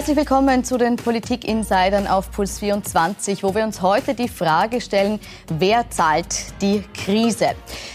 Herzlich 0.00 0.16
willkommen 0.16 0.64
zu 0.64 0.78
den 0.78 0.96
Politik-Insidern 0.96 2.06
auf 2.06 2.32
Puls 2.32 2.58
24, 2.58 3.42
wo 3.42 3.54
wir 3.54 3.64
uns 3.64 3.82
heute 3.82 4.14
die 4.14 4.28
Frage 4.28 4.80
stellen, 4.80 5.20
wer 5.58 5.90
zahlt 5.90 6.58
die 6.62 6.82
Krise? 6.94 7.50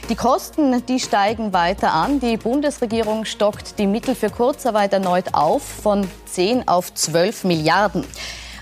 Die 0.08 0.16
Kosten, 0.16 0.86
die 0.86 1.00
steigen 1.00 1.52
weiter 1.52 1.94
an. 1.94 2.20
Die 2.20 2.38
Bundesregierung 2.38 3.26
stockt 3.26 3.80
die 3.80 3.88
Mittel 3.88 4.14
für 4.14 4.30
Kurzarbeit 4.30 4.94
erneut 4.94 5.34
auf 5.34 5.64
von 5.64 6.08
10 6.28 6.68
auf 6.68 6.94
12 6.94 7.44
Milliarden. 7.46 8.06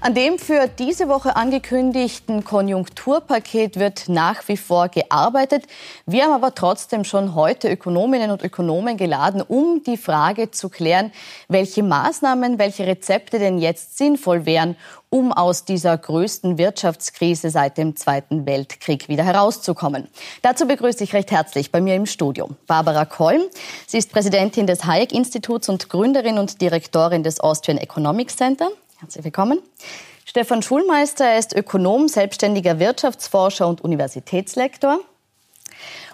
An 0.06 0.14
dem 0.14 0.38
für 0.38 0.68
diese 0.68 1.08
Woche 1.08 1.38
angekündigten 1.38 2.44
Konjunkturpaket 2.44 3.80
wird 3.80 4.10
nach 4.10 4.46
wie 4.50 4.58
vor 4.58 4.90
gearbeitet. 4.90 5.64
Wir 6.06 6.26
haben 6.26 6.34
aber 6.34 6.54
trotzdem 6.54 7.06
schon 7.06 7.36
heute 7.36 7.72
Ökonominnen 7.72 8.30
und 8.30 8.44
Ökonomen 8.44 8.98
geladen, 8.98 9.42
um 9.42 9.82
die 9.82 9.96
Frage 9.96 10.52
zu 10.52 10.68
klären, 10.68 11.14
welche 11.48 11.84
Maßnahmen, 11.84 12.60
welche 12.60 12.86
Rezepte 12.86 13.40
denn 13.40 13.60
jetzt 13.60 13.98
sinnvoll 13.98 14.46
wären, 14.46 14.76
um 15.10 15.32
aus 15.32 15.64
dieser 15.64 15.98
größten 15.98 16.58
Wirtschaftskrise 16.58 17.50
seit 17.50 17.78
dem 17.78 17.96
Zweiten 17.96 18.46
Weltkrieg 18.46 19.08
wieder 19.08 19.24
herauszukommen. 19.24 20.10
Dazu 20.42 20.68
begrüße 20.68 21.02
ich 21.06 21.14
recht 21.14 21.32
herzlich 21.32 21.72
bei 21.72 21.80
mir 21.80 21.96
im 21.96 22.08
Studio 22.08 22.50
Barbara 22.68 23.06
Kolm. 23.06 23.44
Sie 23.88 24.00
ist 24.00 24.12
Präsidentin 24.12 24.68
des 24.68 24.84
Hayek-Instituts 24.84 25.70
und 25.70 25.88
Gründerin 25.88 26.40
und 26.40 26.60
Direktorin 26.60 27.24
des 27.24 27.40
Austrian 27.40 27.78
Economics 27.78 28.36
Center. 28.36 28.68
Herzlich 29.04 29.26
willkommen. 29.26 29.60
Stefan 30.24 30.62
Schulmeister 30.62 31.26
er 31.26 31.38
ist 31.38 31.54
Ökonom, 31.54 32.08
selbstständiger 32.08 32.80
Wirtschaftsforscher 32.80 33.68
und 33.68 33.82
Universitätslektor. 33.82 34.98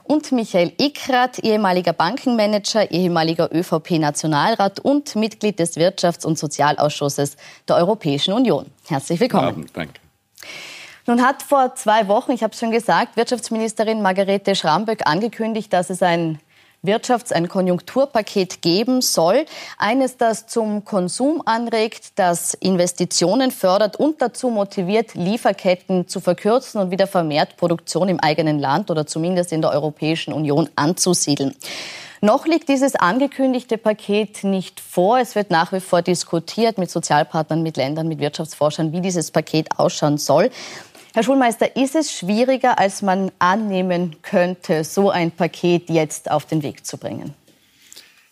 Und 0.02 0.32
Michael 0.32 0.74
Ickrat, 0.82 1.38
ehemaliger 1.38 1.94
Bankenmanager, 1.94 2.90
ehemaliger 2.90 3.54
ÖVP-Nationalrat 3.54 4.80
und 4.80 5.16
Mitglied 5.16 5.59
des 5.59 5.78
Wirtschafts- 5.78 6.26
und 6.26 6.40
Sozialausschusses 6.40 7.38
der 7.68 7.76
Europäischen 7.76 8.34
Union. 8.34 8.66
Herzlich 8.88 9.20
willkommen. 9.20 9.48
Abend, 9.48 9.70
danke. 9.76 9.94
Nun 11.06 11.22
hat 11.22 11.44
vor 11.44 11.76
zwei 11.76 12.08
Wochen, 12.08 12.31
ich 12.31 12.42
habe 12.42 12.53
es 12.53 12.59
schon 12.59 12.72
gesagt, 12.72 13.18
Wirtschaftsministerin 13.18 14.02
Margarete 14.02 14.56
Schramböck 14.56 15.06
angekündigt, 15.06 15.72
dass 15.72 15.92
es 15.92 16.02
ein 16.02 16.40
Wirtschafts-, 16.83 17.33
ein 17.33 17.47
Konjunkturpaket 17.47 18.61
geben 18.61 19.02
soll. 19.02 19.45
Eines, 19.77 20.17
das 20.17 20.47
zum 20.47 20.85
Konsum 20.85 21.41
anregt, 21.45 22.11
das 22.16 22.53
Investitionen 22.53 23.52
fördert 23.52 23.97
und 23.97 24.22
dazu 24.22 24.49
motiviert, 24.49 25.13
Lieferketten 25.13 26.07
zu 26.07 26.19
verkürzen 26.19 26.81
und 26.81 26.91
wieder 26.91 27.07
vermehrt 27.07 27.57
Produktion 27.57 28.09
im 28.09 28.19
eigenen 28.19 28.59
Land 28.59 28.91
oder 28.91 29.05
zumindest 29.05 29.52
in 29.52 29.61
der 29.61 29.72
Europäischen 29.72 30.33
Union 30.33 30.69
anzusiedeln. 30.75 31.55
Noch 32.22 32.45
liegt 32.45 32.67
dieses 32.67 32.95
angekündigte 32.95 33.77
Paket 33.77 34.44
nicht 34.44 34.81
vor. 34.81 35.19
Es 35.19 35.35
wird 35.35 35.52
nach 35.52 35.72
wie 35.72 35.80
vor 35.80 36.02
diskutiert 36.02 36.77
mit 36.77 36.91
Sozialpartnern, 36.91 37.63
mit 37.63 37.77
Ländern, 37.77 38.09
mit 38.09 38.19
Wirtschaftsforschern, 38.19 38.91
wie 38.91 39.00
dieses 39.00 39.31
Paket 39.31 39.69
ausschauen 39.77 40.17
soll. 40.17 40.52
Herr 41.14 41.24
Schulmeister, 41.24 41.76
ist 41.76 41.96
es 41.96 42.12
schwieriger, 42.12 42.78
als 42.78 43.02
man 43.02 43.32
annehmen 43.40 44.16
könnte, 44.22 44.84
so 44.84 45.10
ein 45.10 45.32
Paket 45.32 45.90
jetzt 45.90 46.30
auf 46.30 46.46
den 46.46 46.62
Weg 46.62 46.86
zu 46.86 46.98
bringen? 46.98 47.34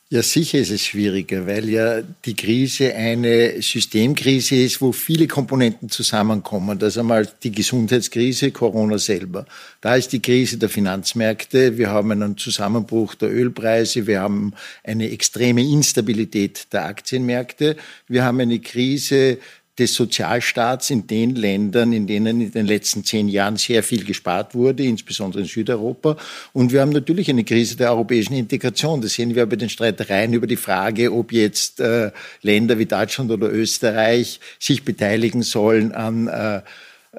Ja, 0.09 0.21
sicher 0.21 0.59
ist 0.59 0.71
es 0.71 0.85
schwieriger, 0.85 1.45
weil 1.47 1.67
ja 1.67 2.01
die 2.01 2.35
Krise 2.35 2.95
eine 2.95 3.61
Systemkrise 3.61 4.55
ist, 4.55 4.79
wo 4.79 4.93
viele 4.93 5.27
Komponenten 5.27 5.89
zusammenkommen. 5.89 6.79
Das 6.79 6.93
ist 6.93 6.99
einmal 6.99 7.27
die 7.43 7.51
Gesundheitskrise, 7.51 8.51
Corona 8.51 8.99
selber. 8.99 9.45
Da 9.81 9.95
ist 9.95 10.13
die 10.13 10.21
Krise 10.21 10.57
der 10.57 10.69
Finanzmärkte. 10.69 11.77
Wir 11.77 11.89
haben 11.89 12.13
einen 12.13 12.37
Zusammenbruch 12.37 13.15
der 13.15 13.33
Ölpreise. 13.33 14.07
Wir 14.07 14.21
haben 14.21 14.53
eine 14.85 15.11
extreme 15.11 15.61
Instabilität 15.61 16.71
der 16.71 16.85
Aktienmärkte. 16.85 17.75
Wir 18.07 18.23
haben 18.23 18.39
eine 18.39 18.59
Krise 18.59 19.39
des 19.79 19.93
Sozialstaats 19.93 20.89
in 20.89 21.05
den 21.05 21.35
Ländern, 21.35 21.93
in 21.93 22.07
denen 22.07 22.41
in 22.41 22.51
den 22.51 22.65
letzten 22.65 23.03
zehn 23.03 23.27
Jahren 23.27 23.57
sehr 23.57 23.83
viel 23.83 24.03
gespart 24.03 24.55
wurde, 24.55 24.83
insbesondere 24.83 25.41
in 25.41 25.47
Südeuropa. 25.47 26.17
Und 26.53 26.71
wir 26.71 26.81
haben 26.81 26.91
natürlich 26.91 27.29
eine 27.29 27.43
Krise 27.43 27.75
der 27.75 27.91
europäischen 27.91 28.33
Integration. 28.33 29.01
Das 29.01 29.13
sehen 29.13 29.35
wir 29.35 29.45
bei 29.45 29.55
den 29.55 29.69
Streitereien 29.69 30.33
über 30.33 30.47
die 30.47 30.55
Frage, 30.55 31.13
ob 31.13 31.31
jetzt 31.31 31.79
äh, 31.79 32.11
Länder 32.41 32.79
wie 32.79 32.85
Deutschland 32.87 33.29
oder 33.29 33.51
Österreich 33.51 34.39
sich 34.59 34.83
beteiligen 34.83 35.43
sollen 35.43 35.91
an 35.91 36.27
äh, 36.27 36.61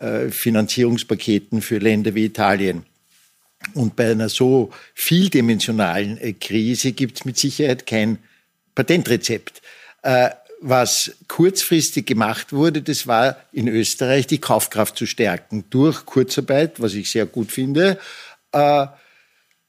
äh, 0.01 0.31
Finanzierungspaketen 0.31 1.63
für 1.63 1.79
Länder 1.79 2.15
wie 2.15 2.25
Italien. 2.25 2.85
Und 3.75 3.97
bei 3.97 4.11
einer 4.11 4.29
so 4.29 4.71
vieldimensionalen 4.95 6.19
äh, 6.19 6.33
Krise 6.33 6.93
gibt 6.93 7.19
es 7.19 7.25
mit 7.25 7.39
Sicherheit 7.39 7.87
kein 7.87 8.19
Patentrezept. 8.75 9.61
Was 10.61 11.13
kurzfristig 11.29 12.07
gemacht 12.07 12.53
wurde, 12.53 12.83
das 12.83 13.07
war 13.07 13.37
in 13.53 13.69
Österreich 13.69 14.27
die 14.27 14.39
Kaufkraft 14.39 14.97
zu 14.97 15.07
stärken 15.07 15.65
durch 15.71 16.05
Kurzarbeit, 16.05 16.81
was 16.81 16.95
ich 16.95 17.11
sehr 17.11 17.27
gut 17.27 17.53
finde. 17.53 17.99
Äh, 18.53 18.87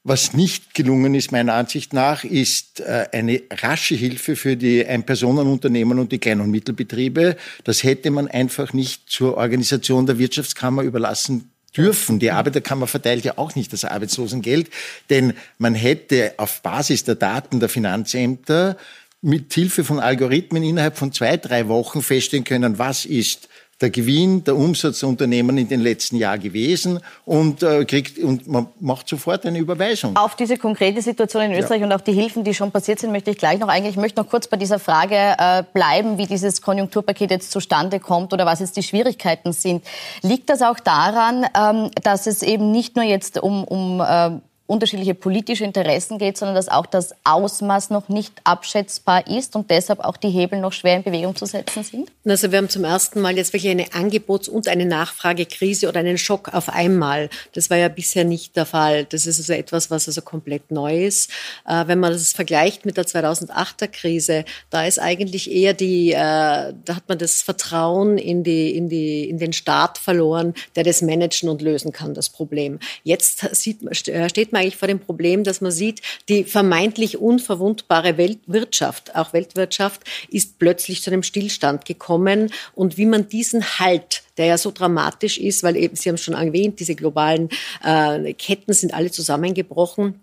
was 0.02 0.32
nicht 0.32 0.72
gelungen 0.74 1.14
ist, 1.14 1.30
meiner 1.30 1.52
Ansicht 1.54 1.92
nach, 1.92 2.24
ist 2.24 2.80
äh, 2.80 3.06
eine 3.12 3.42
rasche 3.50 3.94
Hilfe 3.94 4.34
für 4.34 4.56
die 4.56 4.84
Einpersonenunternehmen 4.84 5.98
und 5.98 6.10
die 6.10 6.18
Klein- 6.18 6.40
und 6.40 6.50
Mittelbetriebe. 6.50 7.36
Das 7.64 7.84
hätte 7.84 8.10
man 8.10 8.26
einfach 8.26 8.72
nicht 8.72 9.10
zur 9.10 9.36
Organisation 9.36 10.06
der 10.06 10.18
Wirtschaftskammer 10.18 10.82
überlassen 10.82 11.50
dürfen. 11.76 12.18
Die 12.18 12.30
Arbeiterkammer 12.30 12.86
verteilt 12.86 13.24
ja 13.24 13.36
auch 13.36 13.54
nicht 13.54 13.72
das 13.72 13.84
Arbeitslosengeld, 13.84 14.70
denn 15.10 15.34
man 15.58 15.74
hätte 15.74 16.34
auf 16.38 16.62
Basis 16.62 17.04
der 17.04 17.14
Daten 17.14 17.60
der 17.60 17.68
Finanzämter 17.68 18.76
mit 19.22 19.52
Hilfe 19.52 19.84
von 19.84 20.00
Algorithmen 20.00 20.62
innerhalb 20.62 20.96
von 20.96 21.12
zwei, 21.12 21.36
drei 21.36 21.68
Wochen 21.68 22.02
feststellen 22.02 22.44
können, 22.44 22.78
was 22.78 23.04
ist 23.04 23.48
der 23.80 23.90
Gewinn, 23.90 24.44
der 24.44 24.56
Umsatz 24.56 25.00
der 25.00 25.08
Unternehmen 25.08 25.56
in 25.56 25.68
den 25.68 25.80
letzten 25.80 26.16
Jahren 26.16 26.40
gewesen 26.40 27.00
und 27.24 27.62
äh, 27.62 27.84
kriegt 27.86 28.18
und 28.18 28.46
man 28.46 28.68
macht 28.78 29.08
sofort 29.08 29.46
eine 29.46 29.58
Überweisung. 29.58 30.16
Auf 30.16 30.36
diese 30.36 30.58
konkrete 30.58 31.00
Situation 31.00 31.44
in 31.44 31.52
Österreich 31.52 31.80
ja. 31.80 31.86
und 31.86 31.92
auch 31.92 32.02
die 32.02 32.12
Hilfen, 32.12 32.44
die 32.44 32.52
schon 32.52 32.70
passiert 32.70 32.98
sind, 32.98 33.10
möchte 33.10 33.30
ich 33.30 33.38
gleich 33.38 33.58
noch 33.58 33.68
eingehen. 33.68 33.90
Ich 33.90 33.96
möchte 33.96 34.20
noch 34.20 34.28
kurz 34.28 34.48
bei 34.48 34.58
dieser 34.58 34.78
Frage 34.78 35.16
äh, 35.16 35.62
bleiben, 35.72 36.18
wie 36.18 36.26
dieses 36.26 36.60
Konjunkturpaket 36.60 37.30
jetzt 37.30 37.50
zustande 37.50 38.00
kommt 38.00 38.32
oder 38.34 38.44
was 38.44 38.60
jetzt 38.60 38.76
die 38.76 38.82
Schwierigkeiten 38.82 39.52
sind. 39.52 39.82
Liegt 40.22 40.50
das 40.50 40.60
auch 40.60 40.78
daran, 40.78 41.46
ähm, 41.56 41.90
dass 42.02 42.26
es 42.26 42.42
eben 42.42 42.70
nicht 42.72 42.96
nur 42.96 43.04
jetzt 43.06 43.42
um, 43.42 43.64
um 43.64 44.00
äh, 44.00 44.40
unterschiedliche 44.70 45.14
politische 45.14 45.64
Interessen 45.64 46.18
geht, 46.18 46.38
sondern 46.38 46.54
dass 46.54 46.68
auch 46.68 46.86
das 46.86 47.12
Ausmaß 47.24 47.90
noch 47.90 48.08
nicht 48.08 48.32
abschätzbar 48.44 49.26
ist 49.26 49.56
und 49.56 49.68
deshalb 49.68 49.98
auch 49.98 50.16
die 50.16 50.28
Hebel 50.28 50.60
noch 50.60 50.72
schwer 50.72 50.96
in 50.96 51.02
Bewegung 51.02 51.34
zu 51.34 51.44
setzen 51.44 51.82
sind? 51.82 52.12
Also 52.24 52.52
wir 52.52 52.58
haben 52.58 52.68
zum 52.68 52.84
ersten 52.84 53.20
Mal 53.20 53.36
jetzt 53.36 53.52
wirklich 53.52 53.72
eine 53.72 53.92
Angebots- 53.92 54.48
und 54.48 54.68
eine 54.68 54.86
Nachfragekrise 54.86 55.88
oder 55.88 55.98
einen 55.98 56.18
Schock 56.18 56.54
auf 56.54 56.68
einmal. 56.68 57.30
Das 57.52 57.68
war 57.68 57.78
ja 57.78 57.88
bisher 57.88 58.24
nicht 58.24 58.56
der 58.56 58.64
Fall. 58.64 59.04
Das 59.06 59.26
ist 59.26 59.40
also 59.40 59.52
etwas, 59.54 59.90
was 59.90 60.06
also 60.06 60.22
komplett 60.22 60.70
neu 60.70 61.04
ist. 61.04 61.30
Äh, 61.66 61.88
wenn 61.88 61.98
man 61.98 62.12
das 62.12 62.32
vergleicht 62.32 62.86
mit 62.86 62.96
der 62.96 63.06
2008er 63.06 63.88
Krise, 63.88 64.44
da 64.70 64.84
ist 64.84 65.00
eigentlich 65.00 65.50
eher 65.50 65.74
die, 65.74 66.12
äh, 66.12 66.14
da 66.16 66.94
hat 66.94 67.08
man 67.08 67.18
das 67.18 67.42
Vertrauen 67.42 68.18
in 68.18 68.44
die, 68.44 68.76
in 68.76 68.88
die, 68.88 69.28
in 69.28 69.38
den 69.38 69.52
Staat 69.52 69.98
verloren, 69.98 70.54
der 70.76 70.84
das 70.84 71.02
managen 71.02 71.48
und 71.48 71.60
lösen 71.60 71.90
kann, 71.90 72.14
das 72.14 72.28
Problem. 72.28 72.78
Jetzt 73.02 73.40
sieht, 73.56 73.82
äh, 74.08 74.28
steht 74.28 74.52
man 74.52 74.59
eigentlich 74.60 74.76
vor 74.76 74.88
dem 74.88 75.00
Problem, 75.00 75.44
dass 75.44 75.60
man 75.60 75.72
sieht, 75.72 76.02
die 76.28 76.44
vermeintlich 76.44 77.18
unverwundbare 77.18 78.16
Weltwirtschaft, 78.16 79.14
auch 79.16 79.32
Weltwirtschaft, 79.32 80.02
ist 80.28 80.58
plötzlich 80.58 81.02
zu 81.02 81.10
einem 81.10 81.22
Stillstand 81.22 81.84
gekommen. 81.84 82.52
Und 82.74 82.96
wie 82.96 83.06
man 83.06 83.28
diesen 83.28 83.78
Halt 83.78 84.22
der 84.40 84.46
ja 84.46 84.58
so 84.58 84.70
dramatisch 84.70 85.36
ist, 85.36 85.62
weil 85.62 85.76
eben, 85.76 85.96
Sie 85.96 86.08
haben 86.08 86.14
es 86.14 86.22
schon 86.22 86.32
erwähnt, 86.32 86.80
diese 86.80 86.94
globalen 86.94 87.50
äh, 87.84 88.32
Ketten 88.32 88.72
sind 88.72 88.94
alle 88.94 89.10
zusammengebrochen. 89.10 90.18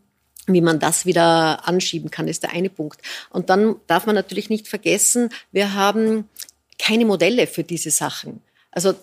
Wie 0.48 0.62
man 0.62 0.80
das 0.80 1.06
wieder 1.06 1.68
anschieben 1.68 2.10
kann, 2.10 2.28
ist 2.28 2.42
der 2.42 2.52
eine 2.52 2.72
Punkt. 2.72 3.00
Und 3.30 3.52
dann 3.52 3.76
darf 3.86 4.08
man 4.08 4.16
natürlich 4.16 4.50
nicht 4.50 4.68
vergessen, 4.68 5.30
wir 5.52 5.76
haben 5.76 6.28
keine 6.80 7.06
Modelle 7.06 7.46
für 7.46 7.64
diese 7.64 7.92
Sachen. 7.92 8.42
Also 8.72 8.96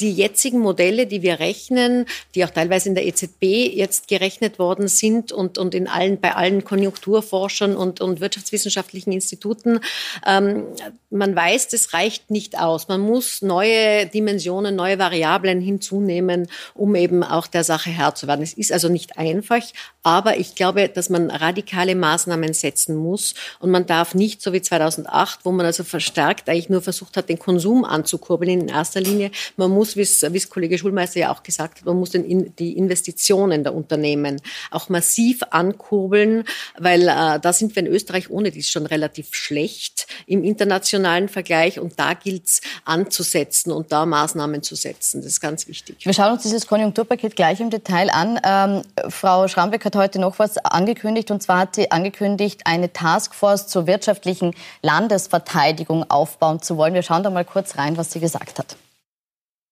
die 0.00 0.12
jetzigen 0.12 0.60
Modelle, 0.60 1.06
die 1.06 1.22
wir 1.22 1.40
rechnen, 1.40 2.06
die 2.34 2.44
auch 2.44 2.50
teilweise 2.50 2.88
in 2.88 2.94
der 2.94 3.06
EZB 3.06 3.42
jetzt 3.74 4.08
gerechnet 4.08 4.58
worden 4.58 4.88
sind 4.88 5.32
und, 5.32 5.58
und 5.58 5.74
in 5.74 5.88
allen, 5.88 6.20
bei 6.20 6.34
allen 6.34 6.64
Konjunkturforschern 6.64 7.76
und, 7.76 8.00
und 8.00 8.20
wirtschaftswissenschaftlichen 8.20 9.12
Instituten, 9.12 9.80
ähm, 10.26 10.64
man 11.10 11.34
weiß, 11.34 11.68
das 11.68 11.92
reicht 11.92 12.30
nicht 12.30 12.58
aus. 12.58 12.88
Man 12.88 13.00
muss 13.00 13.42
neue 13.42 14.06
Dimensionen, 14.06 14.76
neue 14.76 14.98
Variablen 14.98 15.60
hinzunehmen, 15.60 16.48
um 16.74 16.94
eben 16.94 17.22
auch 17.22 17.46
der 17.46 17.64
Sache 17.64 17.90
Herr 17.90 18.14
zu 18.14 18.26
werden. 18.26 18.42
Es 18.42 18.52
ist 18.52 18.72
also 18.72 18.88
nicht 18.88 19.18
einfach, 19.18 19.62
aber 20.02 20.38
ich 20.38 20.54
glaube, 20.54 20.88
dass 20.88 21.10
man 21.10 21.30
radikale 21.30 21.94
Maßnahmen 21.94 22.54
setzen 22.54 22.96
muss 22.96 23.34
und 23.58 23.70
man 23.70 23.86
darf 23.86 24.14
nicht 24.14 24.40
so 24.40 24.52
wie 24.52 24.62
2008, 24.62 25.40
wo 25.44 25.52
man 25.52 25.66
also 25.66 25.84
verstärkt 25.84 26.48
eigentlich 26.48 26.68
nur 26.68 26.80
versucht 26.80 27.16
hat, 27.16 27.28
den 27.28 27.38
Konsum 27.38 27.84
anzukurbeln 27.84 28.60
in 28.60 28.68
erster 28.68 29.00
Linie, 29.00 29.30
man 29.56 29.70
muss 29.70 29.89
muss, 29.96 30.22
wie 30.32 30.36
es 30.36 30.50
Kollege 30.50 30.78
Schulmeister 30.78 31.20
ja 31.20 31.32
auch 31.32 31.42
gesagt 31.42 31.78
hat, 31.78 31.86
man 31.86 31.96
muss 31.96 32.10
den, 32.10 32.54
die 32.56 32.76
Investitionen 32.76 33.64
der 33.64 33.74
Unternehmen 33.74 34.40
auch 34.70 34.88
massiv 34.88 35.42
ankurbeln, 35.50 36.44
weil 36.78 37.02
äh, 37.02 37.40
da 37.40 37.52
sind 37.52 37.74
wir 37.76 37.84
in 37.84 37.88
Österreich 37.88 38.30
ohne 38.30 38.50
dies 38.50 38.70
schon 38.70 38.86
relativ 38.86 39.34
schlecht 39.34 40.06
im 40.26 40.44
internationalen 40.44 41.28
Vergleich 41.28 41.78
und 41.78 41.98
da 41.98 42.14
gilt 42.14 42.46
es 42.46 42.60
anzusetzen 42.84 43.72
und 43.72 43.92
da 43.92 44.06
Maßnahmen 44.06 44.62
zu 44.62 44.74
setzen. 44.74 45.22
Das 45.22 45.32
ist 45.32 45.40
ganz 45.40 45.68
wichtig. 45.68 45.96
Wir 46.04 46.12
schauen 46.12 46.32
uns 46.32 46.42
dieses 46.42 46.66
Konjunkturpaket 46.66 47.36
gleich 47.36 47.60
im 47.60 47.70
Detail 47.70 48.10
an. 48.10 48.40
Ähm, 48.44 48.82
Frau 49.10 49.48
Schrambeck 49.48 49.84
hat 49.84 49.96
heute 49.96 50.18
noch 50.18 50.38
was 50.38 50.58
angekündigt 50.58 51.30
und 51.30 51.42
zwar 51.42 51.58
hat 51.58 51.74
sie 51.74 51.90
angekündigt, 51.90 52.62
eine 52.64 52.92
Taskforce 52.92 53.66
zur 53.66 53.86
wirtschaftlichen 53.86 54.54
Landesverteidigung 54.82 56.10
aufbauen 56.10 56.62
zu 56.62 56.76
wollen. 56.76 56.94
Wir 56.94 57.02
schauen 57.02 57.22
da 57.22 57.30
mal 57.30 57.44
kurz 57.44 57.76
rein, 57.76 57.96
was 57.96 58.12
sie 58.12 58.20
gesagt 58.20 58.58
hat. 58.58 58.76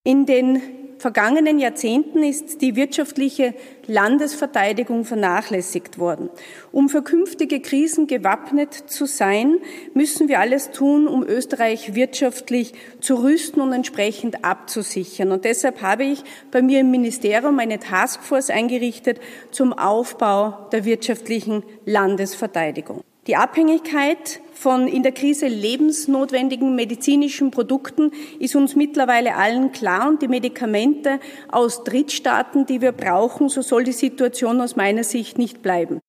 In 0.08 0.24
den 0.24 0.62
vergangenen 0.96 1.58
Jahrzehnten 1.58 2.22
ist 2.22 2.62
die 2.62 2.76
wirtschaftliche 2.76 3.52
Landesverteidigung 3.86 5.04
vernachlässigt 5.04 5.98
worden. 5.98 6.30
Um 6.72 6.88
für 6.88 7.02
künftige 7.02 7.60
Krisen 7.60 8.06
gewappnet 8.06 8.72
zu 8.72 9.04
sein, 9.04 9.58
müssen 9.92 10.28
wir 10.28 10.40
alles 10.40 10.70
tun, 10.70 11.08
um 11.08 11.24
Österreich 11.24 11.94
wirtschaftlich 11.94 12.72
zu 13.02 13.16
rüsten 13.16 13.60
und 13.60 13.74
entsprechend 13.74 14.46
abzusichern. 14.46 15.30
Und 15.30 15.44
deshalb 15.44 15.82
habe 15.82 16.04
ich 16.04 16.24
bei 16.50 16.62
mir 16.62 16.80
im 16.80 16.90
Ministerium 16.90 17.58
eine 17.58 17.78
Taskforce 17.78 18.48
eingerichtet 18.48 19.20
zum 19.50 19.74
Aufbau 19.74 20.70
der 20.72 20.86
wirtschaftlichen 20.86 21.64
Landesverteidigung. 21.84 23.02
Die 23.26 23.36
Abhängigkeit 23.36 24.40
von 24.58 24.88
in 24.88 25.02
der 25.02 25.12
Krise 25.12 25.46
lebensnotwendigen 25.46 26.74
medizinischen 26.74 27.50
Produkten 27.50 28.10
ist 28.40 28.56
uns 28.56 28.74
mittlerweile 28.74 29.36
allen 29.36 29.70
klar 29.70 30.08
und 30.08 30.20
die 30.20 30.28
Medikamente 30.28 31.20
aus 31.48 31.84
Drittstaaten, 31.84 32.66
die 32.66 32.80
wir 32.80 32.92
brauchen, 32.92 33.48
so 33.48 33.62
soll 33.62 33.84
die 33.84 33.92
Situation 33.92 34.60
aus 34.60 34.74
meiner 34.74 35.04
Sicht 35.04 35.38
nicht 35.38 35.62
bleiben. 35.62 36.00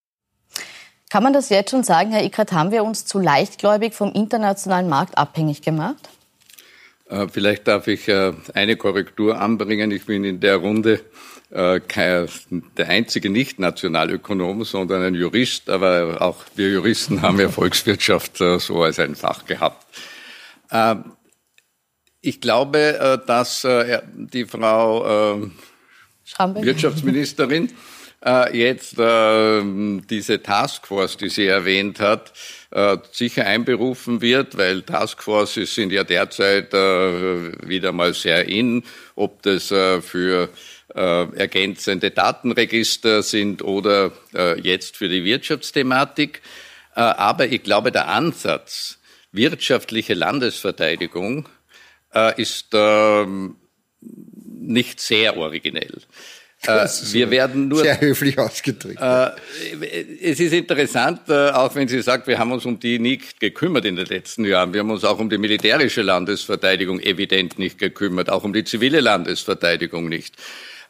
Kann 1.12 1.24
man 1.24 1.34
das 1.34 1.50
jetzt 1.50 1.72
schon 1.72 1.84
sagen, 1.84 2.12
Herr 2.12 2.24
Ickert, 2.24 2.52
haben 2.52 2.72
wir 2.72 2.84
uns 2.84 3.06
zu 3.06 3.20
leichtgläubig 3.20 3.94
vom 3.94 4.12
internationalen 4.14 4.90
Markt 4.90 5.18
abhängig 5.18 5.62
gemacht? 5.62 6.10
Äh, 7.10 7.28
vielleicht 7.32 7.68
darf 7.68 7.88
ich 7.88 8.08
äh, 8.08 8.34
eine 8.54 8.76
Korrektur 8.76 9.40
anbringen. 9.40 9.92
Ich 9.92 10.06
bin 10.06 10.24
in 10.24 10.40
der 10.40 10.58
Runde 10.58 11.02
äh, 11.52 11.82
der 12.78 12.90
einzige 12.90 13.32
Nicht-Nationalökonom, 13.32 14.64
sondern 14.66 15.02
ein 15.02 15.16
Jurist, 15.16 15.68
aber 15.68 16.22
auch 16.22 16.46
wir 16.56 16.70
Juristen 16.70 17.22
haben 17.24 17.40
ja 17.40 17.50
Volkswirtschaft 17.50 18.40
äh, 18.40 18.60
so 18.60 18.84
als 18.84 19.00
ein 19.00 19.16
Fach 19.16 19.46
gehabt. 19.46 19.88
Ähm, 20.72 21.06
ich 22.22 22.40
glaube, 22.40 23.00
äh, 23.00 23.26
dass 23.26 23.66
die 24.14 24.46
Frau 24.46 25.50
Wirtschaftsministerin 26.38 27.72
jetzt 28.52 28.98
diese 28.98 30.44
Taskforce, 30.44 31.16
die 31.16 31.30
sie 31.30 31.48
erwähnt 31.48 32.02
hat, 32.02 32.34
sicher 33.14 33.46
einberufen 33.46 34.22
wird, 34.22 34.58
weil 34.58 34.82
Taskforces 34.82 35.74
sind 35.74 35.94
ja 35.94 36.04
derzeit 36.04 36.74
wieder 36.74 37.94
mal 37.94 38.14
sehr 38.14 38.50
in, 38.50 38.84
ob 39.16 39.42
das 39.44 39.68
für 39.68 40.50
äh, 40.96 41.36
ergänzende 41.36 42.12
Datenregister 42.12 43.24
sind 43.24 43.62
oder 43.62 44.12
äh, 44.34 44.60
jetzt 44.60 44.98
für 44.98 45.10
die 45.10 45.24
Wirtschaftsthematik. 45.24 46.42
Äh, 46.96 47.02
aber 47.02 47.48
ich 47.48 47.64
glaube, 47.64 47.92
der 47.92 48.08
Ansatz 48.08 49.00
wirtschaftliche 49.32 50.14
Landesverteidigung 50.14 51.48
äh, 52.14 52.42
ist 52.42 52.68
ähm, 52.74 53.56
nicht 54.02 55.00
sehr 55.00 55.38
originell. 55.38 56.02
Äh, 56.66 56.88
wir 57.12 57.32
werden 57.32 57.70
nur 57.70 57.84
sehr 57.84 58.02
höflich 58.02 58.38
ausgedrückt. 58.38 59.00
Äh, 59.02 59.30
es 60.22 60.42
ist 60.42 60.52
interessant, 60.52 61.22
äh, 61.30 61.52
auch 61.52 61.74
wenn 61.76 61.88
Sie 61.88 62.02
sagt, 62.02 62.28
wir 62.28 62.38
haben 62.38 62.52
uns 62.52 62.66
um 62.66 62.80
die 62.80 63.00
nicht 63.00 63.40
gekümmert 63.40 63.86
in 63.86 63.96
den 63.96 64.06
letzten 64.06 64.44
Jahren. 64.44 64.74
Wir 64.74 64.82
haben 64.82 64.92
uns 64.92 65.06
auch 65.06 65.20
um 65.20 65.30
die 65.30 65.38
militärische 65.38 66.02
Landesverteidigung 66.02 67.00
evident 67.00 67.60
nicht 67.60 67.80
gekümmert, 67.80 68.30
auch 68.30 68.44
um 68.44 68.52
die 68.52 68.66
zivile 68.66 69.00
Landesverteidigung 69.00 70.10
nicht. 70.10 70.36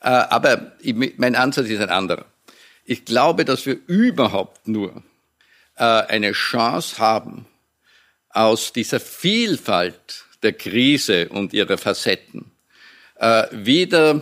Äh, 0.02 0.10
aber 0.10 0.72
mein 1.18 1.36
Ansatz 1.36 1.68
ist 1.68 1.82
ein 1.82 1.90
anderer. 1.90 2.26
Ich 2.86 3.06
glaube, 3.06 3.46
dass 3.46 3.66
wir 3.66 3.78
überhaupt 3.88 4.68
nur 4.68 5.04
äh, 5.76 5.84
eine 5.84 6.32
Chance 6.32 6.98
haben, 6.98 7.46
aus 8.30 8.74
dieser 8.74 9.00
Vielfalt 9.00 10.26
der 10.44 10.54
Krise 10.54 11.30
und 11.30 11.54
ihrer 11.54 11.78
Facetten 11.78 12.52
äh, 13.16 13.48
wieder 13.52 14.22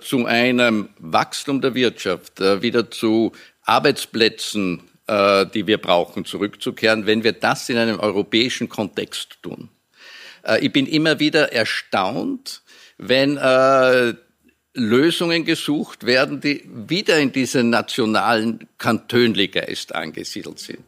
zu 0.00 0.24
einem 0.24 0.88
Wachstum 0.98 1.60
der 1.60 1.74
Wirtschaft, 1.74 2.40
wieder 2.40 2.90
zu 2.90 3.32
Arbeitsplätzen, 3.64 4.82
die 5.06 5.66
wir 5.66 5.76
brauchen, 5.76 6.24
zurückzukehren, 6.24 7.04
wenn 7.04 7.24
wir 7.24 7.32
das 7.32 7.68
in 7.68 7.76
einem 7.76 8.00
europäischen 8.00 8.70
Kontext 8.70 9.36
tun. 9.42 9.68
Ich 10.62 10.72
bin 10.72 10.86
immer 10.86 11.18
wieder 11.18 11.52
erstaunt, 11.52 12.62
wenn 12.96 13.36
Lösungen 14.74 15.44
gesucht 15.44 16.04
werden, 16.04 16.40
die 16.40 16.68
wieder 16.68 17.18
in 17.18 17.32
diesen 17.32 17.70
nationalen 17.70 18.68
Kantönligeist 18.78 19.94
angesiedelt 19.94 20.58
sind. 20.60 20.84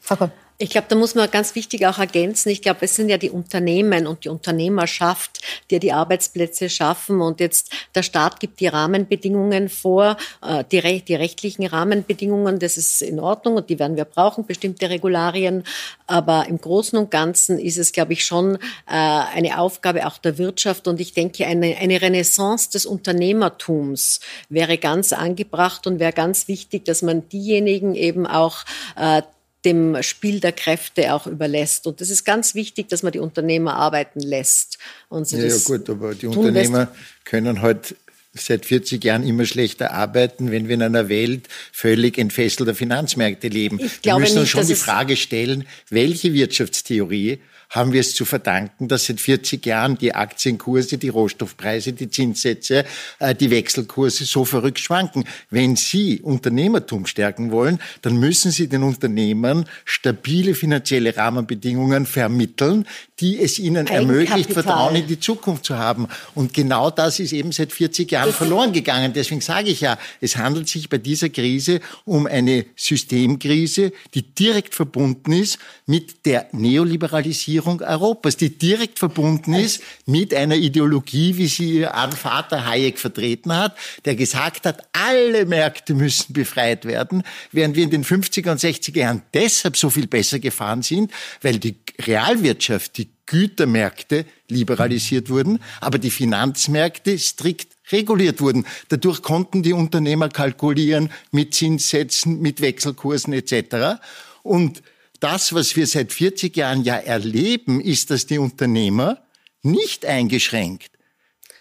Frau 0.00 0.30
ich 0.56 0.70
glaube, 0.70 0.86
da 0.88 0.94
muss 0.94 1.16
man 1.16 1.28
ganz 1.30 1.56
wichtig 1.56 1.84
auch 1.86 1.98
ergänzen. 1.98 2.48
Ich 2.50 2.62
glaube, 2.62 2.80
es 2.82 2.94
sind 2.94 3.08
ja 3.08 3.18
die 3.18 3.30
Unternehmen 3.30 4.06
und 4.06 4.24
die 4.24 4.28
Unternehmerschaft, 4.28 5.40
die 5.70 5.80
die 5.80 5.92
Arbeitsplätze 5.92 6.70
schaffen. 6.70 7.20
Und 7.20 7.40
jetzt 7.40 7.72
der 7.96 8.04
Staat 8.04 8.38
gibt 8.38 8.60
die 8.60 8.68
Rahmenbedingungen 8.68 9.68
vor, 9.68 10.16
äh, 10.42 10.62
die, 10.70 11.02
die 11.02 11.16
rechtlichen 11.16 11.66
Rahmenbedingungen. 11.66 12.60
Das 12.60 12.76
ist 12.76 13.02
in 13.02 13.18
Ordnung 13.18 13.56
und 13.56 13.68
die 13.68 13.80
werden 13.80 13.96
wir 13.96 14.04
brauchen, 14.04 14.46
bestimmte 14.46 14.90
Regularien. 14.90 15.64
Aber 16.06 16.46
im 16.48 16.60
Großen 16.60 16.96
und 17.00 17.10
Ganzen 17.10 17.58
ist 17.58 17.76
es, 17.76 17.90
glaube 17.90 18.12
ich, 18.12 18.24
schon 18.24 18.54
äh, 18.54 18.58
eine 18.86 19.58
Aufgabe 19.58 20.06
auch 20.06 20.18
der 20.18 20.38
Wirtschaft. 20.38 20.86
Und 20.86 21.00
ich 21.00 21.14
denke, 21.14 21.46
eine, 21.46 21.76
eine 21.78 22.00
Renaissance 22.00 22.70
des 22.70 22.86
Unternehmertums 22.86 24.20
wäre 24.48 24.78
ganz 24.78 25.12
angebracht 25.12 25.88
und 25.88 25.98
wäre 25.98 26.12
ganz 26.12 26.46
wichtig, 26.46 26.84
dass 26.84 27.02
man 27.02 27.28
diejenigen 27.28 27.96
eben 27.96 28.24
auch 28.24 28.64
äh, 28.96 29.22
dem 29.64 30.02
Spiel 30.02 30.40
der 30.40 30.52
Kräfte 30.52 31.14
auch 31.14 31.26
überlässt. 31.26 31.86
Und 31.86 32.00
das 32.00 32.10
ist 32.10 32.24
ganz 32.24 32.54
wichtig, 32.54 32.88
dass 32.88 33.02
man 33.02 33.12
die 33.12 33.18
Unternehmer 33.18 33.76
arbeiten 33.76 34.20
lässt. 34.20 34.78
Und 35.08 35.26
sie 35.26 35.38
ja, 35.38 35.46
ja, 35.46 35.56
gut, 35.64 35.88
aber 35.88 36.14
die 36.14 36.26
Unternehmer 36.26 36.88
können 37.24 37.62
halt 37.62 37.96
seit 38.34 38.66
40 38.66 39.02
Jahren 39.04 39.26
immer 39.26 39.46
schlechter 39.46 39.92
arbeiten, 39.92 40.50
wenn 40.50 40.68
wir 40.68 40.74
in 40.74 40.82
einer 40.82 41.08
Welt 41.08 41.48
völlig 41.72 42.18
entfesselter 42.18 42.74
Finanzmärkte 42.74 43.48
leben. 43.48 43.78
Ich 43.80 44.04
wir 44.04 44.18
müssen 44.18 44.38
uns 44.38 44.42
nicht, 44.42 44.50
schon 44.50 44.66
die 44.66 44.74
Frage 44.74 45.16
stellen, 45.16 45.66
welche 45.88 46.32
Wirtschaftstheorie 46.32 47.38
haben 47.74 47.92
wir 47.92 48.00
es 48.00 48.14
zu 48.14 48.24
verdanken, 48.24 48.86
dass 48.86 49.06
seit 49.06 49.20
40 49.20 49.66
Jahren 49.66 49.98
die 49.98 50.14
Aktienkurse, 50.14 50.96
die 50.96 51.08
Rohstoffpreise, 51.08 51.92
die 51.92 52.08
Zinssätze, 52.08 52.84
äh, 53.18 53.34
die 53.34 53.50
Wechselkurse 53.50 54.24
so 54.24 54.44
verrückt 54.44 54.78
schwanken. 54.78 55.24
Wenn 55.50 55.74
Sie 55.74 56.20
Unternehmertum 56.20 57.06
stärken 57.06 57.50
wollen, 57.50 57.80
dann 58.02 58.16
müssen 58.16 58.52
Sie 58.52 58.68
den 58.68 58.84
Unternehmern 58.84 59.64
stabile 59.84 60.54
finanzielle 60.54 61.16
Rahmenbedingungen 61.16 62.06
vermitteln, 62.06 62.86
die 63.18 63.40
es 63.40 63.58
ihnen 63.58 63.88
ermöglicht, 63.88 64.52
Vertrauen 64.52 64.94
in 64.94 65.08
die 65.08 65.18
Zukunft 65.18 65.64
zu 65.64 65.76
haben. 65.76 66.06
Und 66.36 66.54
genau 66.54 66.90
das 66.90 67.18
ist 67.18 67.32
eben 67.32 67.50
seit 67.50 67.72
40 67.72 68.10
Jahren 68.10 68.32
verloren 68.32 68.72
gegangen. 68.72 69.12
Deswegen 69.12 69.40
sage 69.40 69.70
ich 69.70 69.80
ja, 69.80 69.98
es 70.20 70.36
handelt 70.36 70.68
sich 70.68 70.88
bei 70.88 70.98
dieser 70.98 71.28
Krise 71.28 71.80
um 72.04 72.26
eine 72.26 72.66
Systemkrise, 72.76 73.92
die 74.14 74.22
direkt 74.22 74.76
verbunden 74.76 75.32
ist 75.32 75.58
mit 75.86 76.24
der 76.24 76.46
Neoliberalisierung 76.52 77.63
Europas, 77.66 78.36
die 78.36 78.50
direkt 78.50 78.98
verbunden 78.98 79.54
ist 79.54 79.82
mit 80.06 80.34
einer 80.34 80.56
Ideologie, 80.56 81.36
wie 81.36 81.46
sie 81.46 81.78
ihr 81.78 81.92
Vater 82.16 82.66
Hayek 82.66 82.98
vertreten 82.98 83.54
hat, 83.54 83.76
der 84.04 84.16
gesagt 84.16 84.66
hat, 84.66 84.82
alle 84.92 85.46
Märkte 85.46 85.94
müssen 85.94 86.32
befreit 86.32 86.84
werden, 86.84 87.22
während 87.52 87.76
wir 87.76 87.84
in 87.84 87.90
den 87.90 88.04
50er 88.04 88.52
und 88.52 88.60
60er 88.60 88.98
Jahren 88.98 89.22
deshalb 89.32 89.76
so 89.76 89.90
viel 89.90 90.06
besser 90.06 90.38
gefahren 90.38 90.82
sind, 90.82 91.10
weil 91.42 91.58
die 91.58 91.76
Realwirtschaft, 92.06 92.98
die 92.98 93.08
Gütermärkte 93.26 94.26
liberalisiert 94.48 95.30
wurden, 95.30 95.60
aber 95.80 95.98
die 95.98 96.10
Finanzmärkte 96.10 97.18
strikt 97.18 97.68
reguliert 97.90 98.40
wurden. 98.40 98.66
Dadurch 98.88 99.22
konnten 99.22 99.62
die 99.62 99.72
Unternehmer 99.72 100.28
kalkulieren 100.28 101.10
mit 101.30 101.54
Zinssätzen, 101.54 102.40
mit 102.40 102.60
Wechselkursen 102.60 103.32
etc. 103.32 104.00
Und 104.42 104.82
das, 105.24 105.54
was 105.54 105.74
wir 105.74 105.86
seit 105.86 106.12
40 106.12 106.56
Jahren 106.56 106.84
ja 106.84 106.96
erleben, 106.96 107.80
ist, 107.80 108.10
dass 108.10 108.26
die 108.26 108.38
Unternehmer 108.38 109.22
nicht 109.62 110.04
eingeschränkt 110.04 110.94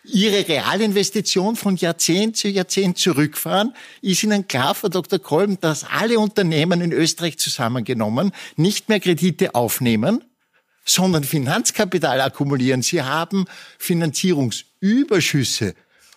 ihre 0.04 0.48
Realinvestition 0.48 1.56
von 1.56 1.76
Jahrzehnt 1.78 2.36
zu 2.36 2.50
Jahrzehnt 2.50 2.98
zurückfahren, 2.98 3.74
ist 4.02 4.24
Ihnen 4.24 4.48
klar, 4.48 4.76
Frau 4.76 4.90
Dr. 4.90 5.20
Kolben, 5.20 5.60
dass 5.62 5.86
alle 5.86 6.20
Unternehmen 6.20 6.82
in 6.82 6.92
Österreich 6.92 7.38
zusammengenommen 7.38 8.32
nicht 8.58 8.90
mehr 8.90 9.00
Kredite 9.00 9.56
aufnehmen, 9.56 10.24
sondern 10.86 11.24
Finanzkapital 11.24 12.20
akkumulieren. 12.20 12.82
Sie 12.82 13.02
haben 13.02 13.46
Finanzierungs 13.80 14.66
Überschüsse 14.82 15.74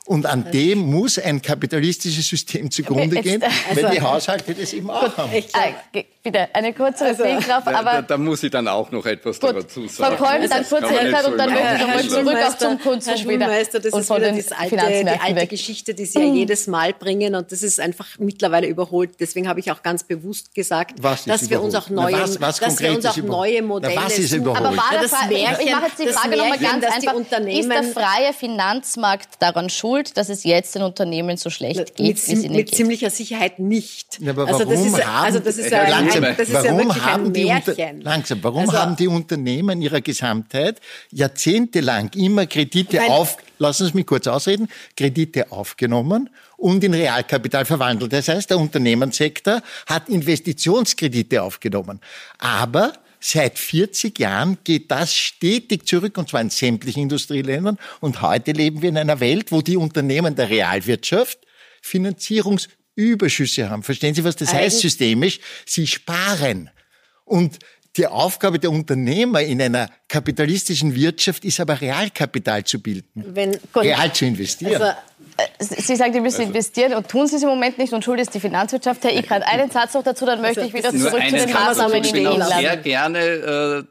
und 0.07 0.27
an 0.27 0.51
dem 0.53 0.79
muss 0.79 1.19
ein 1.19 1.43
kapitalistisches 1.43 2.27
System 2.29 2.71
zugrunde 2.71 3.21
gehen, 3.21 3.43
also, 3.43 3.83
wenn 3.83 3.91
die 3.91 4.01
Haushalte 4.01 4.55
das 4.55 4.73
eben 4.73 4.89
auch 4.89 5.17
haben. 5.17 5.33
Ich 5.33 5.53
glaub, 5.53 5.65
äh, 5.93 6.05
bitte, 6.23 6.49
eine 6.53 6.73
kurze 6.73 7.07
also, 7.07 7.25
Fehlkraft, 7.25 7.67
aber... 7.67 7.93
Da, 7.93 8.03
da, 8.03 8.19
muss 8.19 8.43
ich 8.43 8.51
dann 8.51 8.69
auch 8.69 8.91
noch 8.91 9.05
etwas 9.05 9.41
gut, 9.41 9.57
dazu 9.57 9.89
sagen. 9.89 10.17
Frau 10.17 10.25
Kolm, 10.25 10.49
dann 10.49 10.69
kurze 10.69 10.87
Fehlkraft 10.87 11.29
und 11.29 11.39
dann 11.39 11.51
möchte 11.53 11.75
ich 11.75 11.81
nochmal 11.81 12.09
zurück 12.09 12.37
auch 12.37 12.59
zum 12.59 12.79
Konsum 12.81 13.15
Herr 13.15 13.23
Schulmeister, 13.23 13.81
das 13.81 13.95
ist 13.95 14.11
wieder 14.11 14.33
das 14.33 14.53
alte, 14.53 14.77
die 14.77 15.21
alte 15.21 15.47
Geschichte, 15.49 15.95
die 15.95 16.07
Sie 16.07 16.21
ja 16.21 16.27
mhm. 16.27 16.35
jedes 16.35 16.67
Mal 16.69 16.93
bringen 16.93 17.35
und 17.35 17.51
das 17.51 17.63
ist 17.63 17.81
einfach 17.81 18.07
mittlerweile 18.19 18.69
überholt. 18.69 19.11
Deswegen 19.19 19.49
habe 19.49 19.61
ich 19.61 19.73
auch 19.73 19.83
ganz 19.83 20.05
bewusst 20.05 20.55
gesagt, 20.55 21.03
dass 21.03 21.51
wir 21.51 21.61
uns 21.61 21.75
auch 21.75 21.91
neue, 21.91 22.13
Na, 22.13 22.23
was, 22.23 22.41
was 22.41 22.61
dass 22.61 22.81
wir 22.81 22.95
uns 22.95 23.07
auch 23.07 23.17
neue 23.17 23.63
Modelle 23.63 23.95
Na, 23.97 24.05
was 24.05 24.19
ist 24.19 24.33
überholt? 24.33 24.65
Aber 24.65 24.77
war 24.77 25.01
das 25.01 25.13
Märchen, 25.29 25.67
ich 25.67 25.73
mache 25.73 25.87
jetzt 25.87 25.99
die 25.99 26.09
Frage 26.09 26.37
nochmal 26.37 26.59
ganz 26.59 26.85
einfach, 26.85 27.15
ist 27.15 27.71
der 27.71 27.83
freie 27.83 28.33
Finanzmarkt 28.33 29.31
daran 29.41 29.69
schuld, 29.69 29.96
dass 30.05 30.29
es 30.29 30.45
jetzt 30.45 30.75
den 30.75 30.83
Unternehmen 30.83 31.37
so 31.37 31.51
schlecht 31.51 31.97
geht, 31.97 31.99
mit, 31.99 32.29
wie 32.29 32.37
sie 32.37 32.49
Mit 32.49 32.67
geht. 32.67 32.75
ziemlicher 32.75 33.11
Sicherheit 33.11 33.59
nicht. 33.59 34.19
Ja, 34.21 34.31
aber 34.31 34.47
also 34.47 34.61
warum 34.61 34.71
das 34.71 34.87
ist, 34.87 35.07
haben, 35.07 35.25
also 35.27 35.39
das 35.39 35.59
ist 35.59 35.71
ja, 35.71 35.89
langsam, 35.89 36.25
ein, 36.25 36.37
das 36.37 36.49
ist 36.49 36.55
warum 36.55 36.89
ja 36.89 37.05
haben 37.05 37.33
die 37.33 37.45
unter, 37.45 37.93
langsam, 38.01 38.39
warum 38.43 38.61
also, 38.61 38.73
haben 38.75 38.97
die 38.97 39.09
Unternehmen 39.09 39.83
ihrer 39.83 40.01
Gesamtheit 40.01 40.81
jahrzehntelang 41.11 42.11
immer 42.15 42.47
Kredite 42.47 42.97
Nein. 42.97 43.11
auf, 43.11 43.37
lassen 43.59 43.87
Sie 43.87 43.95
mich 43.95 44.07
kurz 44.07 44.27
ausreden, 44.27 44.69
Kredite 44.97 45.51
aufgenommen 45.53 46.31
und 46.57 46.83
in 46.85 46.95
Realkapital 46.95 47.65
verwandelt. 47.65 48.13
Das 48.13 48.29
heißt, 48.29 48.51
der 48.51 48.59
Unternehmenssektor 48.59 49.63
hat 49.87 50.09
Investitionskredite 50.09 51.43
aufgenommen. 51.43 52.01
Aber 52.39 52.93
Seit 53.21 53.59
40 53.59 54.19
Jahren 54.19 54.59
geht 54.65 54.91
das 54.91 55.15
stetig 55.15 55.87
zurück, 55.87 56.19
und 56.19 56.29
zwar 56.29 56.41
in 56.41 56.51
sämtlichen 56.51 57.03
Industrieländern. 57.03 57.79
Und 58.01 58.23
heute 58.23 58.53
leben 58.53 58.83
wir 58.83 58.89
in 58.89 58.99
einer 58.99 59.21
Welt, 59.21 59.53
wo 59.53 59.63
die 59.63 59.77
Unternehmen 59.77 60.35
der 60.35 60.49
Realwirtschaft 60.49 61.39
Finanzierungsüberschüsse 61.83 63.71
haben. 63.71 63.83
Verstehen 63.83 64.15
Sie, 64.15 64.25
was 64.25 64.37
das 64.37 64.51
Eigentlich 64.51 64.63
heißt 64.63 64.81
systemisch? 64.81 65.41
Sie 65.65 65.87
sparen. 65.87 66.71
Und 67.25 67.59
die 67.97 68.07
Aufgabe 68.07 68.59
der 68.59 68.71
Unternehmer 68.71 69.41
in 69.41 69.61
einer 69.63 69.91
kapitalistischen 70.09 70.95
Wirtschaft 70.95 71.45
ist 71.45 71.61
aber 71.61 71.81
Realkapital 71.81 72.65
zu 72.65 72.81
bilden, 72.81 73.25
Wenn, 73.35 73.59
real 73.75 74.13
zu 74.13 74.27
investieren. 74.27 74.83
Also, 74.83 74.99
Sie 75.59 75.97
sagen, 75.97 76.13
die 76.13 76.21
müssen 76.21 76.41
also, 76.41 76.49
investieren 76.49 76.95
und 76.95 77.09
tun 77.09 77.27
Sie 77.27 77.37
es 77.37 77.43
im 77.43 77.49
Moment 77.49 77.79
nicht 77.79 77.93
und 77.93 78.05
schuld 78.05 78.21
ist 78.21 78.35
die 78.35 78.41
Finanzwirtschaft. 78.41 79.03
Herr 79.05 79.17
Ikran, 79.17 79.43
einen 79.43 79.71
Satz 79.71 79.95
noch 79.95 80.03
dazu, 80.03 80.27
dann 80.27 80.43
möchte 80.43 80.61
also, 80.61 80.69
ich 80.69 80.75
wieder 80.75 80.91
zurück 80.91 81.23
zu 81.29 81.37
den 81.37 81.53
Maßnahmen 81.53 82.05
in 82.05 82.15
den 82.15 82.43
sehr 82.43 82.77
gerne, 82.77 83.19
äh, 83.19 83.83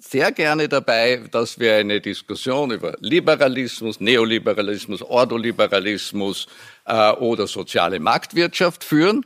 sehr 0.00 0.32
gerne 0.32 0.68
dabei, 0.68 1.22
dass 1.30 1.58
wir 1.58 1.76
eine 1.76 2.00
Diskussion 2.00 2.72
über 2.72 2.96
Liberalismus, 3.00 4.00
Neoliberalismus, 4.00 5.02
Ordoliberalismus 5.02 6.48
äh, 6.84 7.12
oder 7.12 7.46
soziale 7.46 8.00
Marktwirtschaft 8.00 8.82
führen. 8.82 9.24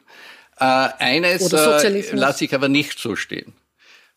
Äh, 0.60 0.64
eines 0.98 1.52
äh, 1.52 2.14
lasse 2.14 2.44
ich 2.44 2.54
aber 2.54 2.68
nicht 2.68 2.98
so 2.98 3.16
stehen. 3.16 3.54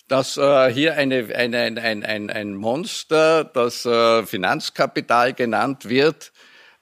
Dass 0.09 0.35
äh, 0.35 0.73
hier 0.73 0.97
eine, 0.97 1.33
eine, 1.33 1.57
ein, 1.59 2.03
ein, 2.03 2.29
ein 2.29 2.53
Monster, 2.53 3.45
das 3.45 3.85
äh, 3.85 4.25
Finanzkapital 4.25 5.33
genannt 5.33 5.87
wird, 5.87 6.33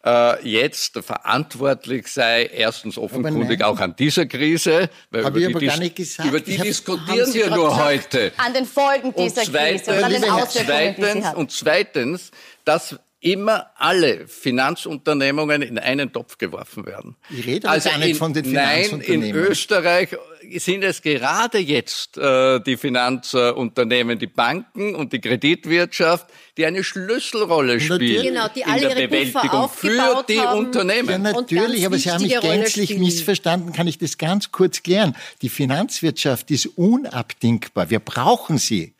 äh, 0.06 0.48
jetzt 0.48 0.98
verantwortlich 1.00 2.08
sei, 2.08 2.46
erstens 2.46 2.98
offenkundig 2.98 3.63
auch 3.63 3.79
an 3.79 3.96
dieser 3.98 4.25
Krise, 4.25 4.89
weil 5.12 5.22
über 5.22 5.60
die, 5.60 5.94
gesagt. 5.94 6.29
über 6.29 6.39
die, 6.39 6.58
diskutieren 6.58 7.34
wir 7.34 7.50
nur 7.50 7.84
heute. 7.84 8.32
An 8.38 8.53
den 8.53 8.65
Folgen 8.65 9.13
dieser 9.13 9.44
zweitens, 9.44 9.84
Krise 9.84 9.98
und 9.98 10.03
an 10.03 10.12
den 10.12 10.29
Auswirkungen, 10.29 10.96
zweitens, 10.98 11.34
Und 11.36 11.51
zweitens, 11.51 12.32
dass 12.63 12.98
immer 13.21 13.71
alle 13.75 14.27
Finanzunternehmungen 14.27 15.61
in 15.61 15.77
einen 15.77 16.13
Topf 16.13 16.38
geworfen 16.38 16.85
werden. 16.85 17.17
Ich 17.29 17.45
rede 17.45 17.67
also 17.67 17.89
gar 17.89 17.97
nicht 17.97 18.09
in, 18.11 18.15
von 18.15 18.33
den 18.33 18.45
Finanzunternehmen. 18.45 19.19
Nein, 19.19 19.29
in 19.29 19.35
Österreich 19.35 20.15
sind 20.57 20.83
es 20.83 21.01
gerade 21.01 21.57
jetzt 21.57 22.17
äh, 22.17 22.61
die 22.61 22.77
Finanzunternehmen, 22.77 24.19
die 24.19 24.27
Banken 24.27 24.95
und 24.95 25.11
die 25.11 25.19
Kreditwirtschaft, 25.19 26.27
die 26.55 26.65
eine 26.65 26.81
Schlüsselrolle 26.83 27.81
spielen 27.81 28.23
genau, 28.23 28.47
die 28.47 28.61
in 28.61 28.79
der 28.79 28.95
Bewältigung 28.95 29.69
für 29.69 30.23
die 30.29 30.39
haben. 30.39 30.59
Unternehmen. 30.59 31.09
Ja, 31.09 31.17
natürlich, 31.17 31.85
aber 31.85 31.97
Sie 31.97 32.11
haben 32.11 32.21
mich 32.23 32.39
gänzlich 32.39 32.97
missverstanden. 32.97 33.73
Kann 33.73 33.88
ich 33.88 33.97
das 33.97 34.17
ganz 34.17 34.53
kurz 34.53 34.81
klären? 34.81 35.15
Die 35.41 35.49
Finanzwirtschaft 35.49 36.51
ist 36.51 36.67
unabdingbar. 36.77 37.89
Wir 37.89 37.99
brauchen 37.99 38.57
sie. 38.57 38.93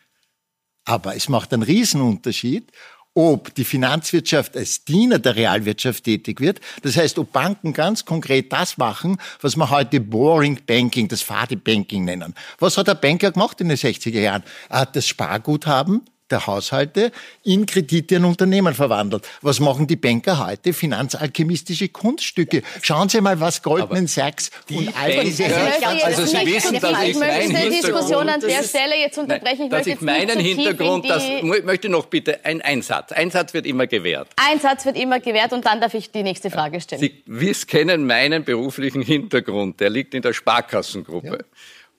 Aber 0.84 1.16
es 1.16 1.30
macht 1.30 1.54
einen 1.54 1.62
Riesenunterschied, 1.62 2.72
ob 3.14 3.54
die 3.56 3.64
Finanzwirtschaft 3.64 4.56
als 4.56 4.86
Diener 4.86 5.20
der 5.20 5.36
Realwirtschaft 5.36 6.04
tätig 6.04 6.40
wird. 6.40 6.62
Das 6.84 6.96
heißt, 6.96 7.20
ob 7.20 7.32
Banken 7.32 7.74
ganz 7.74 8.06
konkret 8.06 8.52
das 8.54 8.78
machen, 8.78 9.18
was 9.42 9.56
wir 9.56 9.70
heute 9.70 10.00
Boring 10.00 10.60
Banking, 10.66 11.08
das 11.08 11.22
fade 11.22 11.58
Banking 11.58 12.06
nennen. 12.06 12.34
Was 12.60 12.78
hat 12.78 12.88
der 12.88 12.96
Banker 12.96 13.32
gemacht 13.32 13.60
in 13.62 13.70
den 13.70 13.78
60er 13.78 14.20
Jahren? 14.20 14.44
Er 14.70 14.82
hat 14.82 14.96
das 14.96 15.08
Sparguthaben 15.08 16.02
der 16.32 16.48
Haushalte 16.48 17.12
in 17.44 17.66
Kredite 17.66 18.18
an 18.18 18.26
Unternehmen 18.26 18.74
verwandelt. 18.74 19.28
Was 19.42 19.60
machen 19.60 19.88
die 19.88 19.96
Banker 19.96 20.46
heute? 20.46 20.74
Finanzalchemistische 20.74 21.90
Kunststücke. 21.90 22.62
Schauen 22.82 23.10
Sie 23.10 23.22
mal, 23.22 23.40
was 23.40 23.62
Goldman 23.62 24.08
Sachs 24.08 24.52
und 24.70 24.90
all 25.00 25.24
diese... 25.24 25.46
Also 25.46 26.26
Sie 26.26 26.46
wissen, 26.46 26.80
dass 26.80 27.04
ich 27.04 27.18
meinen 27.18 27.72
Diskussion 27.72 28.30
an 28.30 28.40
der 28.40 28.64
Stelle 28.64 28.98
jetzt 28.98 29.18
unterbrechen. 29.18 29.66
Ich 29.66 29.70
dass 29.70 29.88
ich 29.88 30.02
meinen 30.02 30.40
Hintergrund, 30.40 31.10
das 31.10 31.24
möchte 31.42 31.90
noch 31.90 32.06
bitte 32.06 32.46
ein 32.46 32.62
Einsatz. 32.62 33.12
Einsatz 33.12 33.54
wird 33.54 33.66
immer 33.66 33.88
gewährt. 33.88 34.30
Ein 34.36 34.60
Satz 34.60 34.86
wird 34.86 34.98
immer 34.98 35.20
gewährt 35.20 35.54
und 35.54 35.66
dann 35.66 35.82
darf 35.82 35.94
ich 35.94 36.12
die 36.12 36.24
nächste 36.24 36.50
Frage 36.50 36.82
stellen. 36.82 37.02
Sie 37.02 37.24
wiss, 37.26 37.68
kennen 37.68 38.06
meinen 38.06 38.44
beruflichen 38.44 39.02
Hintergrund. 39.02 39.80
Der 39.80 39.90
liegt 39.90 40.14
in 40.14 40.22
der 40.22 40.34
Sparkassengruppe. 40.34 41.28
Ja. 41.28 41.38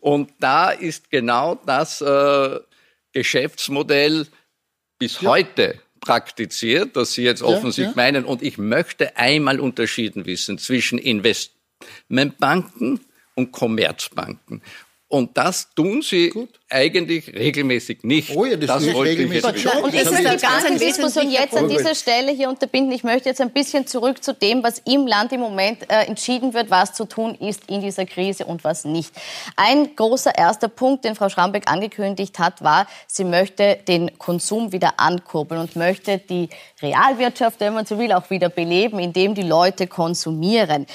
Und 0.01 0.31
da 0.41 0.71
ist 0.71 1.11
genau 1.11 1.57
das 1.67 2.01
äh, 2.01 2.59
Geschäftsmodell 3.13 4.27
bis 4.99 5.21
ja. 5.21 5.31
heute 5.31 5.79
praktiziert, 6.01 6.97
das 6.97 7.13
Sie 7.13 7.23
jetzt 7.23 7.43
offensichtlich 7.43 7.97
ja, 7.97 8.03
ja. 8.03 8.13
meinen. 8.13 8.25
Und 8.25 8.43
ich 8.43 8.59
möchte 8.59 9.17
einmal 9.17 9.61
unterschieden 9.61 10.27
wissen 10.27 10.59
zwischen 10.59 10.99
Investmentbanken 10.99 13.01
und 13.35 13.53
Commerzbanken. 13.53 14.63
Und 15.11 15.37
das 15.37 15.75
tun 15.75 16.03
sie 16.03 16.31
Gut. 16.31 16.61
eigentlich 16.69 17.35
regelmäßig 17.35 18.05
nicht. 18.05 18.31
Oh 18.37 18.45
ja, 18.45 18.57
das, 18.57 18.69
das 18.69 18.95
wollte 18.95 19.11
regelmäßig 19.11 19.57
ich 19.57 19.63
schon. 19.63 19.83
Und 19.83 19.93
ist 19.93 20.07
es 20.07 20.17
die 20.17 20.23
ganze 20.23 20.79
Diskussion 20.79 21.29
jetzt 21.29 21.57
an 21.57 21.69
dieser 21.69 21.97
Stelle 21.97 22.31
hier 22.31 22.49
unterbinden? 22.49 22.93
Ich 22.93 23.03
möchte 23.03 23.29
jetzt 23.29 23.41
ein 23.41 23.51
bisschen 23.51 23.89
zurück 23.89 24.23
zu 24.23 24.33
dem, 24.33 24.63
was 24.63 24.79
im 24.87 25.09
Land 25.09 25.33
im 25.33 25.41
Moment 25.41 25.91
äh, 25.91 26.05
entschieden 26.05 26.55
wird, 26.55 26.71
was 26.71 26.93
zu 26.93 27.07
tun 27.07 27.35
ist 27.35 27.69
in 27.69 27.81
dieser 27.81 28.07
Krise 28.07 28.45
und 28.45 28.63
was 28.63 28.85
nicht. 28.85 29.13
Ein 29.57 29.97
großer 29.97 30.39
erster 30.39 30.69
Punkt, 30.69 31.05
den 31.05 31.17
Frau 31.17 31.29
Schrambeck 31.29 31.69
angekündigt 31.69 32.39
hat, 32.39 32.63
war, 32.63 32.87
sie 33.09 33.25
möchte 33.25 33.81
den 33.89 34.17
Konsum 34.17 34.71
wieder 34.71 35.01
ankurbeln 35.01 35.61
und 35.61 35.75
möchte 35.75 36.19
die 36.19 36.51
Realwirtschaft, 36.81 37.59
wenn 37.59 37.75
man 37.75 37.85
so 37.85 37.99
will, 37.99 38.13
auch 38.13 38.31
wieder 38.31 38.49
beleben, 38.49 39.01
indem 39.01 39.35
die 39.35 39.43
Leute 39.43 39.89
konsumieren. 39.89 40.87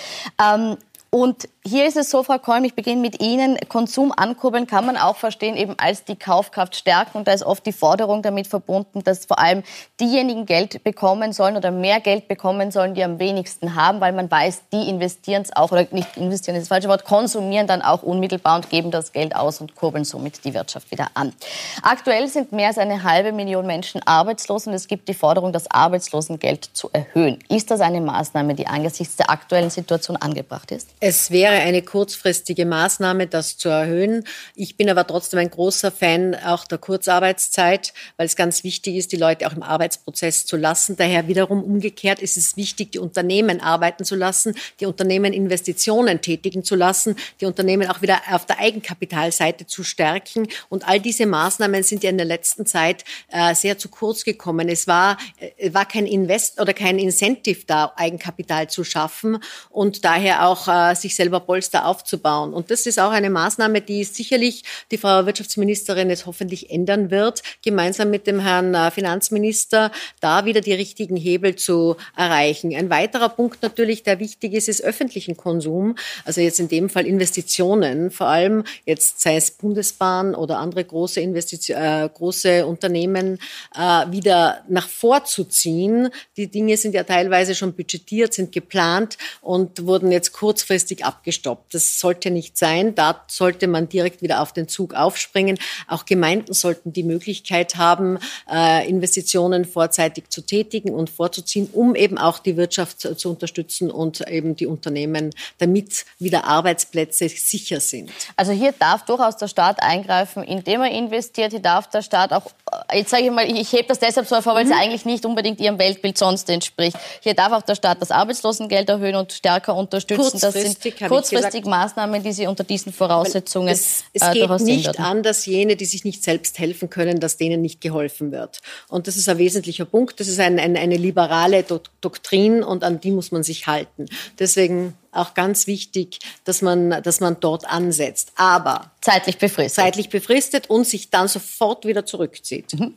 Ähm, 0.41 0.77
und 1.09 1.49
hier 1.67 1.87
ist 1.87 1.97
es 1.97 2.11
so, 2.11 2.21
Frau 2.21 2.37
Kolm, 2.37 2.63
ich 2.63 2.75
beginne 2.75 3.01
mit 3.01 3.21
Ihnen. 3.23 3.57
Konsum 3.69 4.13
ankurbeln 4.15 4.67
kann 4.67 4.85
man 4.85 4.97
auch 4.97 5.15
verstehen 5.15 5.57
eben 5.57 5.73
als 5.79 6.03
die 6.03 6.15
Kaufkraft 6.15 6.75
stärken. 6.75 7.17
Und 7.17 7.27
da 7.27 7.31
ist 7.31 7.41
oft 7.41 7.65
die 7.65 7.71
Forderung 7.71 8.21
damit 8.21 8.45
verbunden, 8.45 9.03
dass 9.03 9.25
vor 9.25 9.39
allem 9.39 9.63
diejenigen 9.99 10.45
Geld 10.45 10.83
bekommen 10.83 11.33
sollen 11.33 11.57
oder 11.57 11.71
mehr 11.71 12.01
Geld 12.01 12.27
bekommen 12.27 12.69
sollen, 12.69 12.93
die 12.93 13.03
am 13.03 13.17
wenigsten 13.17 13.73
haben, 13.73 13.99
weil 13.99 14.13
man 14.13 14.29
weiß, 14.29 14.61
die 14.71 14.87
investieren 14.87 15.41
es 15.41 15.55
auch, 15.55 15.71
oder 15.71 15.87
nicht 15.89 16.15
investieren 16.17 16.55
ist 16.55 16.63
das 16.63 16.67
falsche 16.67 16.87
Wort, 16.87 17.03
konsumieren 17.03 17.65
dann 17.65 17.81
auch 17.81 18.03
unmittelbar 18.03 18.57
und 18.57 18.69
geben 18.69 18.91
das 18.91 19.11
Geld 19.11 19.35
aus 19.35 19.59
und 19.59 19.73
kurbeln 19.75 20.05
somit 20.05 20.45
die 20.45 20.53
Wirtschaft 20.53 20.91
wieder 20.91 21.07
an. 21.15 21.33
Aktuell 21.81 22.27
sind 22.27 22.51
mehr 22.51 22.67
als 22.67 22.77
eine 22.77 23.01
halbe 23.01 23.31
Million 23.31 23.65
Menschen 23.65 24.01
arbeitslos 24.05 24.67
und 24.67 24.73
es 24.73 24.87
gibt 24.87 25.09
die 25.09 25.15
Forderung, 25.15 25.51
das 25.51 25.71
Arbeitslosengeld 25.71 26.69
zu 26.73 26.91
erhöhen. 26.93 27.39
Ist 27.49 27.71
das 27.71 27.81
eine 27.81 28.01
Maßnahme, 28.01 28.53
die 28.53 28.67
angesichts 28.67 29.15
der 29.15 29.31
aktuellen 29.31 29.71
Situation 29.71 30.15
angebracht 30.17 30.71
ist? 30.71 30.89
Es 30.99 31.31
wäre 31.31 31.54
eine 31.61 31.81
kurzfristige 31.81 32.65
Maßnahme, 32.65 33.27
das 33.27 33.57
zu 33.57 33.69
erhöhen. 33.69 34.23
Ich 34.55 34.77
bin 34.77 34.89
aber 34.89 35.05
trotzdem 35.05 35.39
ein 35.39 35.49
großer 35.49 35.91
Fan 35.91 36.35
auch 36.35 36.65
der 36.65 36.77
Kurzarbeitszeit, 36.77 37.93
weil 38.17 38.25
es 38.25 38.35
ganz 38.35 38.63
wichtig 38.63 38.95
ist, 38.95 39.11
die 39.11 39.17
Leute 39.17 39.47
auch 39.47 39.53
im 39.53 39.63
Arbeitsprozess 39.63 40.45
zu 40.45 40.57
lassen. 40.57 40.95
Daher 40.95 41.27
wiederum 41.27 41.63
umgekehrt 41.63 42.19
ist 42.19 42.37
es 42.37 42.57
wichtig, 42.57 42.91
die 42.91 42.99
Unternehmen 42.99 43.61
arbeiten 43.61 44.05
zu 44.05 44.15
lassen, 44.15 44.55
die 44.79 44.85
Unternehmen 44.85 45.33
Investitionen 45.33 46.21
tätigen 46.21 46.63
zu 46.63 46.75
lassen, 46.75 47.15
die 47.41 47.45
Unternehmen 47.45 47.89
auch 47.89 48.01
wieder 48.01 48.21
auf 48.31 48.45
der 48.45 48.59
Eigenkapitalseite 48.59 49.67
zu 49.67 49.83
stärken. 49.83 50.47
Und 50.69 50.87
all 50.87 50.99
diese 50.99 51.25
Maßnahmen 51.25 51.83
sind 51.83 52.03
ja 52.03 52.09
in 52.09 52.17
der 52.17 52.25
letzten 52.25 52.65
Zeit 52.65 53.03
äh, 53.31 53.53
sehr 53.55 53.77
zu 53.77 53.89
kurz 53.89 54.23
gekommen. 54.23 54.69
Es 54.69 54.87
war, 54.87 55.17
äh, 55.39 55.73
war 55.73 55.85
kein 55.85 56.05
Invest 56.05 56.59
oder 56.59 56.73
kein 56.73 56.99
Incentive 56.99 57.65
da, 57.65 57.93
Eigenkapital 57.95 58.69
zu 58.69 58.83
schaffen 58.83 59.39
und 59.69 60.05
daher 60.05 60.47
auch 60.47 60.67
äh, 60.67 60.95
sich 60.95 61.15
selber 61.15 61.39
Polster 61.45 61.85
aufzubauen. 61.85 62.53
Und 62.53 62.71
das 62.71 62.85
ist 62.85 62.99
auch 62.99 63.11
eine 63.11 63.29
Maßnahme, 63.29 63.81
die 63.81 64.03
sicherlich 64.03 64.63
die 64.91 64.97
Frau 64.97 65.25
Wirtschaftsministerin 65.25 66.09
jetzt 66.09 66.25
hoffentlich 66.25 66.69
ändern 66.69 67.11
wird, 67.11 67.43
gemeinsam 67.63 68.09
mit 68.09 68.27
dem 68.27 68.39
Herrn 68.39 68.73
äh, 68.73 68.91
Finanzminister, 68.91 69.91
da 70.19 70.45
wieder 70.45 70.61
die 70.61 70.73
richtigen 70.73 71.15
Hebel 71.15 71.55
zu 71.55 71.95
erreichen. 72.15 72.75
Ein 72.75 72.89
weiterer 72.89 73.29
Punkt 73.29 73.61
natürlich, 73.61 74.03
der 74.03 74.19
wichtig 74.19 74.53
ist, 74.53 74.67
ist 74.67 74.83
öffentlichen 74.83 75.37
Konsum. 75.37 75.95
Also 76.23 76.41
jetzt 76.41 76.59
in 76.59 76.67
dem 76.67 76.89
Fall 76.89 77.05
Investitionen, 77.05 78.11
vor 78.11 78.27
allem 78.27 78.63
jetzt 78.85 79.21
sei 79.21 79.35
es 79.35 79.51
Bundesbahn 79.51 80.35
oder 80.35 80.59
andere 80.59 80.83
große 80.83 81.21
Investition, 81.21 81.77
äh, 81.77 82.09
große 82.13 82.65
Unternehmen 82.65 83.39
äh, 83.75 83.79
wieder 84.11 84.63
nach 84.67 84.87
vorzuziehen. 84.87 86.09
Die 86.37 86.47
Dinge 86.47 86.77
sind 86.77 86.95
ja 86.95 87.03
teilweise 87.03 87.55
schon 87.55 87.73
budgetiert, 87.73 88.33
sind 88.33 88.51
geplant 88.51 89.17
und 89.41 89.85
wurden 89.85 90.11
jetzt 90.11 90.33
kurzfristig 90.33 91.05
abgestoppt. 91.35 91.73
Das 91.73 91.99
sollte 91.99 92.31
nicht 92.31 92.57
sein. 92.57 92.95
Da 92.95 93.23
sollte 93.27 93.67
man 93.67 93.89
direkt 93.89 94.21
wieder 94.21 94.41
auf 94.41 94.53
den 94.53 94.67
Zug 94.67 94.93
aufspringen. 94.93 95.57
Auch 95.87 96.05
Gemeinden 96.05 96.53
sollten 96.53 96.93
die 96.93 97.03
Möglichkeit 97.03 97.75
haben, 97.75 98.19
äh, 98.51 98.87
Investitionen 98.87 99.65
vorzeitig 99.65 100.29
zu 100.29 100.41
tätigen 100.41 100.93
und 100.93 101.09
vorzuziehen, 101.09 101.69
um 101.73 101.95
eben 101.95 102.17
auch 102.17 102.39
die 102.39 102.57
Wirtschaft 102.57 103.01
zu 103.01 103.29
unterstützen 103.29 103.91
und 103.91 104.27
eben 104.27 104.55
die 104.55 104.65
Unternehmen, 104.65 105.31
damit 105.57 106.05
wieder 106.19 106.45
Arbeitsplätze 106.45 107.29
sicher 107.29 107.79
sind. 107.79 108.11
Also 108.35 108.51
hier 108.51 108.73
darf 108.73 109.05
durchaus 109.05 109.37
der 109.37 109.47
Staat 109.47 109.81
eingreifen, 109.81 110.43
indem 110.43 110.81
er 110.81 110.91
investiert. 110.91 111.51
Hier 111.51 111.61
darf 111.61 111.89
der 111.89 112.01
Staat 112.01 112.31
auch, 112.31 112.51
jetzt 112.93 113.09
sage 113.09 113.23
ich 113.23 113.31
mal, 113.31 113.49
ich 113.49 113.71
hebe 113.71 113.87
das 113.87 113.99
deshalb 113.99 114.27
so 114.27 114.35
hervor, 114.35 114.55
weil 114.55 114.65
mhm. 114.65 114.71
es 114.71 114.77
eigentlich 114.77 115.05
nicht 115.05 115.25
unbedingt 115.25 115.59
Ihrem 115.59 115.79
Weltbild 115.79 116.17
sonst 116.17 116.49
entspricht. 116.49 116.97
Hier 117.21 117.33
darf 117.33 117.51
auch 117.51 117.61
der 117.61 117.75
Staat 117.75 118.01
das 118.01 118.11
Arbeitslosengeld 118.11 118.89
erhöhen 118.89 119.15
und 119.15 119.31
stärker 119.31 119.75
unterstützen. 119.75 120.39
Das 120.39 120.53
sind 120.53 120.77
kurzfristig 121.07 121.24
Maßnahmen, 121.65 122.23
die 122.23 122.33
Sie 122.33 122.47
unter 122.47 122.63
diesen 122.63 122.93
Voraussetzungen 122.93 123.69
es, 123.69 124.03
es 124.13 124.21
äh, 124.21 124.33
geht 124.33 124.49
nicht 124.61 124.99
an, 124.99 125.23
dass 125.23 125.45
jene, 125.45 125.75
die 125.75 125.85
sich 125.85 126.03
nicht 126.03 126.23
selbst 126.23 126.59
helfen 126.59 126.89
können, 126.89 127.19
dass 127.19 127.37
denen 127.37 127.61
nicht 127.61 127.81
geholfen 127.81 128.31
wird. 128.31 128.61
Und 128.87 129.07
das 129.07 129.17
ist 129.17 129.29
ein 129.29 129.37
wesentlicher 129.37 129.85
Punkt. 129.85 130.19
Das 130.19 130.27
ist 130.27 130.39
ein, 130.39 130.59
ein, 130.59 130.77
eine 130.77 130.97
liberale 130.97 131.63
Doktrin 132.01 132.63
und 132.63 132.83
an 132.83 132.99
die 132.99 133.11
muss 133.11 133.31
man 133.31 133.43
sich 133.43 133.67
halten. 133.67 134.07
Deswegen 134.39 134.93
auch 135.11 135.33
ganz 135.33 135.67
wichtig, 135.67 136.19
dass 136.43 136.61
man, 136.61 137.01
dass 137.03 137.19
man 137.19 137.37
dort 137.39 137.69
ansetzt. 137.69 138.33
Aber 138.35 138.91
zeitlich 139.01 139.37
befristet. 139.37 139.83
Zeitlich 139.83 140.09
befristet 140.09 140.69
und 140.69 140.85
sich 140.85 141.09
dann 141.09 141.27
sofort 141.27 141.85
wieder 141.85 142.05
zurückzieht. 142.05 142.73
Mhm. 142.73 142.93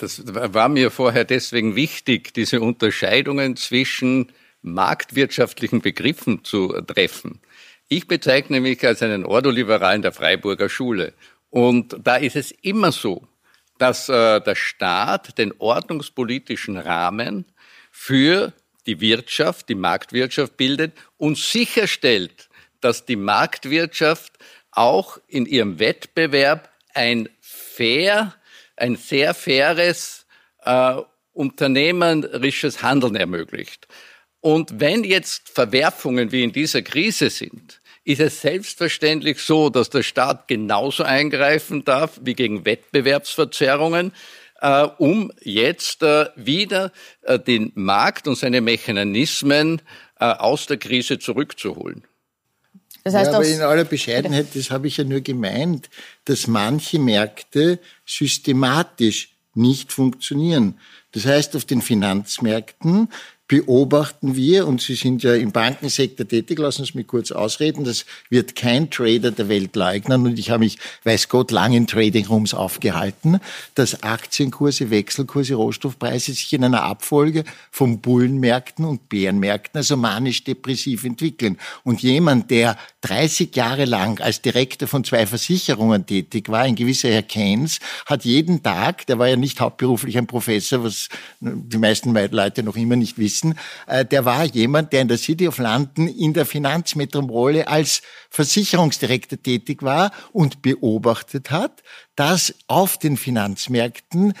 Das 0.00 0.20
war 0.26 0.68
mir 0.68 0.90
vorher 0.90 1.24
deswegen 1.24 1.76
wichtig, 1.76 2.34
diese 2.34 2.60
Unterscheidungen 2.60 3.56
zwischen 3.56 4.32
marktwirtschaftlichen 4.62 5.80
Begriffen 5.80 6.44
zu 6.44 6.68
treffen. 6.82 7.40
Ich 7.88 8.06
bezeichne 8.06 8.60
mich 8.60 8.84
als 8.86 9.02
einen 9.02 9.26
Ordoliberalen 9.26 10.02
der 10.02 10.12
Freiburger 10.12 10.68
Schule. 10.68 11.12
Und 11.50 11.96
da 12.02 12.16
ist 12.16 12.36
es 12.36 12.50
immer 12.50 12.92
so, 12.92 13.26
dass 13.78 14.08
äh, 14.08 14.40
der 14.40 14.54
Staat 14.54 15.36
den 15.38 15.52
ordnungspolitischen 15.58 16.78
Rahmen 16.78 17.44
für 17.90 18.52
die 18.86 19.00
Wirtschaft, 19.00 19.68
die 19.68 19.74
Marktwirtschaft 19.74 20.56
bildet 20.56 20.92
und 21.18 21.36
sicherstellt, 21.36 22.48
dass 22.80 23.04
die 23.04 23.16
Marktwirtschaft 23.16 24.38
auch 24.70 25.18
in 25.28 25.46
ihrem 25.46 25.78
Wettbewerb 25.78 26.70
ein 26.94 27.28
fair, 27.40 28.34
ein 28.76 28.96
sehr 28.96 29.34
faires 29.34 30.26
äh, 30.64 30.94
unternehmerisches 31.32 32.82
Handeln 32.82 33.16
ermöglicht. 33.16 33.86
Und 34.42 34.80
wenn 34.80 35.04
jetzt 35.04 35.48
Verwerfungen 35.48 36.32
wie 36.32 36.42
in 36.42 36.52
dieser 36.52 36.82
Krise 36.82 37.30
sind, 37.30 37.80
ist 38.04 38.20
es 38.20 38.40
selbstverständlich 38.40 39.38
so, 39.38 39.70
dass 39.70 39.88
der 39.88 40.02
Staat 40.02 40.48
genauso 40.48 41.04
eingreifen 41.04 41.84
darf 41.84 42.18
wie 42.20 42.34
gegen 42.34 42.64
Wettbewerbsverzerrungen, 42.64 44.12
äh, 44.60 44.82
um 44.98 45.30
jetzt 45.42 46.02
äh, 46.02 46.26
wieder 46.34 46.90
äh, 47.22 47.38
den 47.38 47.70
Markt 47.76 48.26
und 48.26 48.36
seine 48.36 48.60
Mechanismen 48.60 49.80
äh, 50.18 50.24
aus 50.24 50.66
der 50.66 50.78
Krise 50.78 51.20
zurückzuholen. 51.20 52.02
Das 53.04 53.14
heißt 53.14 53.30
ja, 53.30 53.36
aber 53.36 53.46
in 53.46 53.60
aller 53.60 53.84
Bescheidenheit, 53.84 54.48
das 54.54 54.72
habe 54.72 54.88
ich 54.88 54.96
ja 54.96 55.04
nur 55.04 55.20
gemeint, 55.20 55.88
dass 56.24 56.48
manche 56.48 56.98
Märkte 56.98 57.78
systematisch 58.04 59.36
nicht 59.54 59.92
funktionieren. 59.92 60.78
Das 61.12 61.26
heißt, 61.26 61.56
auf 61.56 61.64
den 61.64 61.82
Finanzmärkten 61.82 63.08
beobachten 63.48 64.34
wir, 64.34 64.66
und 64.66 64.80
Sie 64.80 64.94
sind 64.94 65.22
ja 65.22 65.34
im 65.34 65.52
Bankensektor 65.52 66.26
tätig, 66.26 66.58
lassen 66.58 66.86
Sie 66.86 66.96
mich 66.96 67.06
kurz 67.06 67.32
ausreden, 67.32 67.84
das 67.84 68.06
wird 68.30 68.56
kein 68.56 68.90
Trader 68.90 69.30
der 69.30 69.48
Welt 69.48 69.76
leugnen 69.76 70.24
und 70.24 70.38
ich 70.38 70.50
habe 70.50 70.60
mich, 70.60 70.78
weiß 71.04 71.28
Gott, 71.28 71.50
lang 71.50 71.74
in 71.74 71.86
Trading 71.86 72.26
Rooms 72.26 72.54
aufgehalten, 72.54 73.40
dass 73.74 74.02
Aktienkurse, 74.02 74.90
Wechselkurse, 74.90 75.54
Rohstoffpreise 75.54 76.32
sich 76.32 76.52
in 76.52 76.64
einer 76.64 76.82
Abfolge 76.82 77.44
von 77.70 78.00
Bullenmärkten 78.00 78.86
und 78.86 79.08
Bärenmärkten, 79.10 79.78
also 79.78 79.96
manisch-depressiv 79.96 81.04
entwickeln. 81.04 81.58
Und 81.84 82.00
jemand, 82.00 82.50
der 82.50 82.78
30 83.02 83.54
Jahre 83.54 83.84
lang 83.84 84.20
als 84.20 84.40
Direktor 84.40 84.88
von 84.88 85.04
zwei 85.04 85.26
Versicherungen 85.26 86.06
tätig 86.06 86.48
war, 86.48 86.60
ein 86.60 86.76
gewisser 86.76 87.10
Herr 87.10 87.22
Keynes, 87.22 87.80
hat 88.06 88.24
jeden 88.24 88.62
Tag, 88.62 89.06
der 89.06 89.18
war 89.18 89.28
ja 89.28 89.36
nicht 89.36 89.60
hauptberuflich 89.60 90.16
ein 90.16 90.26
Professor, 90.26 90.84
was 90.84 91.08
die 91.40 91.78
meisten 91.78 92.14
Leute 92.14 92.62
noch 92.62 92.76
immer 92.76 92.96
nicht 92.96 93.18
wissen, 93.18 93.31
wissen, 93.32 93.54
äh, 93.86 94.04
der 94.04 94.24
war 94.24 94.44
jemand, 94.44 94.92
der 94.92 95.02
in 95.02 95.08
der 95.08 95.18
City 95.18 95.48
of 95.48 95.58
London 95.58 96.08
in 96.08 96.32
der 96.34 96.46
Finanzmetropole 96.46 97.66
als 97.68 98.02
Versicherungsdirektor 98.30 99.42
tätig 99.42 99.82
war 99.82 100.12
und 100.32 100.62
beobachtet 100.62 101.50
hat, 101.50 101.82
dass 102.14 102.54
auf 102.66 102.98
den 102.98 103.16
Finanzmärkten 103.16 104.34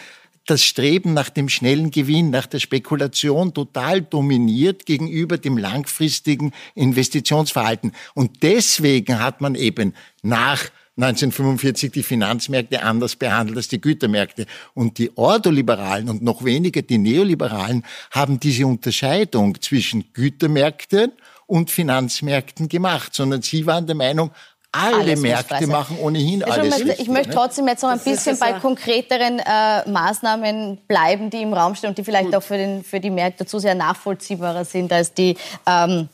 das 0.46 0.64
Streben 0.64 1.14
nach 1.14 1.30
dem 1.30 1.48
schnellen 1.48 1.92
Gewinn, 1.92 2.30
nach 2.30 2.46
der 2.46 2.58
Spekulation 2.58 3.54
total 3.54 4.02
dominiert 4.02 4.86
gegenüber 4.86 5.38
dem 5.38 5.56
langfristigen 5.56 6.52
Investitionsverhalten. 6.74 7.92
Und 8.14 8.42
deswegen 8.42 9.20
hat 9.20 9.40
man 9.40 9.54
eben 9.54 9.94
nach 10.22 10.64
1945 10.96 11.90
die 11.90 12.02
Finanzmärkte 12.02 12.82
anders 12.82 13.16
behandelt 13.16 13.56
als 13.56 13.68
die 13.68 13.80
Gütermärkte. 13.80 14.46
Und 14.74 14.98
die 14.98 15.16
Ordoliberalen 15.16 16.10
und 16.10 16.22
noch 16.22 16.44
weniger 16.44 16.82
die 16.82 16.98
Neoliberalen 16.98 17.84
haben 18.10 18.38
diese 18.38 18.66
Unterscheidung 18.66 19.60
zwischen 19.62 20.12
Gütermärkten 20.12 21.12
und 21.46 21.70
Finanzmärkten 21.70 22.68
gemacht, 22.68 23.14
sondern 23.14 23.42
sie 23.42 23.66
waren 23.66 23.86
der 23.86 23.96
Meinung, 23.96 24.30
alle 24.72 24.96
alles 24.96 25.20
Märkte 25.20 25.66
machen 25.66 25.98
ohnehin 25.98 26.42
alles. 26.44 26.74
Richtig, 26.76 27.00
ich 27.00 27.08
möchte 27.08 27.28
ne? 27.28 27.34
trotzdem 27.34 27.68
jetzt 27.68 27.82
noch 27.82 27.90
ein 27.90 27.98
bisschen 27.98 28.38
bei 28.38 28.54
konkreteren 28.54 29.38
äh, 29.38 29.88
Maßnahmen 29.88 30.78
bleiben, 30.88 31.28
die 31.28 31.42
im 31.42 31.52
Raum 31.52 31.74
stehen 31.74 31.90
und 31.90 31.98
die 31.98 32.04
vielleicht 32.04 32.26
Gut. 32.26 32.36
auch 32.36 32.42
für, 32.42 32.56
den, 32.56 32.82
für 32.82 32.98
die 32.98 33.10
Märkte 33.10 33.44
zu 33.44 33.58
sehr 33.58 33.74
nachvollziehbarer 33.74 34.64
sind 34.64 34.90
als 34.90 35.12
die 35.12 35.36
ähm, 35.66 36.08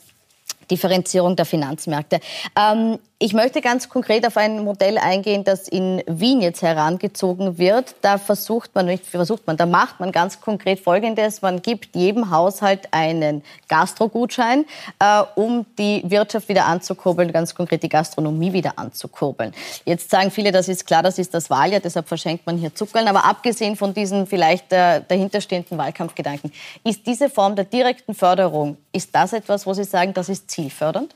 Differenzierung 0.69 1.37
der 1.37 1.45
Finanzmärkte. 1.45 2.19
Ähm, 2.57 2.99
ich 3.21 3.33
möchte 3.33 3.59
ganz 3.59 3.89
konkret 3.89 4.25
auf 4.25 4.37
ein 4.37 4.63
Modell 4.63 4.97
eingehen, 4.97 5.43
das 5.43 5.67
in 5.67 6.01
Wien 6.07 6.41
jetzt 6.41 6.61
herangezogen 6.61 7.57
wird. 7.57 7.95
Da 7.99 8.17
versucht 8.17 8.73
man, 8.75 8.85
nicht 8.85 9.05
versucht 9.05 9.45
man, 9.45 9.57
da 9.57 9.65
macht 9.65 9.99
man 9.99 10.13
ganz 10.13 10.39
konkret 10.39 10.79
Folgendes. 10.79 11.41
Man 11.41 11.61
gibt 11.61 11.97
jedem 11.97 12.31
Haushalt 12.31 12.87
einen 12.91 13.43
Gastrogutschein, 13.67 14.63
äh, 14.99 15.23
um 15.35 15.65
die 15.77 16.01
Wirtschaft 16.05 16.47
wieder 16.47 16.65
anzukurbeln, 16.65 17.33
ganz 17.33 17.53
konkret 17.53 17.83
die 17.83 17.89
Gastronomie 17.89 18.53
wieder 18.53 18.79
anzukurbeln. 18.79 19.53
Jetzt 19.83 20.09
sagen 20.09 20.31
viele, 20.31 20.53
das 20.53 20.69
ist 20.69 20.87
klar, 20.87 21.03
das 21.03 21.19
ist 21.19 21.33
das 21.33 21.49
Wahljahr, 21.49 21.81
deshalb 21.81 22.07
verschenkt 22.07 22.45
man 22.45 22.57
hier 22.57 22.73
Zuckerl. 22.73 23.05
Aber 23.09 23.25
abgesehen 23.25 23.75
von 23.75 23.93
diesen 23.93 24.27
vielleicht 24.27 24.71
äh, 24.71 25.01
dahinterstehenden 25.05 25.77
Wahlkampfgedanken, 25.77 26.53
ist 26.85 27.05
diese 27.05 27.29
Form 27.29 27.57
der 27.57 27.65
direkten 27.65 28.13
Förderung, 28.13 28.77
ist 28.93 29.13
das 29.13 29.33
etwas, 29.33 29.65
wo 29.65 29.73
Sie 29.73 29.83
sagen, 29.83 30.13
das 30.13 30.29
ist 30.29 30.49
zielfördernd? 30.49 31.13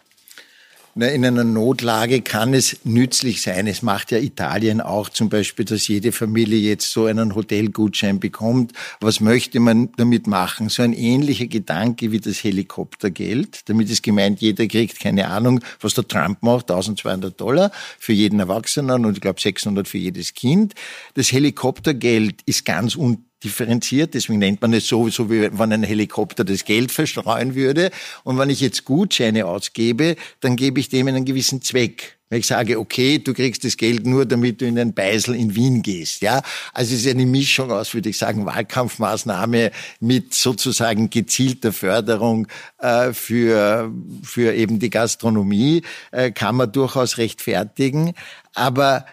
In 0.95 1.25
einer 1.25 1.43
Notlage 1.43 2.21
kann 2.21 2.53
es 2.53 2.77
nützlich 2.83 3.41
sein. 3.41 3.65
Es 3.65 3.81
macht 3.81 4.11
ja 4.11 4.19
Italien 4.19 4.79
auch 4.79 5.09
zum 5.09 5.27
Beispiel, 5.27 5.65
dass 5.65 5.87
jede 5.87 6.11
Familie 6.11 6.59
jetzt 6.59 6.91
so 6.91 7.05
einen 7.05 7.33
Hotelgutschein 7.33 8.19
bekommt. 8.19 8.73
Was 8.99 9.19
möchte 9.19 9.59
man 9.59 9.89
damit 9.97 10.27
machen? 10.27 10.69
So 10.69 10.83
ein 10.83 10.93
ähnlicher 10.93 11.47
Gedanke 11.47 12.11
wie 12.11 12.19
das 12.19 12.43
Helikoptergeld. 12.43 13.67
Damit 13.69 13.89
ist 13.89 14.03
gemeint, 14.03 14.41
jeder 14.41 14.67
kriegt 14.67 14.99
keine 14.99 15.29
Ahnung, 15.29 15.61
was 15.81 15.95
der 15.95 16.07
Trump 16.07 16.43
macht, 16.43 16.69
1200 16.69 17.41
Dollar 17.41 17.71
für 17.97 18.13
jeden 18.13 18.39
Erwachsenen 18.39 19.05
und 19.05 19.15
ich 19.15 19.21
glaube 19.21 19.41
600 19.41 19.87
für 19.87 19.97
jedes 19.97 20.35
Kind. 20.35 20.75
Das 21.15 21.31
Helikoptergeld 21.31 22.41
ist 22.45 22.65
ganz 22.65 22.95
un 22.95 23.25
differenziert. 23.43 24.13
Deswegen 24.13 24.39
nennt 24.39 24.61
man 24.61 24.73
es 24.73 24.87
so, 24.87 25.09
so 25.09 25.29
wie 25.29 25.49
wenn 25.57 25.73
ein 25.73 25.83
Helikopter 25.83 26.43
das 26.43 26.65
Geld 26.65 26.91
verstreuen 27.03 27.55
würde. 27.55 27.91
Und 28.23 28.37
wenn 28.37 28.49
ich 28.49 28.61
jetzt 28.61 28.85
Gutscheine 28.85 29.45
ausgebe, 29.45 30.15
dann 30.39 30.55
gebe 30.55 30.79
ich 30.79 30.89
dem 30.89 31.07
einen 31.07 31.25
gewissen 31.25 31.61
Zweck. 31.61 32.17
Wenn 32.33 32.39
ich 32.39 32.47
sage, 32.47 32.79
okay, 32.79 33.19
du 33.19 33.31
kriegst 33.35 33.63
das 33.63 33.77
Geld 33.77 34.07
nur, 34.07 34.25
damit 34.25 34.59
du 34.59 34.65
in 34.65 34.73
den 34.73 34.95
Beisel 34.95 35.35
in 35.35 35.55
Wien 35.55 35.83
gehst, 35.83 36.23
ja. 36.23 36.41
Also 36.73 36.95
es 36.95 37.05
ist 37.05 37.11
eine 37.11 37.27
Mischung 37.27 37.71
aus, 37.71 37.93
würde 37.93 38.09
ich 38.09 38.17
sagen, 38.17 38.47
Wahlkampfmaßnahme 38.47 39.69
mit 39.99 40.33
sozusagen 40.33 41.11
gezielter 41.11 41.71
Förderung 41.71 42.47
äh, 42.79 43.13
für, 43.13 43.93
für 44.23 44.55
eben 44.55 44.79
die 44.79 44.89
Gastronomie, 44.89 45.83
äh, 46.09 46.31
kann 46.31 46.55
man 46.55 46.71
durchaus 46.71 47.19
rechtfertigen. 47.19 48.13
Aber 48.55 49.05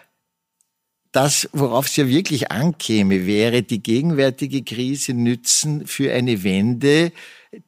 das, 1.11 1.49
worauf 1.51 1.87
es 1.87 1.95
ja 1.97 2.07
wirklich 2.07 2.51
ankäme, 2.51 3.25
wäre 3.25 3.63
die 3.63 3.83
gegenwärtige 3.83 4.63
Krise 4.63 5.13
nützen 5.13 5.85
für 5.85 6.13
eine 6.13 6.43
Wende, 6.43 7.11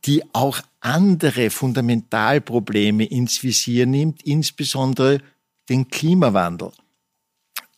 die 0.06 0.24
auch 0.34 0.62
andere 0.80 1.50
Fundamentalprobleme 1.50 3.06
ins 3.06 3.44
Visier 3.44 3.86
nimmt, 3.86 4.22
insbesondere 4.24 5.20
den 5.70 5.90
Klimawandel. 5.90 6.72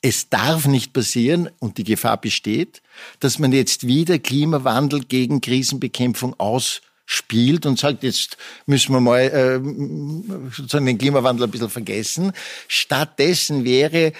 Es 0.02 0.30
darf 0.30 0.68
nicht 0.68 0.94
passieren, 0.94 1.50
und 1.60 1.80
die 1.80 1.84
Gefahr 1.84 2.22
besteht, 2.22 2.84
dass 3.20 3.40
man 3.40 3.52
jetzt 3.52 3.88
wieder 3.88 4.20
Klimawandel 4.20 5.02
gegen 5.04 5.42
Krisenbekämpfung 5.42 6.40
ausspielt 6.40 7.66
und 7.66 7.80
sagt, 7.80 8.04
jetzt 8.04 8.38
müssen 8.68 8.94
wir 8.94 9.00
mal 9.00 9.22
äh, 9.22 10.52
sozusagen 10.52 10.86
den 10.86 11.00
Klimawandel 11.00 11.48
ein 11.48 11.52
bisschen 11.52 11.72
vergessen. 11.72 12.34
Stattdessen 12.68 13.64
wäre 13.64 14.14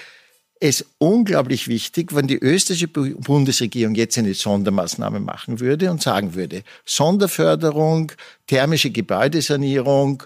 es 0.60 0.84
unglaublich 0.98 1.68
wichtig, 1.68 2.14
wenn 2.14 2.26
die 2.26 2.38
österreichische 2.38 2.88
Bundesregierung 2.88 3.94
jetzt 3.94 4.16
eine 4.16 4.34
Sondermaßnahme 4.34 5.20
machen 5.20 5.60
würde 5.60 5.90
und 5.90 6.02
sagen 6.02 6.34
würde, 6.34 6.62
Sonderförderung, 6.84 8.12
thermische 8.46 8.90
Gebäudesanierung 8.90 10.22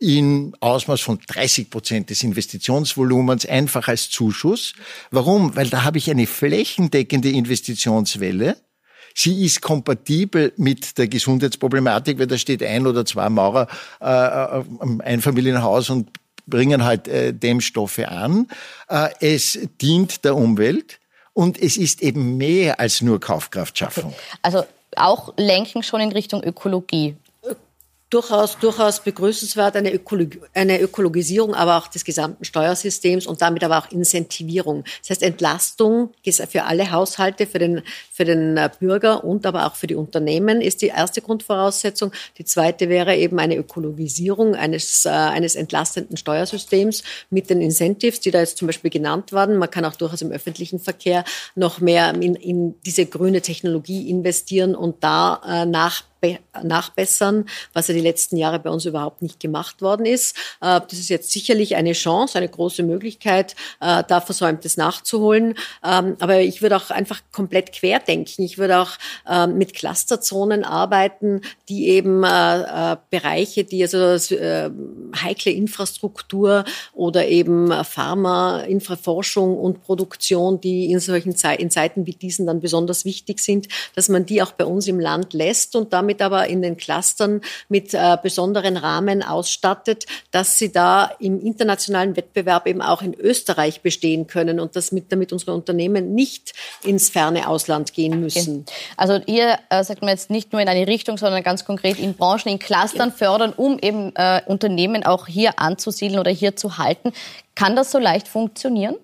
in 0.00 0.54
Ausmaß 0.60 1.00
von 1.00 1.18
30 1.26 1.70
Prozent 1.70 2.10
des 2.10 2.22
Investitionsvolumens 2.22 3.46
einfach 3.46 3.88
als 3.88 4.10
Zuschuss. 4.10 4.74
Warum? 5.10 5.56
Weil 5.56 5.68
da 5.68 5.84
habe 5.84 5.98
ich 5.98 6.10
eine 6.10 6.26
flächendeckende 6.26 7.30
Investitionswelle. 7.30 8.56
Sie 9.14 9.44
ist 9.44 9.60
kompatibel 9.60 10.52
mit 10.56 10.96
der 10.98 11.08
Gesundheitsproblematik, 11.08 12.18
weil 12.20 12.28
da 12.28 12.38
steht 12.38 12.62
ein 12.62 12.86
oder 12.86 13.04
zwei 13.04 13.28
Maurer 13.28 13.66
äh, 14.00 14.60
im 14.82 15.00
Einfamilienhaus 15.00 15.90
und 15.90 16.10
bringen 16.48 16.84
halt 16.84 17.08
äh, 17.08 17.32
Dämmstoffe 17.32 18.00
an. 18.00 18.48
Äh, 18.88 19.08
es 19.20 19.58
dient 19.80 20.24
der 20.24 20.36
Umwelt 20.36 21.00
und 21.32 21.60
es 21.60 21.76
ist 21.76 22.02
eben 22.02 22.36
mehr 22.36 22.80
als 22.80 23.00
nur 23.00 23.20
Kaufkraftschaffung. 23.20 24.14
Also 24.42 24.64
auch 24.96 25.32
lenken 25.36 25.82
schon 25.82 26.00
in 26.00 26.12
Richtung 26.12 26.42
Ökologie 26.42 27.16
durchaus, 28.10 28.58
durchaus 28.58 29.00
begrüßenswert, 29.00 29.76
eine, 29.76 29.92
Ökologi 29.92 30.40
eine 30.54 30.80
Ökologisierung, 30.80 31.54
aber 31.54 31.76
auch 31.76 31.88
des 31.88 32.04
gesamten 32.04 32.44
Steuersystems 32.44 33.26
und 33.26 33.42
damit 33.42 33.62
aber 33.62 33.78
auch 33.78 33.90
Incentivierung. 33.90 34.84
Das 35.00 35.10
heißt 35.10 35.22
Entlastung 35.22 36.10
für 36.48 36.64
alle 36.64 36.90
Haushalte, 36.90 37.46
für 37.46 37.58
den, 37.58 37.82
für 38.10 38.24
den 38.24 38.56
äh, 38.56 38.70
Bürger 38.78 39.24
und 39.24 39.44
aber 39.44 39.66
auch 39.66 39.74
für 39.74 39.86
die 39.86 39.94
Unternehmen 39.94 40.60
ist 40.60 40.80
die 40.80 40.86
erste 40.86 41.20
Grundvoraussetzung. 41.20 42.12
Die 42.38 42.44
zweite 42.44 42.88
wäre 42.88 43.16
eben 43.16 43.38
eine 43.38 43.56
Ökologisierung 43.56 44.54
eines, 44.54 45.04
äh, 45.04 45.10
eines 45.10 45.54
entlastenden 45.54 46.16
Steuersystems 46.16 47.02
mit 47.28 47.50
den 47.50 47.60
Incentives, 47.60 48.20
die 48.20 48.30
da 48.30 48.40
jetzt 48.40 48.56
zum 48.56 48.66
Beispiel 48.66 48.90
genannt 48.90 49.32
werden. 49.32 49.56
Man 49.58 49.70
kann 49.70 49.84
auch 49.84 49.96
durchaus 49.96 50.22
im 50.22 50.32
öffentlichen 50.32 50.78
Verkehr 50.78 51.24
noch 51.54 51.80
mehr 51.80 52.14
in, 52.14 52.34
in 52.34 52.80
diese 52.82 53.04
grüne 53.04 53.42
Technologie 53.42 54.08
investieren 54.08 54.74
und 54.74 55.04
da 55.04 55.42
äh, 55.46 55.66
nach 55.66 56.04
nachbessern, 56.62 57.46
was 57.72 57.88
ja 57.88 57.94
die 57.94 58.00
letzten 58.00 58.36
Jahre 58.36 58.58
bei 58.58 58.70
uns 58.70 58.84
überhaupt 58.84 59.22
nicht 59.22 59.40
gemacht 59.40 59.82
worden 59.82 60.06
ist. 60.06 60.36
Äh, 60.60 60.80
das 60.80 60.98
ist 60.98 61.08
jetzt 61.08 61.30
sicherlich 61.30 61.76
eine 61.76 61.92
Chance, 61.92 62.38
eine 62.38 62.48
große 62.48 62.82
Möglichkeit, 62.82 63.54
äh, 63.80 64.02
da 64.06 64.20
Versäumtes 64.20 64.76
nachzuholen. 64.76 65.54
Ähm, 65.84 66.16
aber 66.18 66.40
ich 66.40 66.62
würde 66.62 66.76
auch 66.76 66.90
einfach 66.90 67.20
komplett 67.32 67.72
querdenken. 67.72 68.44
Ich 68.44 68.58
würde 68.58 68.78
auch 68.78 68.92
ähm, 69.28 69.58
mit 69.58 69.74
Clusterzonen 69.74 70.64
arbeiten, 70.64 71.42
die 71.68 71.88
eben 71.88 72.24
äh, 72.24 72.96
Bereiche, 73.10 73.64
die 73.64 73.82
also 73.82 73.98
heikle 75.22 75.52
Infrastruktur 75.52 76.64
oder 76.94 77.28
eben 77.28 77.72
Pharma, 77.84 78.60
Infraforschung 78.60 79.56
und 79.56 79.82
Produktion, 79.82 80.60
die 80.60 80.90
in 80.90 81.00
solchen 81.00 81.34
in 81.58 81.70
Zeiten 81.70 82.06
wie 82.06 82.12
diesen 82.12 82.46
dann 82.46 82.60
besonders 82.60 83.04
wichtig 83.04 83.40
sind, 83.40 83.68
dass 83.94 84.08
man 84.08 84.26
die 84.26 84.42
auch 84.42 84.52
bei 84.52 84.64
uns 84.64 84.86
im 84.88 85.00
Land 85.00 85.32
lässt 85.32 85.76
und 85.76 85.92
damit 85.92 86.07
damit 86.08 86.22
aber 86.22 86.46
in 86.48 86.62
den 86.62 86.76
Clustern 86.76 87.42
mit 87.68 87.92
äh, 87.92 88.16
besonderen 88.22 88.78
Rahmen 88.78 89.22
ausstattet, 89.22 90.06
dass 90.30 90.56
sie 90.56 90.72
da 90.72 91.10
im 91.20 91.40
internationalen 91.40 92.16
Wettbewerb 92.16 92.66
eben 92.66 92.80
auch 92.80 93.02
in 93.02 93.14
Österreich 93.14 93.82
bestehen 93.82 94.26
können 94.26 94.58
und 94.58 94.74
dass 94.74 94.90
mit, 94.90 95.12
damit 95.12 95.32
unsere 95.32 95.52
Unternehmen 95.52 96.14
nicht 96.14 96.54
ins 96.82 97.10
ferne 97.10 97.48
Ausland 97.48 97.92
gehen 97.92 98.20
müssen. 98.20 98.64
Okay. 98.66 98.72
Also 98.96 99.20
ihr 99.26 99.58
äh, 99.68 99.84
sagt 99.84 100.00
man 100.00 100.10
jetzt 100.10 100.30
nicht 100.30 100.52
nur 100.52 100.62
in 100.62 100.68
eine 100.68 100.86
Richtung, 100.86 101.18
sondern 101.18 101.42
ganz 101.42 101.66
konkret 101.66 101.98
in 101.98 102.14
Branchen, 102.14 102.48
in 102.48 102.58
Clustern 102.58 103.10
ja. 103.10 103.14
fördern, 103.14 103.52
um 103.54 103.78
eben 103.78 104.12
äh, 104.16 104.40
Unternehmen 104.46 105.04
auch 105.04 105.26
hier 105.26 105.58
anzusiedeln 105.58 106.18
oder 106.18 106.30
hier 106.30 106.56
zu 106.56 106.78
halten. 106.78 107.12
Kann 107.54 107.76
das 107.76 107.90
so 107.90 107.98
leicht 107.98 108.28
funktionieren? 108.28 108.96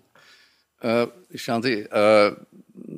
Äh, 0.80 1.06
schauen 1.34 1.62
Sie, 1.62 1.80
äh, 1.80 2.32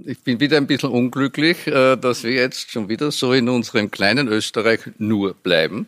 ich 0.05 0.21
bin 0.21 0.41
wieder 0.41 0.57
ein 0.57 0.67
bisschen 0.67 0.91
unglücklich, 0.91 1.67
äh, 1.67 1.97
dass 1.97 2.25
wir 2.25 2.33
jetzt 2.33 2.71
schon 2.71 2.89
wieder 2.89 3.11
so 3.11 3.33
in 3.33 3.49
unserem 3.49 3.91
kleinen 3.91 4.29
Österreich 4.29 4.81
nur 4.99 5.35
bleiben. 5.35 5.87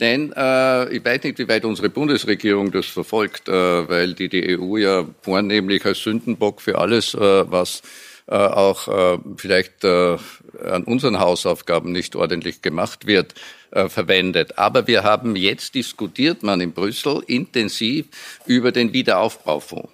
Denn 0.00 0.32
äh, 0.32 0.88
ich 0.94 1.04
weiß 1.04 1.22
nicht, 1.22 1.38
wie 1.38 1.48
weit 1.48 1.64
unsere 1.64 1.88
Bundesregierung 1.88 2.72
das 2.72 2.86
verfolgt, 2.86 3.48
äh, 3.48 3.88
weil 3.88 4.14
die 4.14 4.28
die 4.28 4.58
EU 4.58 4.76
ja 4.76 5.06
vornehmlich 5.20 5.84
als 5.84 6.02
Sündenbock 6.02 6.60
für 6.60 6.78
alles, 6.78 7.14
äh, 7.14 7.18
was 7.50 7.82
äh, 8.26 8.34
auch 8.34 8.88
äh, 8.88 9.18
vielleicht 9.36 9.84
äh, 9.84 10.16
an 10.64 10.84
unseren 10.84 11.20
Hausaufgaben 11.20 11.92
nicht 11.92 12.16
ordentlich 12.16 12.62
gemacht 12.62 13.06
wird, 13.06 13.34
äh, 13.70 13.88
verwendet. 13.88 14.58
Aber 14.58 14.86
wir 14.86 15.02
haben 15.02 15.36
jetzt 15.36 15.74
diskutiert, 15.74 16.42
man 16.42 16.60
in 16.60 16.72
Brüssel, 16.72 17.22
intensiv 17.26 18.06
über 18.46 18.72
den 18.72 18.92
Wiederaufbaufonds. 18.92 19.90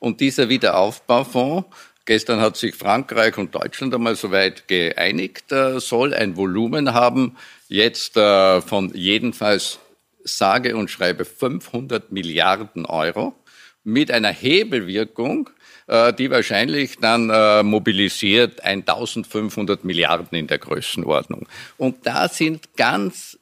Und 0.00 0.20
dieser 0.20 0.48
Wiederaufbaufonds 0.48 1.66
Gestern 2.10 2.40
hat 2.40 2.56
sich 2.56 2.74
Frankreich 2.74 3.38
und 3.38 3.54
Deutschland 3.54 3.94
einmal 3.94 4.16
soweit 4.16 4.66
geeinigt, 4.66 5.52
äh, 5.52 5.78
soll 5.78 6.12
ein 6.12 6.36
Volumen 6.36 6.92
haben, 6.92 7.36
jetzt 7.68 8.16
äh, 8.16 8.60
von 8.60 8.92
jedenfalls 8.92 9.78
sage 10.24 10.74
und 10.74 10.90
schreibe 10.90 11.24
500 11.24 12.10
Milliarden 12.10 12.84
Euro 12.84 13.36
mit 13.84 14.10
einer 14.10 14.32
Hebelwirkung, 14.32 15.50
äh, 15.86 16.12
die 16.12 16.32
wahrscheinlich 16.32 16.96
dann 16.96 17.28
mobilisiert 17.64 18.64
1500 18.64 19.84
Milliarden 19.84 20.36
in 20.36 20.48
der 20.48 20.58
Größenordnung. 20.58 21.46
Und 21.78 22.08
da 22.08 22.26
sind 22.26 22.76
ganz, 22.76 23.38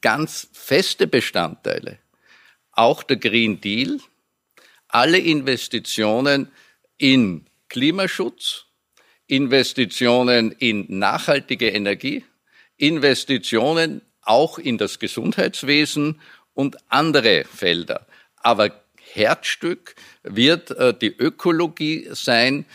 ganz 0.00 0.48
feste 0.52 1.06
Bestandteile. 1.06 1.98
Auch 2.72 3.04
der 3.04 3.18
Green 3.18 3.60
Deal, 3.60 4.00
alle 4.88 5.18
Investitionen 5.18 6.48
in 6.98 7.46
Klimaschutz, 7.72 8.66
Investitionen 9.26 10.52
in 10.52 10.84
nachhaltige 10.98 11.70
Energie, 11.70 12.22
Investitionen 12.76 14.02
auch 14.20 14.58
in 14.58 14.76
das 14.76 14.98
Gesundheitswesen 14.98 16.20
und 16.52 16.76
andere 16.90 17.44
Felder. 17.44 18.06
Aber 18.36 18.84
Herzstück 19.00 19.94
wird 20.22 20.70
äh, 20.72 20.92
die 20.92 21.16
Ökologie 21.16 22.08
sein, 22.12 22.66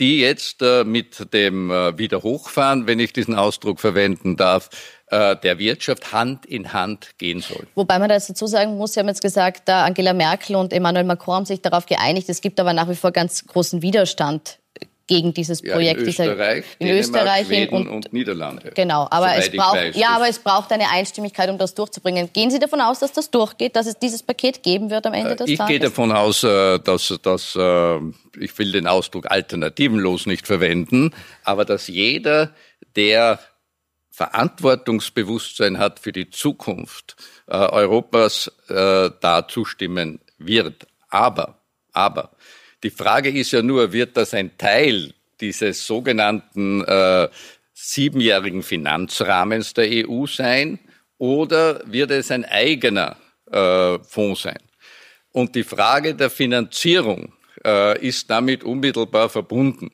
die 0.00 0.20
jetzt 0.20 0.62
äh, 0.62 0.82
mit 0.84 1.34
dem 1.34 1.70
äh, 1.70 1.98
Wiederhochfahren, 1.98 2.86
wenn 2.86 3.00
ich 3.00 3.12
diesen 3.12 3.34
Ausdruck 3.34 3.80
verwenden 3.80 4.36
darf, 4.36 4.70
äh, 5.10 5.36
der 5.36 5.58
Wirtschaft 5.58 6.12
Hand 6.12 6.46
in 6.46 6.72
Hand 6.72 7.10
gehen 7.18 7.40
soll. 7.40 7.66
Wobei 7.74 7.98
man 7.98 8.08
das 8.08 8.26
dazu 8.26 8.46
sagen 8.46 8.76
muss, 8.76 8.94
Sie 8.94 9.00
haben 9.00 9.08
jetzt 9.08 9.22
gesagt, 9.22 9.68
Angela 9.70 10.12
Merkel 10.12 10.56
und 10.56 10.72
Emmanuel 10.72 11.04
Macron 11.04 11.36
haben 11.36 11.46
sich 11.46 11.62
darauf 11.62 11.86
geeinigt. 11.86 12.28
Es 12.28 12.40
gibt 12.40 12.60
aber 12.60 12.72
nach 12.72 12.88
wie 12.88 12.94
vor 12.94 13.10
ganz 13.10 13.46
großen 13.46 13.82
Widerstand 13.82 14.58
gegen 15.08 15.32
dieses 15.32 15.62
Projekt. 15.62 16.00
Ja, 16.00 16.04
in 16.04 16.08
Österreich, 16.08 16.64
in 16.78 16.86
Dänemark, 16.86 17.00
Österreich 17.00 17.46
Schweden 17.46 17.76
und, 17.76 17.88
und, 17.88 18.12
Niederlande. 18.12 18.72
Genau, 18.74 19.08
aber 19.10 19.34
es 19.36 19.50
braucht, 19.50 19.96
ja, 19.96 20.10
aber 20.10 20.28
es 20.28 20.38
braucht 20.38 20.70
eine 20.70 20.90
Einstimmigkeit, 20.90 21.48
um 21.50 21.58
das 21.58 21.74
durchzubringen. 21.74 22.30
Gehen 22.32 22.50
Sie 22.50 22.58
davon 22.58 22.80
aus, 22.80 23.00
dass 23.00 23.12
das 23.12 23.30
durchgeht, 23.30 23.74
dass 23.74 23.86
es 23.86 23.98
dieses 23.98 24.22
Paket 24.22 24.62
geben 24.62 24.90
wird 24.90 25.06
am 25.06 25.14
Ende 25.14 25.34
des 25.34 25.48
ich 25.48 25.58
Tages? 25.58 25.74
Ich 25.74 25.80
gehe 25.80 25.88
davon 25.88 26.12
aus, 26.12 26.44
äh, 26.44 26.78
dass, 26.78 27.18
dass 27.22 27.56
äh, 27.56 27.98
ich 28.38 28.56
will 28.58 28.70
den 28.70 28.86
Ausdruck 28.86 29.30
alternativenlos 29.30 30.26
nicht 30.26 30.46
verwenden, 30.46 31.14
aber 31.42 31.64
dass 31.64 31.88
jeder, 31.88 32.50
der 32.94 33.40
Verantwortungsbewusstsein 34.18 35.78
hat 35.78 36.00
für 36.00 36.12
die 36.12 36.28
Zukunft 36.28 37.16
äh, 37.46 37.56
Europas, 37.56 38.52
da 38.68 39.48
zustimmen 39.48 40.20
wird. 40.38 40.86
Aber, 41.08 41.58
aber 41.92 42.32
die 42.82 42.90
Frage 42.90 43.30
ist 43.30 43.52
ja 43.52 43.62
nur, 43.62 43.92
wird 43.92 44.16
das 44.16 44.34
ein 44.34 44.56
Teil 44.58 45.14
dieses 45.40 45.86
sogenannten 45.86 46.84
äh, 46.84 47.28
siebenjährigen 47.72 48.62
Finanzrahmens 48.62 49.74
der 49.74 49.88
EU 50.08 50.26
sein 50.26 50.78
oder 51.18 51.82
wird 51.90 52.10
es 52.10 52.30
ein 52.30 52.44
eigener 52.44 53.16
äh, 53.50 53.98
Fonds 54.00 54.42
sein? 54.42 54.58
Und 55.32 55.54
die 55.54 55.64
Frage 55.64 56.14
der 56.14 56.30
Finanzierung 56.30 57.32
äh, 57.64 57.98
ist 58.06 58.30
damit 58.30 58.64
unmittelbar 58.64 59.28
verbunden. 59.28 59.90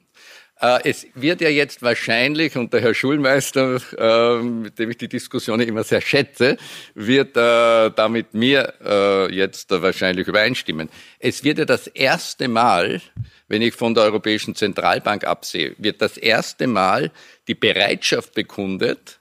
Äh, 0.64 0.88
es 0.88 1.06
wird 1.14 1.42
ja 1.42 1.50
jetzt 1.50 1.82
wahrscheinlich, 1.82 2.56
und 2.56 2.72
der 2.72 2.80
Herr 2.80 2.94
Schulmeister, 2.94 3.80
äh, 3.98 4.42
mit 4.42 4.78
dem 4.78 4.90
ich 4.90 4.96
die 4.96 5.08
Diskussion 5.08 5.60
immer 5.60 5.84
sehr 5.84 6.00
schätze, 6.00 6.56
wird 6.94 7.36
äh, 7.36 7.90
da 7.90 8.08
mit 8.08 8.32
mir 8.32 8.72
jetzt 9.30 9.70
wahrscheinlich 9.70 10.26
übereinstimmen. 10.26 10.88
Es 11.18 11.44
wird 11.44 11.58
ja 11.58 11.64
das 11.64 11.86
erste 11.86 12.48
Mal, 12.48 13.02
wenn 13.48 13.62
ich 13.62 13.74
von 13.74 13.94
der 13.94 14.04
Europäischen 14.04 14.54
Zentralbank 14.54 15.24
absehe, 15.24 15.74
wird 15.78 16.00
das 16.00 16.16
erste 16.16 16.66
Mal 16.66 17.10
die 17.46 17.54
Bereitschaft 17.54 18.34
bekundet, 18.34 19.20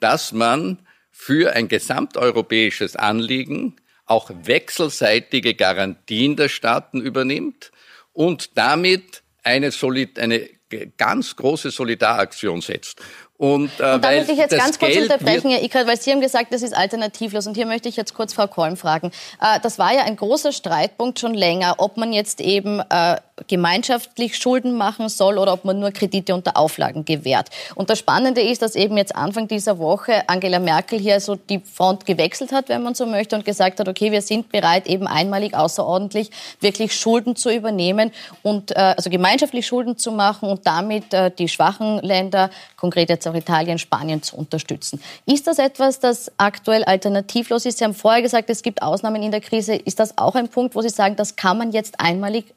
dass 0.00 0.32
man 0.32 0.78
für 1.10 1.54
ein 1.54 1.68
gesamteuropäisches 1.68 2.96
Anliegen 2.96 3.76
auch 4.04 4.30
wechselseitige 4.44 5.54
Garantien 5.54 6.36
der 6.36 6.48
Staaten 6.48 7.00
übernimmt 7.00 7.70
und 8.12 8.56
damit 8.58 9.22
eine, 9.42 9.70
Solid 9.70 10.18
eine 10.18 10.48
ganz 10.96 11.36
große 11.36 11.70
Solidaraktion 11.70 12.60
setzt. 12.60 13.00
Und, 13.42 13.70
äh, 13.80 13.94
und 13.94 14.04
da 14.04 14.10
möchte 14.12 14.32
ich 14.32 14.38
jetzt 14.38 14.56
ganz 14.56 14.78
kurz 14.78 14.92
Geld 14.92 15.10
unterbrechen, 15.10 15.50
Herr 15.50 15.64
Ickert, 15.64 15.88
weil 15.88 16.00
Sie 16.00 16.12
haben 16.12 16.20
gesagt, 16.20 16.54
das 16.54 16.62
ist 16.62 16.76
alternativlos. 16.76 17.46
Und 17.48 17.56
hier 17.56 17.66
möchte 17.66 17.88
ich 17.88 17.96
jetzt 17.96 18.14
kurz 18.14 18.34
Frau 18.34 18.46
Kolm 18.46 18.76
fragen. 18.76 19.10
Äh, 19.40 19.58
das 19.60 19.80
war 19.80 19.92
ja 19.92 20.04
ein 20.04 20.14
großer 20.14 20.52
Streitpunkt 20.52 21.18
schon 21.18 21.34
länger, 21.34 21.74
ob 21.78 21.96
man 21.96 22.12
jetzt 22.12 22.40
eben 22.40 22.80
äh, 22.88 23.16
gemeinschaftlich 23.46 24.36
Schulden 24.36 24.76
machen 24.76 25.08
soll 25.08 25.38
oder 25.38 25.52
ob 25.52 25.64
man 25.64 25.78
nur 25.78 25.90
Kredite 25.90 26.34
unter 26.34 26.56
Auflagen 26.56 27.04
gewährt. 27.04 27.48
Und 27.74 27.90
das 27.90 27.98
Spannende 27.98 28.40
ist, 28.40 28.62
dass 28.62 28.74
eben 28.74 28.96
jetzt 28.96 29.14
Anfang 29.14 29.48
dieser 29.48 29.78
Woche 29.78 30.28
Angela 30.28 30.58
Merkel 30.58 30.98
hier 30.98 31.20
so 31.20 31.36
die 31.36 31.60
Front 31.60 32.06
gewechselt 32.06 32.52
hat, 32.52 32.68
wenn 32.68 32.82
man 32.82 32.94
so 32.94 33.06
möchte, 33.06 33.36
und 33.36 33.44
gesagt 33.44 33.80
hat, 33.80 33.88
okay, 33.88 34.12
wir 34.12 34.22
sind 34.22 34.50
bereit, 34.50 34.86
eben 34.86 35.06
einmalig 35.06 35.54
außerordentlich 35.54 36.30
wirklich 36.60 36.94
Schulden 36.94 37.36
zu 37.36 37.50
übernehmen 37.50 38.12
und 38.42 38.72
äh, 38.72 38.94
also 38.96 39.10
gemeinschaftlich 39.10 39.66
Schulden 39.66 39.96
zu 39.96 40.12
machen 40.12 40.48
und 40.48 40.66
damit 40.66 41.12
äh, 41.14 41.30
die 41.30 41.48
schwachen 41.48 41.98
Länder, 41.98 42.50
konkret 42.76 43.08
jetzt 43.10 43.26
auch 43.26 43.34
Italien, 43.34 43.78
Spanien 43.78 44.22
zu 44.22 44.36
unterstützen. 44.36 45.00
Ist 45.26 45.46
das 45.46 45.58
etwas, 45.58 46.00
das 46.00 46.30
aktuell 46.36 46.84
alternativlos 46.84 47.66
ist? 47.66 47.78
Sie 47.78 47.84
haben 47.84 47.94
vorher 47.94 48.22
gesagt, 48.22 48.50
es 48.50 48.62
gibt 48.62 48.82
Ausnahmen 48.82 49.22
in 49.22 49.30
der 49.30 49.40
Krise. 49.40 49.74
Ist 49.74 50.00
das 50.00 50.18
auch 50.18 50.34
ein 50.34 50.48
Punkt, 50.48 50.74
wo 50.74 50.82
Sie 50.82 50.88
sagen, 50.88 51.16
das 51.16 51.36
kann 51.36 51.58
man 51.58 51.72
jetzt 51.72 52.00
einmalig 52.00 52.54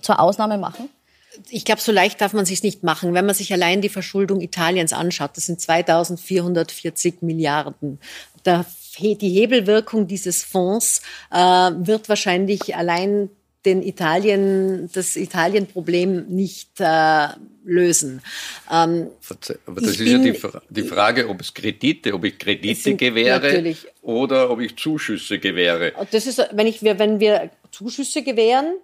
zur 0.00 0.20
Ausnahme 0.20 0.58
machen? 0.58 0.88
Ich 1.48 1.64
glaube, 1.64 1.80
so 1.80 1.92
leicht 1.92 2.20
darf 2.20 2.32
man 2.32 2.44
sich 2.44 2.62
nicht 2.62 2.82
machen. 2.82 3.14
Wenn 3.14 3.26
man 3.26 3.34
sich 3.34 3.52
allein 3.52 3.80
die 3.80 3.88
Verschuldung 3.88 4.40
Italiens 4.40 4.92
anschaut, 4.92 5.30
das 5.36 5.46
sind 5.46 5.60
2440 5.60 7.22
Milliarden. 7.22 8.00
Da 8.42 8.66
die 8.98 9.30
Hebelwirkung 9.30 10.06
dieses 10.06 10.44
Fonds 10.44 11.02
äh, 11.30 11.36
wird 11.36 12.08
wahrscheinlich 12.08 12.76
allein 12.76 13.30
den 13.64 13.82
Italien, 13.82 14.90
das 14.92 15.16
Italien-Problem 15.16 16.26
nicht 16.28 16.70
äh, 16.78 17.28
lösen. 17.64 18.22
Ähm, 18.70 19.08
Aber 19.66 19.80
das 19.80 19.90
ist 19.90 19.98
bin, 19.98 20.06
ja 20.06 20.18
die, 20.18 20.40
die, 20.70 20.82
Frage, 20.82 21.28
ob 21.28 21.40
es 21.42 21.52
Kredite, 21.52 22.14
ob 22.14 22.24
ich 22.24 22.38
Kredite 22.38 22.96
gewähre 22.96 23.40
natürlich. 23.40 23.86
oder 24.00 24.50
ob 24.50 24.60
ich 24.60 24.76
Zuschüsse 24.76 25.38
gewähre. 25.38 25.92
Das 26.10 26.26
ist, 26.26 26.42
wenn 26.52 26.66
ich, 26.66 26.82
wenn 26.82 27.20
wir 27.20 27.50
Zuschüsse 27.70 28.22
gewähren, 28.22 28.76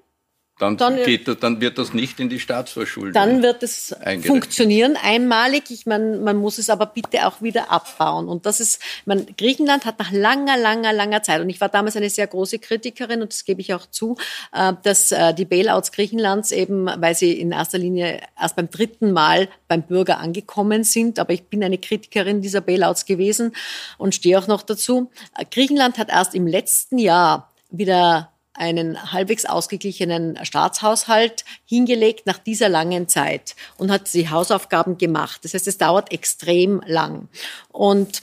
dann, 0.59 0.79
dann, 0.79 0.97
geht, 1.05 1.43
dann 1.43 1.61
wird 1.61 1.77
das 1.77 1.93
nicht 1.93 2.19
in 2.19 2.31
die 2.31 2.41
Staatsverschuldung. 2.41 3.13
Dann 3.13 3.43
wird 3.43 3.63
es 3.63 3.95
funktionieren 4.25 4.97
einmalig. 4.97 5.65
Ich 5.71 5.85
meine, 5.85 6.17
man 6.17 6.39
muss 6.39 6.57
es 6.57 6.71
aber 6.71 6.87
bitte 6.87 7.27
auch 7.27 7.43
wieder 7.43 7.71
abbauen. 7.71 8.27
Und 8.27 8.47
das 8.47 8.61
ist, 8.61 8.81
man, 9.05 9.27
Griechenland 9.37 9.85
hat 9.85 9.99
nach 9.99 10.13
langer, 10.13 10.57
langer, 10.57 10.95
langer 10.95 11.23
Zeit, 11.23 11.43
und 11.43 11.51
ich 11.51 11.61
war 11.61 11.69
damals 11.69 11.95
eine 11.97 12.09
sehr 12.09 12.27
große 12.27 12.59
Kritikerin, 12.59 13.21
und 13.21 13.33
das 13.33 13.45
gebe 13.45 13.61
ich 13.61 13.75
auch 13.75 13.85
zu, 13.85 14.17
äh, 14.55 14.73
dass 14.83 15.13
äh, 15.13 15.35
die 15.35 15.45
Bailouts 15.45 15.93
Griechenlands 15.93 16.53
eben, 16.53 16.87
weil 16.87 17.15
sie 17.15 17.39
in 17.39 17.53
erster 17.53 17.77
Linie 17.77 18.23
erst 18.41 18.57
beim 18.57 18.71
dritten 18.71 19.13
Mal 19.13 19.49
beim 19.69 19.83
Bürger 19.83 20.21
angekommen 20.21 20.85
sind, 20.85 21.19
aber 21.19 21.35
ich 21.35 21.45
bin 21.45 21.63
eine 21.63 21.77
Kritikerin 21.77 22.41
dieser 22.41 22.63
Bailouts 22.63 23.05
gewesen 23.05 23.53
und 23.99 24.15
stehe 24.15 24.39
auch 24.39 24.47
noch 24.47 24.63
dazu. 24.63 25.11
Griechenland 25.51 25.99
hat 25.99 26.09
erst 26.09 26.35
im 26.35 26.47
letzten 26.47 26.97
Jahr 26.97 27.53
wieder 27.71 28.31
einen 28.57 29.13
halbwegs 29.13 29.45
ausgeglichenen 29.45 30.45
Staatshaushalt 30.45 31.45
hingelegt 31.65 32.27
nach 32.27 32.39
dieser 32.39 32.69
langen 32.69 33.09
Zeit 33.09 33.57
und 33.77 33.91
hat 33.91 34.13
die 34.13 34.31
Hausaufgaben 34.31 34.99
gemacht. 34.99 35.45
Das 35.45 35.55
heißt, 35.55 35.69
es 35.69 35.79
dauert 35.79 36.13
extrem 36.13 36.83
lang. 36.87 37.29
Und 37.71 38.23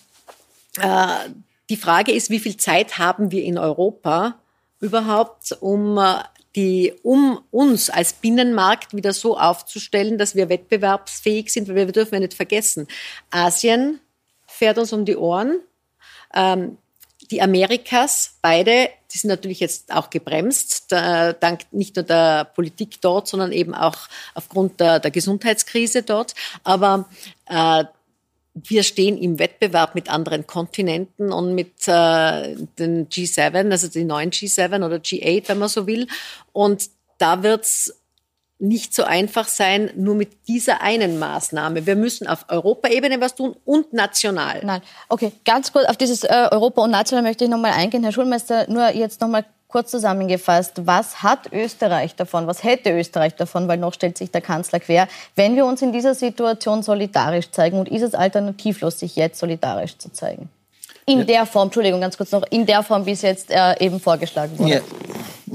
äh, 0.80 1.08
die 1.69 1.78
Frage 1.78 2.12
ist, 2.12 2.30
wie 2.30 2.39
viel 2.39 2.58
Zeit 2.58 2.98
haben 2.98 3.32
wir 3.32 3.43
in 3.43 3.58
Europa 3.58 4.36
überhaupt, 4.80 5.56
um 5.60 5.98
äh, 5.98 6.24
die, 6.56 6.93
um 7.02 7.41
uns 7.52 7.89
als 7.89 8.13
Binnenmarkt 8.13 8.96
wieder 8.96 9.13
so 9.13 9.38
aufzustellen, 9.38 10.17
dass 10.17 10.36
wir 10.36 10.50
wettbewerbsfähig 10.50 11.52
sind, 11.52 11.67
weil 11.67 11.76
wir 11.76 11.91
dürfen 11.91 12.15
ja 12.15 12.19
nicht 12.19 12.36
vergessen, 12.36 12.88
Asien 13.32 14.00
fährt 14.46 14.78
uns 14.78 14.93
um 14.93 15.06
die 15.06 15.17
Ohren. 15.17 15.60
Ähm, 16.34 16.78
die 17.34 17.41
Amerikas, 17.41 18.38
beide, 18.43 18.89
die 19.12 19.17
sind 19.17 19.30
natürlich 19.30 19.60
jetzt 19.60 19.91
auch 19.91 20.12
gebremst, 20.12 20.86
da, 20.89 21.34
dank 21.34 21.62
nicht 21.72 21.96
nur 21.96 22.06
der 22.06 22.46
Politik 22.46 23.02
dort, 23.02 23.28
sondern 23.28 23.52
eben 23.52 23.74
auch 23.74 23.98
aufgrund 24.36 24.80
der, 24.80 25.00
der 25.00 25.10
Gesundheitskrise 25.10 26.04
dort. 26.04 26.36
Aber 26.63 27.10
äh, 27.50 27.86
wir 28.54 28.84
stehen 28.84 29.17
im 29.17 29.39
Wettbewerb 29.39 29.96
mit 29.96 30.12
anderen 30.12 30.46
Kontinenten 30.46 31.32
und 31.32 31.56
mit 31.56 31.88
äh, 31.88 32.56
den 32.78 33.10
G7, 33.10 33.72
also 33.72 33.88
die 33.88 34.04
neuen 34.04 34.30
G7 34.30 34.86
oder 34.86 34.98
G8, 34.98 35.48
wenn 35.48 35.58
man 35.58 35.69
so 35.69 35.88
will. 35.88 36.06
Und 36.52 36.88
da 37.17 37.41
wird's 37.41 37.96
nicht 38.60 38.94
so 38.94 39.04
einfach 39.04 39.48
sein, 39.48 39.92
nur 39.96 40.16
mit 40.16 40.48
dieser 40.48 40.82
einen 40.82 41.20
Maßnahme. 41.20 41.86
Wir 41.86 41.96
müssen 41.96 42.28
auf 42.28 42.46
Europaebene 42.50 43.20
was 43.20 43.36
tun 43.36 43.56
und 43.66 43.94
national. 43.94 44.62
Nein, 44.63 44.82
okay, 45.10 45.32
ganz 45.44 45.72
kurz 45.74 45.88
auf 45.89 45.98
dieses 45.98 46.24
äh, 46.24 46.48
Europa 46.52 46.82
und 46.82 46.92
national 46.92 47.24
möchte 47.24 47.44
ich 47.44 47.50
nochmal 47.50 47.74
eingehen. 47.74 48.04
Herr 48.04 48.13
Schulmeister, 48.13 48.70
nur 48.70 48.89
jetzt 48.89 49.20
nochmal 49.22 49.46
kurz 49.68 49.89
zusammengefasst, 49.89 50.86
was 50.86 51.24
hat 51.24 51.52
Österreich 51.52 52.16
davon, 52.16 52.46
was 52.46 52.63
hätte 52.63 52.92
Österreich 52.92 53.36
davon, 53.36 53.68
weil 53.68 53.80
noch 53.80 53.94
stellt 53.94 54.20
sich 54.20 54.30
der 54.30 54.42
Kanzler 54.42 54.80
quer, 54.80 55.08
wenn 55.36 55.56
wir 55.56 55.66
uns 55.66 55.82
in 55.82 55.92
dieser 55.92 56.13
Situation 56.13 56.84
solidarisch 56.84 57.50
zeigen 57.50 57.80
und 57.80 57.89
ist 57.89 58.04
es 58.04 58.13
alternativlos, 58.13 59.00
sich 59.00 59.16
jetzt 59.16 59.39
solidarisch 59.39 59.98
zu 59.98 60.12
zeigen? 60.12 60.50
In 61.06 61.20
ja. 61.20 61.26
der 61.26 61.46
Form, 61.46 61.68
Entschuldigung, 61.68 62.02
ganz 62.02 62.18
kurz 62.18 62.32
noch, 62.32 62.44
in 62.50 62.66
der 62.66 62.84
Form, 62.84 63.06
wie 63.06 63.12
es 63.12 63.22
jetzt 63.22 63.52
äh, 63.52 63.76
eben 63.80 64.00
vorgeschlagen 64.00 64.58
wurde. 64.58 64.72
Ja. 64.72 64.82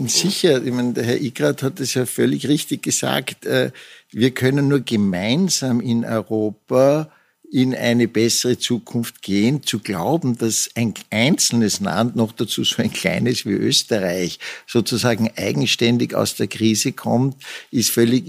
Sicher, 0.06 0.62
ich 0.62 0.72
meine, 0.72 0.92
der 0.92 1.04
Herr 1.04 1.20
Igrat 1.20 1.62
hat 1.62 1.80
es 1.80 1.94
ja 1.94 2.06
völlig 2.06 2.46
richtig 2.46 2.82
gesagt. 2.82 3.46
Äh, 3.46 3.72
wir 4.10 4.30
können 4.30 4.68
nur 4.68 4.80
gemeinsam 4.80 5.80
in 5.80 6.04
Europa 6.04 7.08
in 7.50 7.74
eine 7.74 8.08
bessere 8.08 8.58
Zukunft 8.58 9.22
gehen, 9.22 9.62
zu 9.62 9.78
glauben, 9.78 10.36
dass 10.36 10.70
ein 10.74 10.92
einzelnes 11.10 11.80
Land, 11.80 12.14
noch 12.14 12.32
dazu 12.32 12.62
so 12.62 12.82
ein 12.82 12.92
kleines 12.92 13.46
wie 13.46 13.52
Österreich, 13.52 14.38
sozusagen 14.66 15.30
eigenständig 15.36 16.14
aus 16.14 16.34
der 16.34 16.46
Krise 16.46 16.92
kommt, 16.92 17.42
ist 17.70 17.90
völlig 17.90 18.24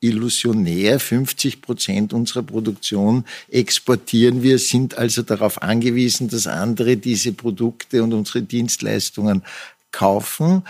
illusionär. 0.00 1.00
50 1.00 1.62
Prozent 1.62 2.12
unserer 2.12 2.42
Produktion 2.42 3.24
exportieren 3.50 4.42
wir, 4.42 4.58
sind 4.58 4.98
also 4.98 5.22
darauf 5.22 5.62
angewiesen, 5.62 6.28
dass 6.28 6.46
andere 6.46 6.98
diese 6.98 7.32
Produkte 7.32 8.02
und 8.02 8.12
unsere 8.12 8.42
Dienstleistungen 8.42 9.42
kaufen. 9.92 10.62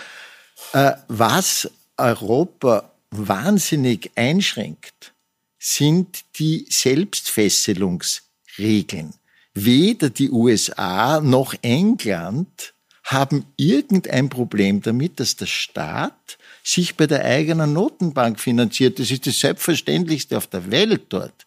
Äh, 0.72 0.92
was 1.08 1.68
Europa 1.96 2.92
wahnsinnig 3.10 4.12
einschränkt, 4.14 5.12
sind 5.58 6.24
die 6.38 6.66
Selbstfesselungsregeln. 6.68 9.14
Weder 9.54 10.10
die 10.10 10.30
USA 10.30 11.20
noch 11.20 11.54
England 11.62 12.74
haben 13.02 13.46
irgendein 13.56 14.28
Problem 14.28 14.82
damit, 14.82 15.18
dass 15.18 15.36
der 15.36 15.46
Staat 15.46 16.36
sich 16.62 16.96
bei 16.96 17.06
der 17.06 17.24
eigenen 17.24 17.72
Notenbank 17.72 18.38
finanziert. 18.38 18.98
Das 18.98 19.10
ist 19.10 19.26
das 19.26 19.40
Selbstverständlichste 19.40 20.36
auf 20.36 20.46
der 20.46 20.70
Welt 20.70 21.06
dort. 21.08 21.46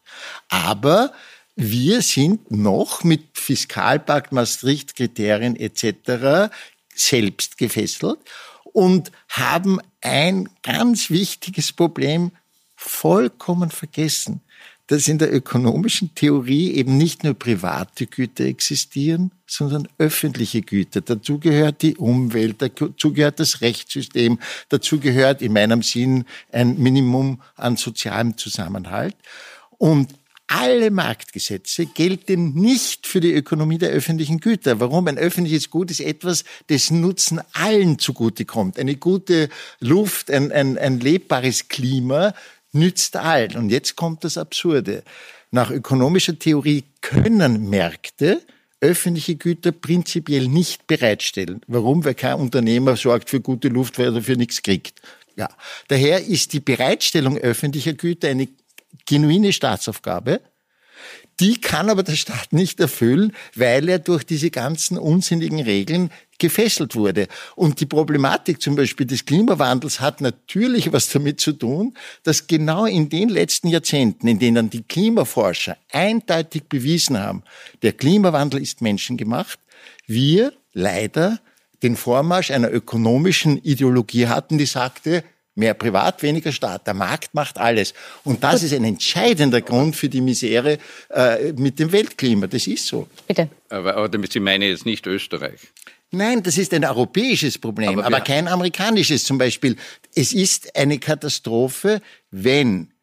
Aber 0.49 1.13
wir 1.55 2.01
sind 2.01 2.49
noch 2.49 3.03
mit 3.03 3.37
Fiskalpakt, 3.37 4.31
Maastricht-Kriterien 4.31 5.55
etc. 5.55 6.51
selbst 6.95 7.57
gefesselt 7.57 8.17
und 8.63 9.11
haben 9.29 9.79
ein 10.01 10.49
ganz 10.63 11.11
wichtiges 11.11 11.71
Problem 11.71 12.31
vollkommen 12.81 13.69
vergessen, 13.69 14.41
dass 14.87 15.07
in 15.07 15.19
der 15.19 15.33
ökonomischen 15.33 16.15
Theorie 16.15 16.71
eben 16.71 16.97
nicht 16.97 17.23
nur 17.23 17.35
private 17.35 18.07
Güter 18.07 18.45
existieren, 18.45 19.31
sondern 19.45 19.87
öffentliche 19.99 20.61
Güter. 20.61 21.01
Dazu 21.01 21.39
gehört 21.39 21.83
die 21.83 21.95
Umwelt, 21.95 22.61
dazu 22.61 23.13
gehört 23.13 23.39
das 23.39 23.61
Rechtssystem, 23.61 24.39
dazu 24.69 24.99
gehört 24.99 25.41
in 25.41 25.53
meinem 25.53 25.83
Sinn 25.83 26.25
ein 26.51 26.77
Minimum 26.79 27.41
an 27.55 27.77
sozialem 27.77 28.37
Zusammenhalt. 28.37 29.15
Und 29.77 30.13
alle 30.47 30.91
Marktgesetze 30.91 31.85
gelten 31.85 32.53
nicht 32.55 33.07
für 33.07 33.21
die 33.21 33.31
Ökonomie 33.31 33.77
der 33.77 33.91
öffentlichen 33.91 34.41
Güter. 34.41 34.81
Warum? 34.81 35.07
Ein 35.07 35.17
öffentliches 35.17 35.69
Gut 35.69 35.89
ist 35.91 36.01
etwas, 36.01 36.43
dessen 36.67 36.99
Nutzen 36.99 37.39
allen 37.53 37.99
zugutekommt. 37.99 38.77
Eine 38.77 38.97
gute 38.97 39.47
Luft, 39.79 40.29
ein, 40.29 40.51
ein, 40.51 40.77
ein 40.77 40.99
lebbares 40.99 41.69
Klima 41.69 42.33
nützt 42.71 43.15
allen. 43.15 43.55
Und 43.57 43.69
jetzt 43.69 43.95
kommt 43.95 44.23
das 44.23 44.37
Absurde. 44.37 45.03
Nach 45.51 45.71
ökonomischer 45.71 46.37
Theorie 46.37 46.83
können 47.01 47.69
Märkte 47.69 48.41
öffentliche 48.81 49.35
Güter 49.35 49.71
prinzipiell 49.71 50.47
nicht 50.47 50.87
bereitstellen. 50.87 51.61
Warum? 51.67 52.03
Weil 52.03 52.15
kein 52.15 52.35
Unternehmer 52.35 52.95
sorgt 52.95 53.29
für 53.29 53.39
gute 53.39 53.67
Luft, 53.67 53.99
weil 53.99 54.07
er 54.07 54.11
dafür 54.13 54.35
nichts 54.35 54.61
kriegt. 54.63 55.01
Ja. 55.35 55.49
Daher 55.87 56.25
ist 56.25 56.53
die 56.53 56.59
Bereitstellung 56.59 57.37
öffentlicher 57.37 57.93
Güter 57.93 58.29
eine 58.29 58.47
genuine 59.05 59.53
Staatsaufgabe. 59.53 60.41
Die 61.39 61.59
kann 61.59 61.89
aber 61.89 62.03
der 62.03 62.15
Staat 62.15 62.53
nicht 62.53 62.79
erfüllen, 62.79 63.33
weil 63.55 63.89
er 63.89 63.99
durch 63.99 64.23
diese 64.23 64.51
ganzen 64.51 64.97
unsinnigen 64.97 65.59
Regeln 65.59 66.11
gefesselt 66.37 66.95
wurde. 66.95 67.27
Und 67.55 67.79
die 67.79 67.85
Problematik 67.85 68.61
zum 68.61 68.75
Beispiel 68.75 69.05
des 69.05 69.25
Klimawandels 69.25 70.01
hat 70.01 70.21
natürlich 70.21 70.91
was 70.91 71.09
damit 71.09 71.39
zu 71.39 71.53
tun, 71.53 71.95
dass 72.23 72.47
genau 72.47 72.85
in 72.85 73.09
den 73.09 73.29
letzten 73.29 73.69
Jahrzehnten, 73.69 74.27
in 74.27 74.39
denen 74.39 74.69
die 74.69 74.83
Klimaforscher 74.83 75.77
eindeutig 75.91 76.63
bewiesen 76.63 77.19
haben, 77.19 77.43
der 77.81 77.93
Klimawandel 77.93 78.61
ist 78.61 78.81
menschengemacht, 78.81 79.59
wir 80.07 80.53
leider 80.73 81.39
den 81.83 81.95
Vormarsch 81.95 82.51
einer 82.51 82.71
ökonomischen 82.71 83.57
Ideologie 83.57 84.27
hatten, 84.27 84.57
die 84.57 84.65
sagte, 84.65 85.23
Mehr 85.55 85.73
Privat, 85.73 86.23
weniger 86.23 86.51
Staat. 86.51 86.87
Der 86.87 86.93
Markt 86.93 87.33
macht 87.33 87.57
alles. 87.57 87.93
Und 88.23 88.43
das 88.43 88.61
Gut. 88.61 88.63
ist 88.63 88.73
ein 88.73 88.85
entscheidender 88.85 89.61
Grund 89.61 89.95
für 89.95 90.07
die 90.07 90.21
Misere 90.21 90.77
äh, 91.09 91.51
mit 91.53 91.77
dem 91.77 91.91
Weltklima. 91.91 92.47
Das 92.47 92.67
ist 92.67 92.87
so. 92.87 93.07
Bitte. 93.27 93.49
Aber, 93.69 93.95
aber 93.97 94.09
damit 94.09 94.31
Sie 94.31 94.39
meinen 94.39 94.69
jetzt 94.69 94.85
nicht 94.85 95.05
Österreich. 95.07 95.59
Nein, 96.11 96.43
das 96.43 96.57
ist 96.57 96.73
ein 96.73 96.85
europäisches 96.85 97.57
Problem, 97.57 97.99
aber, 97.99 98.05
aber 98.05 98.21
kein 98.21 98.47
amerikanisches 98.47 99.23
zum 99.23 99.37
Beispiel. 99.37 99.77
Es 100.15 100.33
ist 100.33 100.75
eine 100.75 100.99
Katastrophe, 100.99 102.01
wenn 102.31 102.93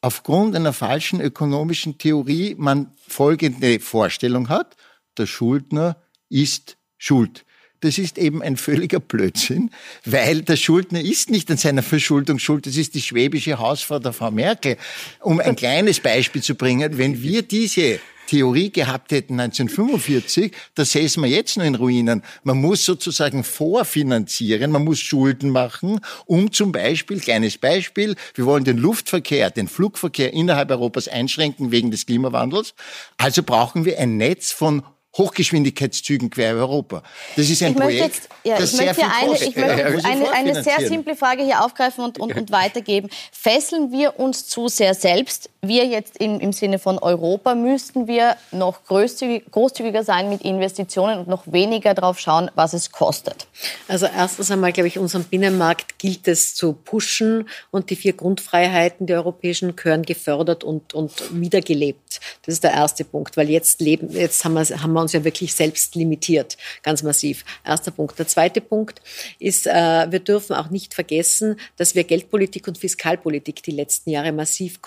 aufgrund 0.00 0.54
einer 0.54 0.72
falschen 0.72 1.20
ökonomischen 1.20 1.98
Theorie 1.98 2.54
man 2.58 2.92
folgende 3.06 3.80
Vorstellung 3.80 4.48
hat, 4.48 4.76
der 5.16 5.26
Schuldner 5.26 5.96
ist 6.28 6.76
schuld 6.98 7.44
das 7.80 7.98
ist 7.98 8.18
eben 8.18 8.42
ein 8.42 8.56
völliger 8.56 9.00
Blödsinn, 9.00 9.70
weil 10.04 10.42
der 10.42 10.56
Schuldner 10.56 11.00
ist 11.00 11.30
nicht 11.30 11.50
an 11.50 11.56
seiner 11.56 11.82
Verschuldung 11.82 12.38
schuld, 12.38 12.66
das 12.66 12.76
ist 12.76 12.94
die 12.94 13.02
schwäbische 13.02 13.58
Hausfrau 13.58 13.98
der 13.98 14.12
Frau 14.12 14.30
Merkel. 14.30 14.76
Um 15.20 15.40
ein 15.40 15.56
kleines 15.56 16.00
Beispiel 16.00 16.42
zu 16.42 16.54
bringen, 16.54 16.98
wenn 16.98 17.22
wir 17.22 17.42
diese 17.42 18.00
Theorie 18.28 18.70
gehabt 18.70 19.10
hätten 19.12 19.40
1945, 19.40 20.52
da 20.74 20.84
säßen 20.84 21.22
wir 21.22 21.30
jetzt 21.30 21.56
noch 21.56 21.64
in 21.64 21.74
Ruinen. 21.74 22.22
Man 22.42 22.58
muss 22.58 22.84
sozusagen 22.84 23.42
vorfinanzieren, 23.42 24.70
man 24.70 24.84
muss 24.84 25.00
Schulden 25.00 25.48
machen, 25.48 26.00
um 26.26 26.52
zum 26.52 26.70
Beispiel, 26.70 27.20
kleines 27.20 27.56
Beispiel, 27.56 28.16
wir 28.34 28.44
wollen 28.44 28.64
den 28.64 28.76
Luftverkehr, 28.76 29.50
den 29.50 29.66
Flugverkehr 29.66 30.34
innerhalb 30.34 30.70
Europas 30.70 31.08
einschränken 31.08 31.70
wegen 31.70 31.90
des 31.90 32.04
Klimawandels. 32.04 32.74
Also 33.16 33.42
brauchen 33.42 33.86
wir 33.86 33.98
ein 33.98 34.18
Netz 34.18 34.52
von 34.52 34.82
Hochgeschwindigkeitszügen 35.18 36.30
quer 36.30 36.54
Europa. 36.54 37.02
Das 37.36 37.50
ist 37.50 37.62
ein 37.62 37.72
ich 37.72 37.76
Projekt, 37.76 38.14
jetzt, 38.14 38.28
ja, 38.44 38.56
das 38.56 38.72
ich 38.72 38.78
sehr 38.78 38.94
viel 38.94 39.04
eine, 39.04 39.28
kostet. 39.28 39.48
Ich 39.48 39.56
möchte 39.56 40.04
eine, 40.04 40.32
eine 40.32 40.62
sehr 40.62 40.88
simple 40.88 41.16
Frage 41.16 41.42
hier 41.42 41.64
aufgreifen 41.64 42.04
und, 42.04 42.18
und, 42.18 42.36
und 42.36 42.50
weitergeben. 42.52 43.10
Fesseln 43.32 43.92
wir 43.92 44.18
uns 44.18 44.46
zu 44.46 44.68
sehr 44.68 44.94
selbst? 44.94 45.50
Wir 45.60 45.86
jetzt 45.86 46.18
im, 46.18 46.38
im 46.38 46.52
Sinne 46.52 46.78
von 46.78 46.98
Europa 46.98 47.56
müssten 47.56 48.06
wir 48.06 48.36
noch 48.52 48.84
großzügig, 48.84 49.50
großzügiger 49.50 50.04
sein 50.04 50.28
mit 50.28 50.42
Investitionen 50.42 51.18
und 51.18 51.26
noch 51.26 51.42
weniger 51.46 51.94
darauf 51.94 52.20
schauen, 52.20 52.48
was 52.54 52.72
es 52.72 52.92
kostet. 52.92 53.48
Also 53.88 54.06
erstens 54.06 54.52
einmal, 54.52 54.72
glaube 54.72 54.86
ich, 54.86 54.98
unseren 54.98 55.24
Binnenmarkt 55.24 55.98
gilt 55.98 56.28
es 56.28 56.54
zu 56.54 56.74
pushen 56.74 57.48
und 57.72 57.90
die 57.90 57.96
vier 57.96 58.12
Grundfreiheiten 58.12 59.08
der 59.08 59.16
europäischen 59.16 59.74
gehören 59.74 60.02
gefördert 60.02 60.62
und, 60.62 60.94
und 60.94 61.12
wiedergelebt. 61.32 62.20
Das 62.46 62.54
ist 62.54 62.62
der 62.62 62.72
erste 62.72 63.04
Punkt, 63.04 63.36
weil 63.36 63.50
jetzt 63.50 63.80
leben, 63.80 64.10
jetzt 64.10 64.44
haben 64.44 64.54
wir, 64.54 64.64
haben 64.64 64.92
wir 64.92 65.00
uns 65.08 65.14
ja 65.14 65.24
wirklich 65.24 65.54
selbst 65.54 65.94
limitiert, 65.94 66.58
ganz 66.82 67.02
massiv. 67.02 67.44
Erster 67.64 67.90
Punkt. 67.90 68.18
Der 68.18 68.28
zweite 68.28 68.60
Punkt 68.60 69.00
ist, 69.38 69.66
äh, 69.66 70.06
wir 70.10 70.20
dürfen 70.20 70.54
auch 70.54 70.68
nicht 70.68 70.92
vergessen, 70.92 71.56
dass 71.76 71.94
wir 71.94 72.04
Geldpolitik 72.04 72.68
und 72.68 72.76
Fiskalpolitik 72.76 73.62
die 73.62 73.70
letzten 73.70 74.10
Jahre 74.10 74.32
massiv 74.32 74.78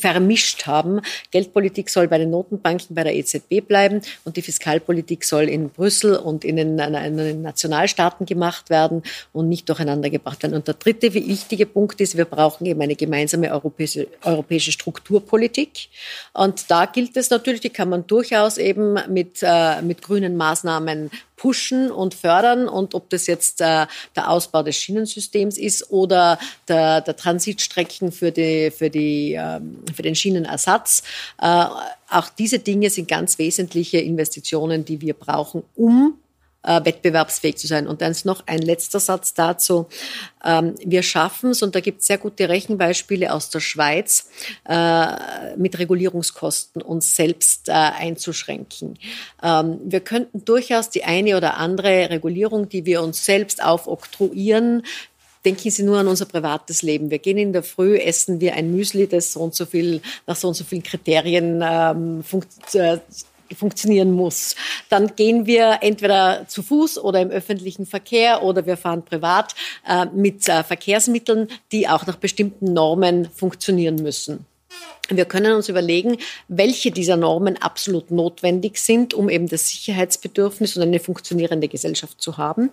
vermischt 0.00 0.66
haben. 0.66 1.00
Geldpolitik 1.30 1.88
soll 1.88 2.08
bei 2.08 2.18
den 2.18 2.30
Notenbanken, 2.30 2.94
bei 2.94 3.04
der 3.04 3.16
EZB 3.16 3.66
bleiben 3.66 4.02
und 4.24 4.36
die 4.36 4.42
Fiskalpolitik 4.42 5.24
soll 5.24 5.48
in 5.48 5.70
Brüssel 5.70 6.16
und 6.16 6.44
in 6.44 6.56
den, 6.56 6.78
in 6.78 7.16
den 7.16 7.42
Nationalstaaten 7.42 8.26
gemacht 8.26 8.68
werden 8.68 9.02
und 9.32 9.48
nicht 9.48 9.68
durcheinander 9.68 10.10
gebracht 10.10 10.42
werden. 10.42 10.54
Und 10.54 10.66
der 10.66 10.74
dritte 10.74 11.14
wichtige 11.14 11.64
Punkt 11.64 12.00
ist, 12.02 12.16
wir 12.16 12.26
brauchen 12.26 12.66
eben 12.66 12.82
eine 12.82 12.96
gemeinsame 12.96 13.50
europäische, 13.50 14.08
europäische 14.22 14.72
Strukturpolitik. 14.72 15.88
Und 16.34 16.70
da 16.70 16.84
gilt 16.84 17.16
es 17.16 17.30
natürlich, 17.30 17.62
die 17.62 17.70
kann 17.70 17.88
man 17.88 18.06
durchaus 18.06 18.58
eben 18.58 18.98
mit, 19.08 19.27
äh, 19.42 19.82
mit 19.82 20.02
grünen 20.02 20.36
Maßnahmen 20.36 21.10
pushen 21.36 21.90
und 21.90 22.14
fördern 22.14 22.68
und 22.68 22.94
ob 22.94 23.10
das 23.10 23.26
jetzt 23.26 23.60
äh, 23.60 23.86
der 24.16 24.30
Ausbau 24.30 24.62
des 24.62 24.76
Schienensystems 24.76 25.56
ist 25.56 25.90
oder 25.90 26.38
der, 26.66 27.00
der 27.00 27.16
Transitstrecken 27.16 28.12
für, 28.12 28.32
die, 28.32 28.70
für, 28.70 28.90
die, 28.90 29.34
ähm, 29.38 29.78
für 29.94 30.02
den 30.02 30.14
Schienenersatz. 30.14 31.02
Äh, 31.40 31.66
auch 32.10 32.28
diese 32.36 32.58
Dinge 32.58 32.90
sind 32.90 33.08
ganz 33.08 33.38
wesentliche 33.38 33.98
Investitionen, 33.98 34.84
die 34.84 35.00
wir 35.00 35.14
brauchen, 35.14 35.62
um 35.76 36.18
äh, 36.62 36.84
wettbewerbsfähig 36.84 37.56
zu 37.56 37.66
sein. 37.66 37.86
Und 37.86 38.00
dann 38.02 38.10
ist 38.10 38.26
noch 38.26 38.42
ein 38.46 38.60
letzter 38.60 39.00
Satz 39.00 39.34
dazu. 39.34 39.86
Ähm, 40.44 40.74
wir 40.84 41.02
schaffen 41.02 41.50
es, 41.50 41.62
und 41.62 41.74
da 41.74 41.80
gibt 41.80 42.00
es 42.00 42.06
sehr 42.06 42.18
gute 42.18 42.48
Rechenbeispiele 42.48 43.32
aus 43.32 43.50
der 43.50 43.60
Schweiz, 43.60 44.28
äh, 44.68 45.56
mit 45.56 45.78
Regulierungskosten 45.78 46.82
uns 46.82 47.14
selbst 47.14 47.68
äh, 47.68 47.72
einzuschränken. 47.72 48.98
Ähm, 49.42 49.78
wir 49.84 50.00
könnten 50.00 50.44
durchaus 50.44 50.90
die 50.90 51.04
eine 51.04 51.36
oder 51.36 51.56
andere 51.56 52.10
Regulierung, 52.10 52.68
die 52.68 52.84
wir 52.86 53.02
uns 53.02 53.24
selbst 53.24 53.62
aufoktroyieren, 53.62 54.82
denken 55.44 55.70
Sie 55.70 55.82
nur 55.82 55.98
an 55.98 56.08
unser 56.08 56.26
privates 56.26 56.82
Leben. 56.82 57.10
Wir 57.10 57.20
gehen 57.20 57.38
in 57.38 57.52
der 57.52 57.62
Früh, 57.62 57.96
essen 57.96 58.40
wir 58.40 58.54
ein 58.54 58.74
Müsli, 58.74 59.06
das 59.06 59.32
so 59.32 59.40
und 59.40 59.54
so 59.54 59.66
viel, 59.66 60.02
nach 60.26 60.36
so 60.36 60.48
und 60.48 60.54
so 60.54 60.64
vielen 60.64 60.82
Kriterien 60.82 61.62
ähm, 61.62 62.22
funktioniert 62.24 63.02
funktionieren 63.56 64.12
muss. 64.12 64.56
Dann 64.88 65.14
gehen 65.16 65.46
wir 65.46 65.78
entweder 65.80 66.46
zu 66.48 66.62
Fuß 66.62 66.98
oder 66.98 67.20
im 67.20 67.30
öffentlichen 67.30 67.86
Verkehr 67.86 68.42
oder 68.42 68.66
wir 68.66 68.76
fahren 68.76 69.04
privat 69.04 69.54
äh, 69.86 70.06
mit 70.06 70.48
äh, 70.48 70.62
Verkehrsmitteln, 70.62 71.48
die 71.72 71.88
auch 71.88 72.06
nach 72.06 72.16
bestimmten 72.16 72.72
Normen 72.72 73.28
funktionieren 73.30 73.96
müssen. 73.96 74.46
Wir 75.10 75.24
können 75.24 75.54
uns 75.54 75.70
überlegen, 75.70 76.18
welche 76.48 76.90
dieser 76.90 77.16
Normen 77.16 77.56
absolut 77.56 78.10
notwendig 78.10 78.78
sind, 78.78 79.14
um 79.14 79.30
eben 79.30 79.48
das 79.48 79.68
Sicherheitsbedürfnis 79.68 80.76
und 80.76 80.82
eine 80.82 81.00
funktionierende 81.00 81.68
Gesellschaft 81.68 82.20
zu 82.20 82.36
haben. 82.36 82.70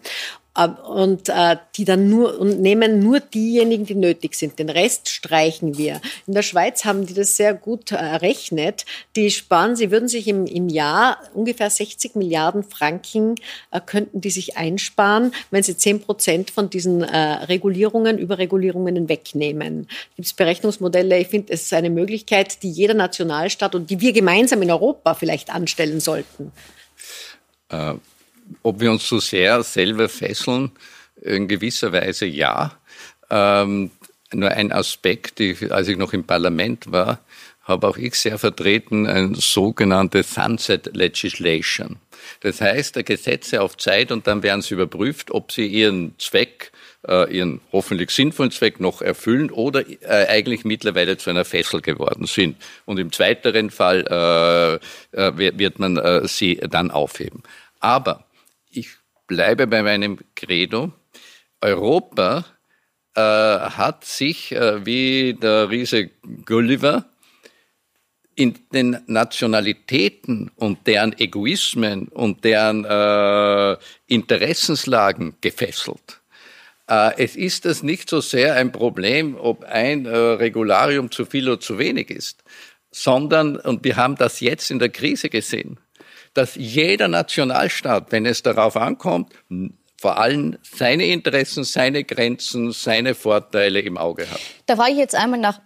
Äh, 0.55 0.67
und 0.67 1.29
äh, 1.29 1.57
die 1.75 1.85
dann 1.85 2.09
nur 2.09 2.39
und 2.39 2.61
nehmen 2.61 2.99
nur 2.99 3.19
diejenigen, 3.19 3.85
die 3.85 3.95
nötig 3.95 4.35
sind. 4.35 4.57
Den 4.59 4.69
Rest 4.69 5.09
streichen 5.09 5.77
wir. 5.77 6.01
In 6.27 6.33
der 6.33 6.41
Schweiz 6.41 6.85
haben 6.85 7.05
die 7.05 7.13
das 7.13 7.35
sehr 7.35 7.53
gut 7.53 7.91
errechnet. 7.91 8.85
Die 9.15 9.29
sparen, 9.29 9.75
sie 9.75 9.91
würden 9.91 10.07
sich 10.07 10.27
im, 10.27 10.45
im 10.45 10.69
Jahr 10.69 11.19
ungefähr 11.33 11.69
60 11.69 12.15
Milliarden 12.15 12.63
Franken 12.63 13.35
äh, 13.71 13.81
könnten 13.85 14.21
die 14.21 14.31
sich 14.31 14.57
einsparen, 14.57 15.33
wenn 15.51 15.63
sie 15.63 15.77
10 15.77 16.01
Prozent 16.01 16.51
von 16.51 16.69
diesen 16.69 17.03
äh, 17.03 17.17
Regulierungen, 17.17 18.17
Überregulierungen 18.17 19.09
wegnehmen. 19.09 19.87
Gibt 20.15 20.27
es 20.27 20.33
Berechnungsmodelle? 20.33 21.19
Ich 21.19 21.27
finde, 21.27 21.53
es 21.53 21.63
ist 21.63 21.73
eine 21.73 21.89
Möglichkeit, 21.89 22.63
die 22.63 22.71
jeder 22.71 22.93
Nationalstaat 22.93 23.75
und 23.75 23.89
die 23.89 23.99
wir 23.99 24.13
gemeinsam 24.13 24.61
in 24.61 24.71
Europa 24.71 25.13
vielleicht 25.13 25.53
anstellen 25.53 25.99
sollten. 25.99 26.51
Äh 27.69 27.95
ob 28.63 28.79
wir 28.79 28.91
uns 28.91 29.07
so 29.07 29.19
sehr 29.19 29.63
selber 29.63 30.09
fesseln, 30.09 30.71
in 31.21 31.47
gewisser 31.47 31.91
Weise 31.91 32.25
ja. 32.25 32.77
Ähm, 33.29 33.91
nur 34.33 34.51
ein 34.51 34.71
Aspekt, 34.71 35.39
ich, 35.39 35.71
als 35.71 35.87
ich 35.87 35.97
noch 35.97 36.13
im 36.13 36.23
Parlament 36.23 36.91
war, 36.91 37.19
habe 37.63 37.87
auch 37.87 37.97
ich 37.97 38.15
sehr 38.15 38.37
vertreten, 38.37 39.07
eine 39.07 39.35
sogenannte 39.35 40.23
Sunset 40.23 40.95
Legislation. 40.95 41.97
Das 42.41 42.61
heißt, 42.61 43.03
Gesetze 43.05 43.61
auf 43.61 43.77
Zeit 43.77 44.11
und 44.11 44.27
dann 44.27 44.43
werden 44.43 44.61
sie 44.61 44.75
überprüft, 44.75 45.31
ob 45.31 45.51
sie 45.51 45.65
ihren 45.65 46.17
Zweck, 46.19 46.71
äh, 47.07 47.35
ihren 47.35 47.61
hoffentlich 47.71 48.11
sinnvollen 48.11 48.51
Zweck 48.51 48.79
noch 48.79 49.01
erfüllen 49.01 49.51
oder 49.51 49.83
äh, 49.87 50.27
eigentlich 50.27 50.63
mittlerweile 50.63 51.17
zu 51.17 51.29
einer 51.29 51.45
Fessel 51.45 51.81
geworden 51.81 52.25
sind. 52.25 52.57
Und 52.85 52.99
im 52.99 53.11
zweiteren 53.11 53.69
Fall 53.71 54.79
äh, 55.13 55.19
äh 55.19 55.57
wird 55.57 55.79
man 55.79 55.97
äh, 55.97 56.27
sie 56.27 56.57
dann 56.69 56.91
aufheben. 56.91 57.43
Aber 57.79 58.25
ich 58.75 58.89
bleibe 59.27 59.67
bei 59.67 59.81
meinem 59.83 60.19
Credo. 60.35 60.91
Europa 61.61 62.45
äh, 63.15 63.21
hat 63.21 64.05
sich, 64.05 64.51
äh, 64.51 64.85
wie 64.85 65.33
der 65.33 65.69
Riese 65.69 66.09
Gulliver, 66.45 67.05
in 68.35 68.55
den 68.73 68.97
Nationalitäten 69.07 70.51
und 70.57 70.87
deren 70.87 71.17
Egoismen 71.17 72.09
und 72.09 72.43
deren 72.43 72.83
äh, 72.83 73.77
Interessenslagen 74.07 75.35
gefesselt. 75.39 76.21
Äh, 76.87 77.23
es 77.23 77.35
ist 77.35 77.65
das 77.65 77.81
nicht 77.81 78.09
so 78.09 78.19
sehr 78.19 78.55
ein 78.55 78.71
Problem, 78.71 79.37
ob 79.37 79.63
ein 79.63 80.05
äh, 80.05 80.15
Regularium 80.15 81.11
zu 81.11 81.25
viel 81.25 81.47
oder 81.47 81.61
zu 81.61 81.79
wenig 81.79 82.09
ist, 82.09 82.43
sondern, 82.91 83.55
und 83.55 83.83
wir 83.83 83.95
haben 83.95 84.15
das 84.15 84.41
jetzt 84.41 84.69
in 84.69 84.79
der 84.79 84.89
Krise 84.89 85.29
gesehen, 85.29 85.79
dass 86.35 86.55
jeder 86.55 87.07
Nationalstaat, 87.07 88.11
wenn 88.11 88.25
es 88.25 88.43
darauf 88.43 88.77
ankommt, 88.77 89.33
vor 89.97 90.19
allem 90.19 90.57
seine 90.61 91.07
Interessen, 91.07 91.63
seine 91.63 92.03
Grenzen, 92.03 92.71
seine 92.71 93.15
Vorteile 93.15 93.79
im 93.79 93.97
Auge 93.97 94.29
hat. 94.29 94.39
Da 94.67 94.75
frage 94.75 94.91
ich 94.91 94.97
jetzt 94.97 95.15
einmal 95.15 95.39
nach, 95.39 95.59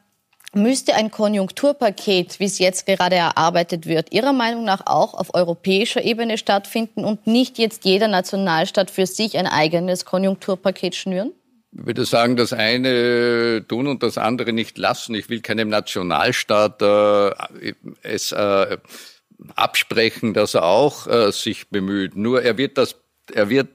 müsste 0.53 0.95
ein 0.95 1.11
Konjunkturpaket, 1.11 2.39
wie 2.39 2.45
es 2.45 2.59
jetzt 2.59 2.85
gerade 2.85 3.15
erarbeitet 3.15 3.85
wird, 3.85 4.11
Ihrer 4.11 4.33
Meinung 4.33 4.63
nach 4.63 4.85
auch 4.85 5.13
auf 5.13 5.33
europäischer 5.33 6.03
Ebene 6.03 6.37
stattfinden 6.37 7.03
und 7.03 7.27
nicht 7.27 7.57
jetzt 7.57 7.85
jeder 7.85 8.07
Nationalstaat 8.07 8.89
für 8.91 9.05
sich 9.05 9.37
ein 9.37 9.47
eigenes 9.47 10.05
Konjunkturpaket 10.05 10.95
schnüren? 10.95 11.33
Ich 11.71 11.85
würde 11.85 12.05
sagen, 12.05 12.35
das 12.35 12.51
eine 12.51 13.63
tun 13.67 13.87
und 13.87 14.01
das 14.01 14.17
andere 14.17 14.53
nicht 14.53 14.77
lassen. 14.79 15.13
Ich 15.13 15.29
will 15.29 15.41
keinem 15.41 15.69
Nationalstaat 15.69 16.81
äh, 16.81 17.73
es 18.01 18.31
äh, 18.31 18.77
absprechen, 19.55 20.33
dass 20.33 20.53
er 20.53 20.65
auch 20.65 21.07
äh, 21.07 21.31
sich 21.31 21.69
bemüht. 21.69 22.15
Nur 22.15 22.41
er 22.43 22.57
wird 22.57 22.77
das, 22.77 22.95
er 23.33 23.49
wird 23.49 23.69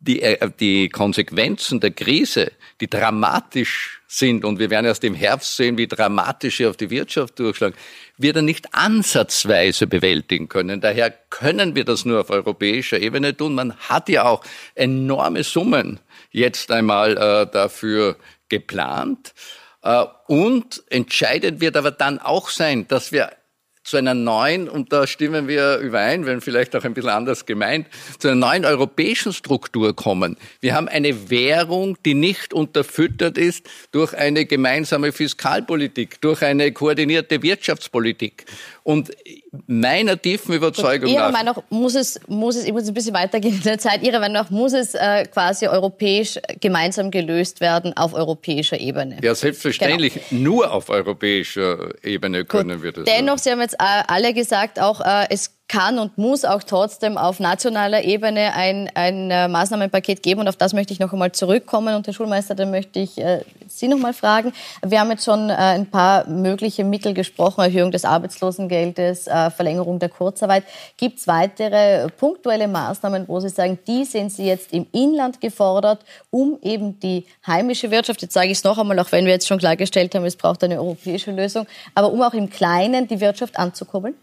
die, 0.00 0.22
äh, 0.22 0.50
die 0.58 0.88
Konsequenzen 0.88 1.80
der 1.80 1.90
Krise, 1.90 2.52
die 2.80 2.88
dramatisch 2.88 4.00
sind, 4.06 4.44
und 4.44 4.58
wir 4.58 4.70
werden 4.70 4.86
erst 4.86 5.04
im 5.04 5.14
Herbst 5.14 5.56
sehen, 5.56 5.76
wie 5.76 5.86
dramatisch 5.86 6.58
sie 6.58 6.66
auf 6.66 6.76
die 6.76 6.90
Wirtschaft 6.90 7.38
durchschlagen, 7.38 7.76
wird 8.16 8.36
er 8.36 8.42
nicht 8.42 8.74
ansatzweise 8.74 9.86
bewältigen 9.86 10.48
können. 10.48 10.80
Daher 10.80 11.10
können 11.10 11.74
wir 11.74 11.84
das 11.84 12.04
nur 12.04 12.20
auf 12.20 12.30
europäischer 12.30 12.98
Ebene 12.98 13.36
tun. 13.36 13.54
Man 13.54 13.74
hat 13.76 14.08
ja 14.08 14.24
auch 14.24 14.44
enorme 14.74 15.44
Summen 15.44 16.00
jetzt 16.30 16.70
einmal 16.70 17.16
äh, 17.16 17.50
dafür 17.50 18.16
geplant. 18.48 19.34
Äh, 19.82 20.04
und 20.26 20.82
entscheidend 20.88 21.60
wird 21.60 21.76
aber 21.76 21.90
dann 21.90 22.18
auch 22.18 22.48
sein, 22.48 22.86
dass 22.88 23.12
wir 23.12 23.30
zu 23.88 23.96
einer 23.96 24.14
neuen, 24.14 24.68
und 24.68 24.92
da 24.92 25.06
stimmen 25.06 25.48
wir 25.48 25.78
überein, 25.78 26.26
wenn 26.26 26.40
vielleicht 26.40 26.76
auch 26.76 26.84
ein 26.84 26.94
bisschen 26.94 27.10
anders 27.10 27.46
gemeint, 27.46 27.86
zu 28.18 28.28
einer 28.28 28.36
neuen 28.36 28.64
europäischen 28.64 29.32
Struktur 29.32 29.96
kommen. 29.96 30.36
Wir 30.60 30.74
haben 30.74 30.88
eine 30.88 31.30
Währung, 31.30 31.96
die 32.04 32.14
nicht 32.14 32.52
unterfüttert 32.52 33.38
ist 33.38 33.66
durch 33.92 34.14
eine 34.14 34.44
gemeinsame 34.44 35.12
Fiskalpolitik, 35.12 36.20
durch 36.20 36.42
eine 36.42 36.70
koordinierte 36.72 37.42
Wirtschaftspolitik. 37.42 38.44
Und 38.88 39.10
meiner 39.66 40.16
tiefen 40.16 40.54
Überzeugung 40.54 41.10
Ihrer 41.10 41.30
nach... 41.30 41.32
Meinung 41.32 41.56
nach 41.56 41.62
muss 41.68 41.94
es, 41.94 42.18
muss 42.26 42.56
es, 42.56 42.64
ich 42.64 42.72
muss 42.72 42.88
ein 42.88 42.94
bisschen 42.94 43.12
weitergehen 43.12 43.56
in 43.56 43.62
der 43.62 43.78
Zeit, 43.78 44.02
Ihrer 44.02 44.18
Meinung 44.18 44.32
nach 44.32 44.48
muss 44.48 44.72
es 44.72 44.94
äh, 44.94 45.26
quasi 45.26 45.68
europäisch 45.68 46.38
gemeinsam 46.62 47.10
gelöst 47.10 47.60
werden 47.60 47.94
auf 47.98 48.14
europäischer 48.14 48.80
Ebene? 48.80 49.18
Ja, 49.22 49.34
selbstverständlich. 49.34 50.14
Genau. 50.30 50.42
Nur 50.42 50.72
auf 50.72 50.88
europäischer 50.88 51.90
Ebene 52.02 52.46
können 52.46 52.76
Gut. 52.76 52.82
wir 52.82 52.92
das. 52.92 53.04
Dennoch, 53.04 53.36
Sie 53.36 53.50
haben 53.50 53.60
jetzt 53.60 53.74
äh, 53.74 54.04
alle 54.06 54.32
gesagt, 54.32 54.80
auch 54.80 55.02
äh, 55.02 55.26
es 55.28 55.57
kann 55.68 55.98
und 55.98 56.16
muss 56.16 56.44
auch 56.44 56.62
trotzdem 56.62 57.18
auf 57.18 57.40
nationaler 57.40 58.02
Ebene 58.02 58.54
ein, 58.54 58.90
ein 58.94 59.30
äh, 59.30 59.48
Maßnahmenpaket 59.48 60.22
geben. 60.22 60.40
Und 60.40 60.48
auf 60.48 60.56
das 60.56 60.72
möchte 60.72 60.94
ich 60.94 60.98
noch 60.98 61.12
einmal 61.12 61.32
zurückkommen. 61.32 61.94
Und 61.94 62.06
Herr 62.06 62.14
Schulmeister, 62.14 62.54
da 62.54 62.64
möchte 62.64 63.00
ich 63.00 63.18
äh, 63.18 63.42
Sie 63.68 63.86
noch 63.86 63.98
mal 63.98 64.14
fragen. 64.14 64.52
Wir 64.84 65.00
haben 65.00 65.10
jetzt 65.10 65.24
schon 65.24 65.50
äh, 65.50 65.52
ein 65.52 65.86
paar 65.86 66.26
mögliche 66.26 66.84
Mittel 66.84 67.12
gesprochen, 67.12 67.60
Erhöhung 67.60 67.90
des 67.90 68.06
Arbeitslosengeldes, 68.06 69.26
äh, 69.26 69.50
Verlängerung 69.50 69.98
der 69.98 70.08
Kurzarbeit. 70.08 70.64
Gibt 70.96 71.18
es 71.18 71.26
weitere 71.26 72.08
punktuelle 72.08 72.66
Maßnahmen, 72.66 73.28
wo 73.28 73.38
Sie 73.40 73.50
sagen, 73.50 73.78
die 73.86 74.04
sind 74.04 74.32
Sie 74.32 74.46
jetzt 74.46 74.72
im 74.72 74.86
Inland 74.92 75.40
gefordert, 75.40 76.00
um 76.30 76.58
eben 76.62 76.98
die 76.98 77.26
heimische 77.46 77.90
Wirtschaft, 77.90 78.22
jetzt 78.22 78.32
sage 78.32 78.46
ich 78.46 78.58
es 78.58 78.64
noch 78.64 78.78
einmal, 78.78 78.98
auch 78.98 79.12
wenn 79.12 79.26
wir 79.26 79.32
jetzt 79.32 79.46
schon 79.46 79.58
klargestellt 79.58 80.14
haben, 80.14 80.24
es 80.24 80.36
braucht 80.36 80.64
eine 80.64 80.78
europäische 80.78 81.30
Lösung, 81.30 81.66
aber 81.94 82.10
um 82.10 82.22
auch 82.22 82.32
im 82.32 82.48
Kleinen 82.48 83.06
die 83.06 83.20
Wirtschaft 83.20 83.58
anzukurbeln? 83.58 84.14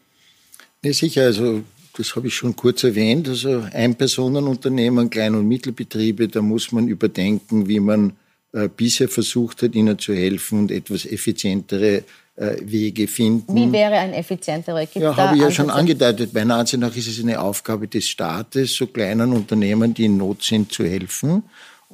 Nee, 0.86 0.92
sicher, 0.92 1.24
also 1.24 1.64
das 1.98 2.16
habe 2.16 2.28
ich 2.28 2.36
schon 2.36 2.56
kurz 2.56 2.84
erwähnt. 2.84 3.28
Also 3.28 3.66
Einpersonenunternehmen, 3.74 5.10
Klein- 5.10 5.34
und 5.34 5.48
Mittelbetriebe, 5.48 6.28
da 6.28 6.44
muss 6.44 6.72
man 6.72 6.88
überdenken, 6.88 7.68
wie 7.68 7.80
man 7.80 8.14
äh, 8.54 8.70
bisher 8.70 9.10
versucht 9.10 9.64
hat, 9.64 9.74
ihnen 9.74 9.98
zu 9.98 10.14
helfen 10.14 10.60
und 10.60 10.72
etwas 10.72 11.08
effizientere 11.08 12.04
äh, 12.36 12.58
Wege 12.62 13.08
finden. 13.08 13.56
Wie 13.56 13.72
wäre 13.72 13.96
ein 13.96 14.14
effizienterer? 14.14 14.82
Gibt's 14.82 15.00
ja, 15.00 15.18
habe 15.18 15.38
ich 15.38 15.42
ja 15.42 15.50
schon 15.50 15.72
angedeutet. 15.72 16.36
Meiner 16.36 16.58
Ansicht 16.58 16.82
nach 16.82 16.96
ist 16.96 17.08
es 17.08 17.20
eine 17.20 17.42
Aufgabe 17.42 17.88
des 17.88 18.08
Staates, 18.08 18.76
so 18.76 18.86
kleinen 18.86 19.34
Unternehmen, 19.34 19.92
die 19.96 20.06
in 20.06 20.18
Not 20.18 20.44
sind, 20.44 20.72
zu 20.72 20.84
helfen. 20.84 21.42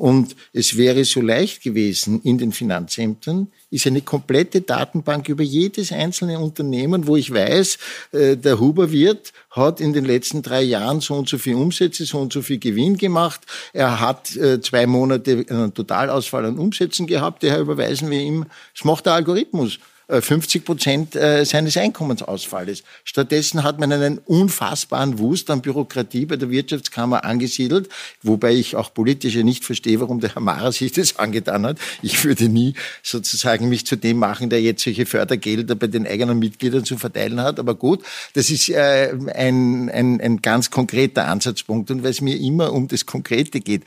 Und 0.02 0.36
es 0.52 0.78
wäre 0.78 1.06
so 1.06 1.22
leicht 1.22 1.62
gewesen 1.62 2.24
in 2.24 2.40
den 2.40 2.54
Finanzämtern, 2.54 3.50
ist 3.70 3.86
eine 3.86 4.02
komplette 4.02 4.62
Datenbank 4.62 5.30
über 5.30 5.44
jedes 5.44 5.92
einzelne 5.92 6.40
Unternehmen, 6.40 7.06
wo 7.06 7.18
ich 7.18 7.32
weiß, 7.32 7.78
äh, 8.12 8.36
der 8.36 8.60
Huber 8.60 8.92
Wirt 8.92 9.32
hat 9.52 9.80
in 9.80 9.94
den 9.94 10.06
letzten 10.06 10.42
drei 10.42 10.64
Jahren 10.64 11.02
so 11.02 11.14
und 11.14 11.30
so 11.30 11.38
viel 11.38 11.54
Umsätze, 11.54 12.04
so 12.06 12.18
und 12.18 12.34
so 12.34 12.42
viel 12.42 12.58
Gewinn 12.58 12.98
gemacht. 12.98 13.42
Er 13.74 14.00
hat 14.00 14.36
äh, 14.38 14.60
zwei 14.60 14.88
Monate 14.88 15.46
einen 15.48 15.72
Totalausfall 15.72 16.46
an 16.46 16.58
Umsätzen 16.58 17.06
gehabt, 17.06 17.44
daher 17.44 17.60
überweisen 17.60 18.10
wir 18.10 18.22
ihm. 18.22 18.48
Das 18.74 18.84
macht 18.84 19.06
der 19.06 19.14
Algorithmus. 19.14 19.78
50 20.20 20.66
Prozent 20.66 21.16
äh, 21.16 21.46
seines 21.46 21.78
Einkommensausfalles. 21.78 22.84
Stattdessen 23.06 23.64
hat 23.64 23.80
man 23.80 23.92
einen 23.94 24.18
unfassbaren 24.18 25.20
Wust 25.20 25.50
an 25.50 25.62
Bürokratie 25.62 26.26
bei 26.26 26.36
der 26.36 26.50
Wirtschaftskammer 26.50 27.24
angesiedelt, 27.24 27.88
wobei 28.22 28.54
ich 28.54 28.76
auch 28.76 28.94
politisch 28.94 29.36
nicht 29.36 29.64
verstehe, 29.64 30.00
warum 30.02 30.20
der 30.20 30.34
Herr 30.34 30.42
Mara 30.42 30.72
sich 30.72 30.92
das 30.92 31.18
angetan 31.18 31.66
hat. 31.66 31.78
Ich 32.02 32.24
würde 32.26 32.50
nie 32.50 32.74
sozusagen 33.04 33.70
mich 33.70 33.86
zu 33.86 33.96
dem 33.96 34.18
machen, 34.18 34.50
der 34.50 34.62
jetzt 34.62 34.84
solche 34.84 35.06
Fördergelder 35.06 35.76
bei 35.76 35.88
den 35.88 36.06
eigenen 36.06 36.40
Mitgliedern 36.40 36.84
zu 36.84 36.98
verteilen 36.98 37.40
hat. 37.40 37.60
Aber 37.60 37.76
gut, 37.76 38.04
das 38.34 38.50
ist 38.50 38.70
äh, 38.70 39.14
ein, 39.34 39.90
ein, 39.90 40.20
ein 40.20 40.42
ganz 40.42 40.72
konkreter 40.72 41.28
Ansatzpunkt. 41.28 41.92
Und 41.92 42.04
weil 42.04 42.12
es 42.12 42.22
mir 42.22 42.38
immer 42.38 42.74
um 42.74 42.88
das 42.88 43.06
Konkrete 43.06 43.62
geht, 43.62 43.84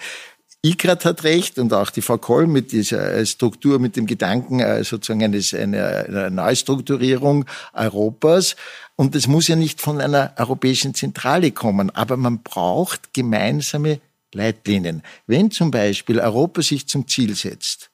Ikrat 0.64 1.04
hat 1.04 1.24
recht 1.24 1.58
und 1.58 1.74
auch 1.74 1.90
die 1.90 2.00
Frau 2.00 2.16
Koll 2.16 2.46
mit 2.46 2.72
dieser 2.72 3.12
äh, 3.12 3.26
Struktur, 3.26 3.78
mit 3.78 3.96
dem 3.96 4.06
Gedanken 4.06 4.60
äh, 4.60 4.82
sozusagen 4.82 5.22
eines, 5.22 5.52
einer 5.52 6.30
Neustrukturierung 6.30 7.44
Europas. 7.74 8.56
Und 8.96 9.14
das 9.14 9.26
muss 9.26 9.46
ja 9.48 9.56
nicht 9.56 9.82
von 9.82 10.00
einer 10.00 10.32
europäischen 10.38 10.94
Zentrale 10.94 11.50
kommen, 11.50 11.90
aber 11.90 12.16
man 12.16 12.42
braucht 12.42 13.12
gemeinsame 13.12 14.00
Leitlinien. 14.32 15.02
Wenn 15.26 15.50
zum 15.50 15.70
Beispiel 15.70 16.18
Europa 16.18 16.62
sich 16.62 16.86
zum 16.88 17.06
Ziel 17.08 17.34
setzt, 17.34 17.90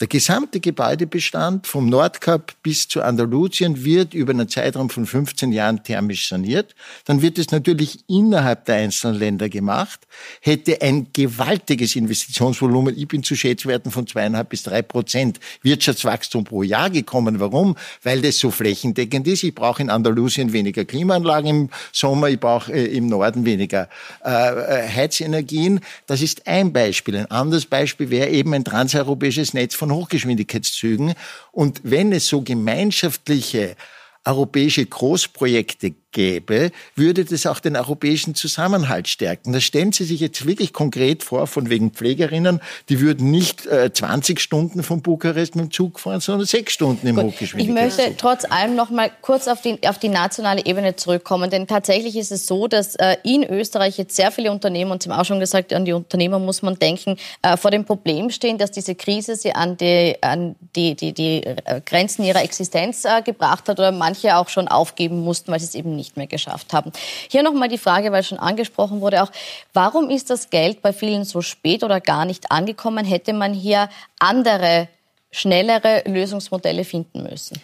der 0.00 0.08
gesamte 0.08 0.58
Gebäudebestand 0.58 1.68
vom 1.68 1.88
Nordkap 1.88 2.52
bis 2.64 2.88
zu 2.88 3.00
Andalusien 3.00 3.84
wird 3.84 4.12
über 4.12 4.32
einen 4.32 4.48
Zeitraum 4.48 4.90
von 4.90 5.06
15 5.06 5.52
Jahren 5.52 5.84
thermisch 5.84 6.28
saniert. 6.28 6.74
Dann 7.04 7.22
wird 7.22 7.38
es 7.38 7.52
natürlich 7.52 8.00
innerhalb 8.08 8.64
der 8.64 8.74
einzelnen 8.74 9.16
Länder 9.16 9.48
gemacht, 9.48 10.00
hätte 10.40 10.82
ein 10.82 11.06
gewaltiges 11.12 11.94
Investitionsvolumen, 11.94 12.98
ich 12.98 13.06
bin 13.06 13.22
zu 13.22 13.36
Schätzwerten 13.36 13.92
von 13.92 14.08
zweieinhalb 14.08 14.48
bis 14.48 14.64
drei 14.64 14.82
Prozent 14.82 15.38
Wirtschaftswachstum 15.62 16.42
pro 16.42 16.64
Jahr 16.64 16.90
gekommen. 16.90 17.38
Warum? 17.38 17.76
Weil 18.02 18.20
das 18.20 18.40
so 18.40 18.50
flächendeckend 18.50 19.28
ist. 19.28 19.44
Ich 19.44 19.54
brauche 19.54 19.80
in 19.80 19.90
Andalusien 19.90 20.52
weniger 20.52 20.84
Klimaanlagen 20.84 21.48
im 21.48 21.70
Sommer, 21.92 22.30
ich 22.30 22.40
brauche 22.40 22.72
äh, 22.72 22.96
im 22.96 23.06
Norden 23.06 23.44
weniger 23.44 23.88
äh, 24.24 24.30
äh 24.30 24.88
Heizenergien. 24.88 25.78
Das 26.08 26.20
ist 26.20 26.48
ein 26.48 26.72
Beispiel. 26.72 27.16
Ein 27.16 27.30
anderes 27.30 27.66
Beispiel 27.66 28.10
wäre 28.10 28.30
eben 28.30 28.52
ein 28.54 28.64
transeuropäisches 28.64 29.54
Netz 29.54 29.76
von 29.76 29.83
von 29.84 29.92
Hochgeschwindigkeitszügen. 29.92 31.14
Und 31.52 31.80
wenn 31.84 32.12
es 32.12 32.26
so 32.26 32.40
gemeinschaftliche 32.40 33.76
europäische 34.24 34.86
Großprojekte 34.86 35.94
gäbe, 36.14 36.70
würde 36.96 37.26
das 37.26 37.44
auch 37.44 37.60
den 37.60 37.76
europäischen 37.76 38.34
Zusammenhalt 38.34 39.08
stärken. 39.08 39.52
Da 39.52 39.60
stellen 39.60 39.92
Sie 39.92 40.04
sich 40.04 40.20
jetzt 40.20 40.46
wirklich 40.46 40.72
konkret 40.72 41.22
vor, 41.22 41.46
von 41.46 41.68
wegen 41.68 41.90
Pflegerinnen, 41.90 42.60
die 42.88 43.00
würden 43.00 43.30
nicht 43.30 43.66
äh, 43.66 43.92
20 43.92 44.40
Stunden 44.40 44.82
von 44.82 45.02
Bukarest 45.02 45.56
mit 45.56 45.66
dem 45.66 45.70
Zug 45.70 46.00
fahren, 46.00 46.20
sondern 46.20 46.46
sechs 46.46 46.72
Stunden 46.72 47.06
im 47.06 47.20
Hochgeschwindigkeitszug. 47.20 47.98
Ich 47.98 47.98
möchte 47.98 48.16
trotz 48.16 48.44
allem 48.50 48.74
noch 48.76 48.88
mal 48.88 49.10
kurz 49.20 49.48
auf 49.48 49.60
die, 49.60 49.86
auf 49.86 49.98
die 49.98 50.08
nationale 50.08 50.64
Ebene 50.64 50.96
zurückkommen, 50.96 51.50
denn 51.50 51.66
tatsächlich 51.66 52.16
ist 52.16 52.32
es 52.32 52.46
so, 52.46 52.68
dass 52.68 52.94
äh, 52.94 53.16
in 53.24 53.44
Österreich 53.44 53.98
jetzt 53.98 54.16
sehr 54.16 54.30
viele 54.30 54.50
Unternehmen, 54.50 54.90
und 54.90 55.02
Sie 55.02 55.10
haben 55.10 55.20
auch 55.20 55.24
schon 55.24 55.40
gesagt, 55.40 55.74
an 55.74 55.84
die 55.84 55.92
Unternehmer 55.92 56.38
muss 56.38 56.62
man 56.62 56.78
denken, 56.78 57.16
äh, 57.42 57.56
vor 57.56 57.70
dem 57.70 57.84
Problem 57.84 58.30
stehen, 58.30 58.56
dass 58.56 58.70
diese 58.70 58.94
Krise 58.94 59.34
sie 59.36 59.52
an 59.52 59.76
die, 59.76 60.16
an 60.20 60.54
die, 60.76 60.94
die, 60.94 61.12
die 61.12 61.42
äh, 61.44 61.80
Grenzen 61.84 62.24
ihrer 62.24 62.42
Existenz 62.42 63.04
äh, 63.04 63.22
gebracht 63.22 63.68
hat 63.68 63.78
oder 63.78 63.90
manche 63.90 64.36
auch 64.36 64.48
schon 64.48 64.68
aufgeben 64.68 65.20
mussten, 65.20 65.50
weil 65.50 65.60
sie 65.60 65.66
es 65.66 65.74
eben 65.74 65.96
nicht 65.96 66.03
nicht 66.04 66.16
mehr 66.16 66.26
geschafft 66.26 66.72
haben. 66.72 66.92
Hier 67.30 67.42
nochmal 67.42 67.68
die 67.68 67.78
Frage, 67.78 68.12
weil 68.12 68.22
schon 68.22 68.38
angesprochen 68.38 69.00
wurde 69.00 69.22
auch, 69.22 69.30
warum 69.72 70.10
ist 70.10 70.30
das 70.30 70.50
Geld 70.50 70.82
bei 70.82 70.92
vielen 70.92 71.24
so 71.24 71.40
spät 71.40 71.82
oder 71.82 72.00
gar 72.00 72.24
nicht 72.24 72.50
angekommen? 72.50 73.04
Hätte 73.04 73.32
man 73.32 73.54
hier 73.54 73.88
andere, 74.18 74.88
schnellere 75.30 76.02
Lösungsmodelle 76.06 76.84
finden 76.84 77.22
müssen? 77.22 77.60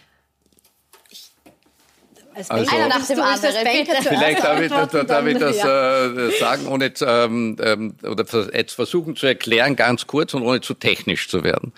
Also, 2.48 2.74
Einer 2.74 2.88
nach 2.88 3.06
dem 3.06 3.20
anderen. 3.20 3.54
Vielleicht 4.02 4.42
darf 4.42 4.60
ich, 4.60 4.70
das, 4.70 5.06
darf 5.06 5.26
ich 5.26 5.38
das 5.38 5.56
äh, 5.56 6.38
sagen, 6.38 6.68
ohne 6.68 6.92
ähm, 7.02 7.56
ähm, 7.60 7.94
oder 8.02 8.24
jetzt 8.54 8.74
versuchen 8.74 9.16
zu 9.16 9.26
erklären, 9.26 9.76
ganz 9.76 10.06
kurz 10.06 10.32
und 10.32 10.42
ohne 10.42 10.60
zu 10.60 10.74
technisch 10.74 11.28
zu 11.28 11.44
werden. 11.44 11.72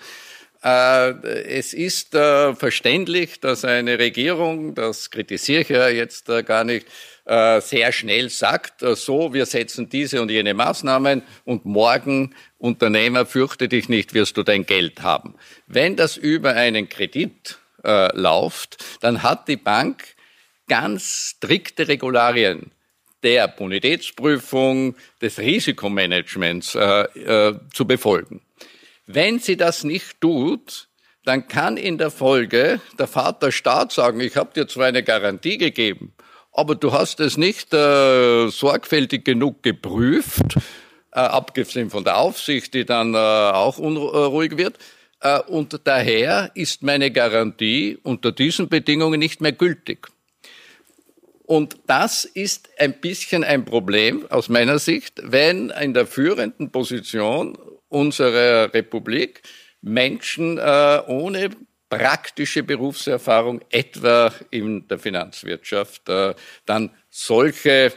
Äh, 0.63 1.11
es 1.57 1.73
ist 1.73 2.15
äh, 2.15 2.55
verständlich, 2.55 3.41
dass 3.41 3.65
eine 3.65 3.99
Regierung, 3.99 4.75
das 4.75 5.11
kritisiere 5.11 5.61
ich 5.61 5.69
ja 5.69 5.89
jetzt 5.89 6.29
äh, 6.29 6.43
gar 6.43 6.63
nicht, 6.63 6.87
sehr 7.25 7.93
schnell 7.93 8.29
sagt, 8.29 8.81
so, 8.81 9.33
wir 9.33 9.45
setzen 9.45 9.87
diese 9.87 10.21
und 10.21 10.29
jene 10.29 10.53
Maßnahmen 10.53 11.21
und 11.45 11.63
morgen, 11.63 12.35
Unternehmer, 12.57 13.25
fürchte 13.25 13.69
dich 13.69 13.87
nicht, 13.87 14.13
wirst 14.13 14.35
du 14.35 14.43
dein 14.43 14.65
Geld 14.65 15.03
haben. 15.03 15.35
Wenn 15.65 15.95
das 15.95 16.17
über 16.17 16.53
einen 16.53 16.89
Kredit 16.89 17.59
läuft, 17.81 18.83
dann 18.99 19.23
hat 19.23 19.47
die 19.47 19.55
Bank 19.55 20.03
ganz 20.67 21.37
strikte 21.37 21.87
Regularien 21.87 22.73
der 23.23 23.47
Bonitätsprüfung, 23.47 24.95
des 25.21 25.39
Risikomanagements 25.39 26.75
äh, 26.75 27.03
äh, 27.19 27.59
zu 27.73 27.87
befolgen. 27.87 28.41
Wenn 29.05 29.39
sie 29.39 29.57
das 29.57 29.83
nicht 29.83 30.21
tut, 30.21 30.87
dann 31.25 31.47
kann 31.47 31.77
in 31.77 31.97
der 31.97 32.11
Folge 32.11 32.79
der 32.97 33.07
Vater 33.07 33.51
Staat 33.51 33.91
sagen, 33.91 34.19
ich 34.19 34.37
habe 34.37 34.53
dir 34.53 34.67
zwar 34.67 34.87
eine 34.87 35.03
Garantie 35.03 35.57
gegeben, 35.57 36.13
aber 36.51 36.75
du 36.75 36.93
hast 36.93 37.19
es 37.19 37.37
nicht 37.37 37.73
äh, 37.73 38.47
sorgfältig 38.47 39.25
genug 39.25 39.61
geprüft, 39.63 40.55
äh, 41.11 41.19
abgesehen 41.19 41.89
von 41.89 42.03
der 42.03 42.17
Aufsicht, 42.17 42.73
die 42.73 42.85
dann 42.85 43.13
äh, 43.13 43.17
auch 43.17 43.77
unruhig 43.77 44.57
wird. 44.57 44.77
Äh, 45.19 45.39
und 45.41 45.81
daher 45.85 46.51
ist 46.55 46.83
meine 46.83 47.11
Garantie 47.11 47.97
unter 48.03 48.31
diesen 48.31 48.69
Bedingungen 48.69 49.19
nicht 49.19 49.41
mehr 49.41 49.53
gültig. 49.53 50.07
Und 51.45 51.77
das 51.87 52.23
ist 52.23 52.69
ein 52.77 53.01
bisschen 53.01 53.43
ein 53.43 53.65
Problem 53.65 54.25
aus 54.29 54.47
meiner 54.47 54.79
Sicht, 54.79 55.21
wenn 55.23 55.71
in 55.71 55.93
der 55.93 56.07
führenden 56.07 56.71
Position 56.71 57.57
unserer 57.93 58.73
Republik 58.73 59.41
Menschen 59.81 60.57
äh, 60.57 61.01
ohne 61.07 61.49
praktische 61.89 62.63
Berufserfahrung, 62.63 63.61
etwa 63.69 64.33
in 64.49 64.87
der 64.87 64.97
Finanzwirtschaft, 64.97 66.09
äh, 66.09 66.33
dann 66.65 66.89
solche 67.09 67.93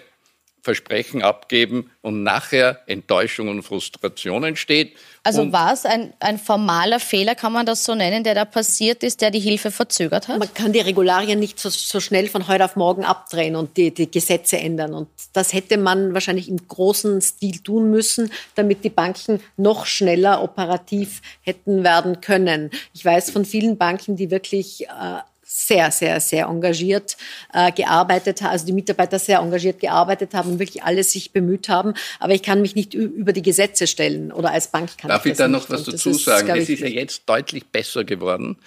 Versprechen 0.66 1.22
abgeben 1.22 1.92
und 2.02 2.24
nachher 2.24 2.80
Enttäuschung 2.88 3.46
und 3.46 3.62
Frustration 3.62 4.42
entsteht. 4.42 4.96
Also 5.22 5.52
war 5.52 5.72
es 5.72 5.86
ein, 5.86 6.12
ein 6.18 6.38
formaler 6.38 6.98
Fehler, 6.98 7.36
kann 7.36 7.52
man 7.52 7.66
das 7.66 7.84
so 7.84 7.94
nennen, 7.94 8.24
der 8.24 8.34
da 8.34 8.44
passiert 8.44 9.04
ist, 9.04 9.20
der 9.20 9.30
die 9.30 9.38
Hilfe 9.38 9.70
verzögert 9.70 10.26
hat? 10.26 10.40
Man 10.40 10.52
kann 10.52 10.72
die 10.72 10.80
Regularien 10.80 11.38
nicht 11.38 11.60
so, 11.60 11.68
so 11.68 12.00
schnell 12.00 12.28
von 12.28 12.48
heute 12.48 12.64
auf 12.64 12.74
morgen 12.74 13.04
abdrehen 13.04 13.54
und 13.54 13.76
die, 13.76 13.92
die 13.94 14.10
Gesetze 14.10 14.58
ändern. 14.58 14.92
Und 14.92 15.08
das 15.32 15.52
hätte 15.52 15.78
man 15.78 16.14
wahrscheinlich 16.14 16.48
im 16.48 16.66
großen 16.66 17.20
Stil 17.20 17.60
tun 17.60 17.92
müssen, 17.92 18.32
damit 18.56 18.82
die 18.82 18.90
Banken 18.90 19.40
noch 19.56 19.86
schneller 19.86 20.42
operativ 20.42 21.22
hätten 21.42 21.84
werden 21.84 22.20
können. 22.20 22.70
Ich 22.92 23.04
weiß 23.04 23.30
von 23.30 23.44
vielen 23.44 23.76
Banken, 23.78 24.16
die 24.16 24.32
wirklich 24.32 24.88
äh, 24.88 25.20
sehr, 25.46 25.92
sehr, 25.92 26.20
sehr 26.20 26.46
engagiert 26.46 27.16
äh, 27.54 27.70
gearbeitet 27.70 28.42
haben, 28.42 28.50
also 28.50 28.66
die 28.66 28.72
Mitarbeiter 28.72 29.18
sehr 29.20 29.38
engagiert 29.38 29.78
gearbeitet 29.78 30.34
haben 30.34 30.52
und 30.52 30.58
wirklich 30.58 30.82
alles 30.82 31.12
sich 31.12 31.32
bemüht 31.32 31.68
haben. 31.68 31.94
Aber 32.18 32.34
ich 32.34 32.42
kann 32.42 32.60
mich 32.60 32.74
nicht 32.74 32.94
über 32.94 33.32
die 33.32 33.42
Gesetze 33.42 33.86
stellen 33.86 34.32
oder 34.32 34.50
als 34.50 34.68
Bank 34.68 34.98
kann 34.98 35.08
Darf 35.08 35.24
ich, 35.24 35.32
ich 35.32 35.38
da 35.38 35.46
noch 35.46 35.70
was 35.70 35.84
dazu 35.84 36.12
sagen? 36.12 36.50
Es 36.56 36.68
ist 36.68 36.80
ja 36.80 36.88
jetzt 36.88 37.28
deutlich 37.28 37.66
besser 37.66 38.02
geworden, 38.02 38.58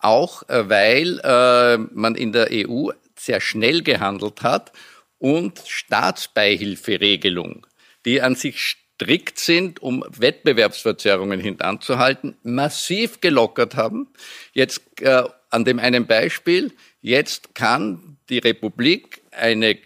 auch 0.00 0.42
äh, 0.48 0.68
weil 0.68 1.20
äh, 1.20 1.78
man 1.92 2.16
in 2.16 2.32
der 2.32 2.48
EU 2.50 2.90
sehr 3.16 3.40
schnell 3.40 3.82
gehandelt 3.82 4.42
hat 4.42 4.72
und 5.18 5.62
Staatsbeihilferegelung, 5.66 7.64
die 8.04 8.20
an 8.20 8.34
sich 8.34 8.76
strikt 8.96 9.38
sind, 9.38 9.80
um 9.82 10.04
Wettbewerbsverzerrungen 10.08 11.40
hintanzuhalten, 11.40 12.36
massiv 12.42 13.20
gelockert 13.20 13.76
haben. 13.76 14.08
Jetzt 14.52 14.82
äh, 15.00 15.22
an 15.54 15.64
dem 15.64 15.78
einen 15.78 16.06
Beispiel, 16.06 16.72
jetzt 17.00 17.54
kann 17.54 18.18
die 18.28 18.38
Republik 18.38 19.22
eine 19.30 19.78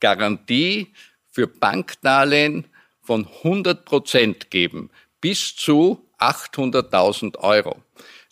Garantie 0.00 0.92
für 1.30 1.46
Bankdarlehen 1.46 2.66
von 3.00 3.28
100 3.44 3.84
Prozent 3.84 4.50
geben, 4.50 4.90
bis 5.20 5.54
zu 5.54 6.04
800.000 6.18 7.38
Euro. 7.38 7.80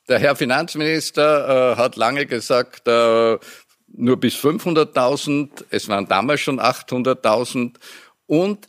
Der 0.09 0.19
Herr 0.19 0.35
Finanzminister 0.35 1.75
äh, 1.75 1.77
hat 1.77 1.95
lange 1.95 2.27
gesagt, 2.27 2.89
äh, 2.89 3.39
nur 3.95 4.17
bis 4.19 4.35
500.000, 4.37 5.65
es 5.71 5.89
waren 5.89 6.09
damals 6.09 6.41
schon 6.41 6.59
800.000. 6.59 7.75
Und 8.27 8.69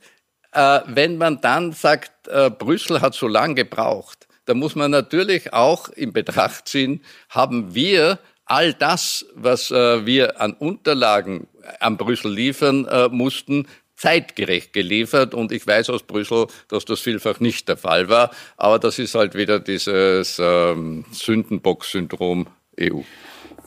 äh, 0.52 0.82
wenn 0.86 1.18
man 1.18 1.42
dann 1.42 1.72
sagt, 1.72 2.28
äh, 2.28 2.52
Brüssel 2.52 3.02
hat 3.02 3.16
so 3.16 3.28
lange 3.28 3.56
gebraucht, 3.56 4.28
da 4.46 4.54
muss 4.54 4.76
man 4.76 4.92
natürlich 4.92 5.54
auch 5.54 5.90
in 5.90 6.14
Betracht 6.14 6.68
ziehen, 6.68 7.02
haben 7.30 7.76
wir 7.76 8.20
all 8.46 8.74
das, 8.74 9.26
was 9.36 9.72
äh, 9.72 10.06
wir 10.06 10.42
an 10.42 10.54
Unterlagen 10.54 11.48
an 11.80 11.98
Brüssel 11.98 12.34
liefern 12.34 12.86
äh, 12.86 13.08
mussten, 13.08 13.68
zeitgerecht 13.96 14.74
geliefert. 14.74 15.34
Und 15.34 15.52
ich 15.52 15.66
weiß 15.66 15.90
aus 15.90 16.04
Brüssel, 16.04 16.48
dass 16.68 16.86
das 16.86 17.00
vielfach 17.00 17.40
nicht 17.40 17.68
der 17.70 17.78
Fall 17.78 18.10
war. 18.10 18.32
Aber 18.58 18.80
das 18.80 19.00
ist 19.00 19.16
halt 19.16 19.34
wieder 19.34 19.60
dieses 19.60 20.40
ähm, 20.40 21.06
Sündenbock-Syndrom 21.12 22.48
EU. 22.80 23.02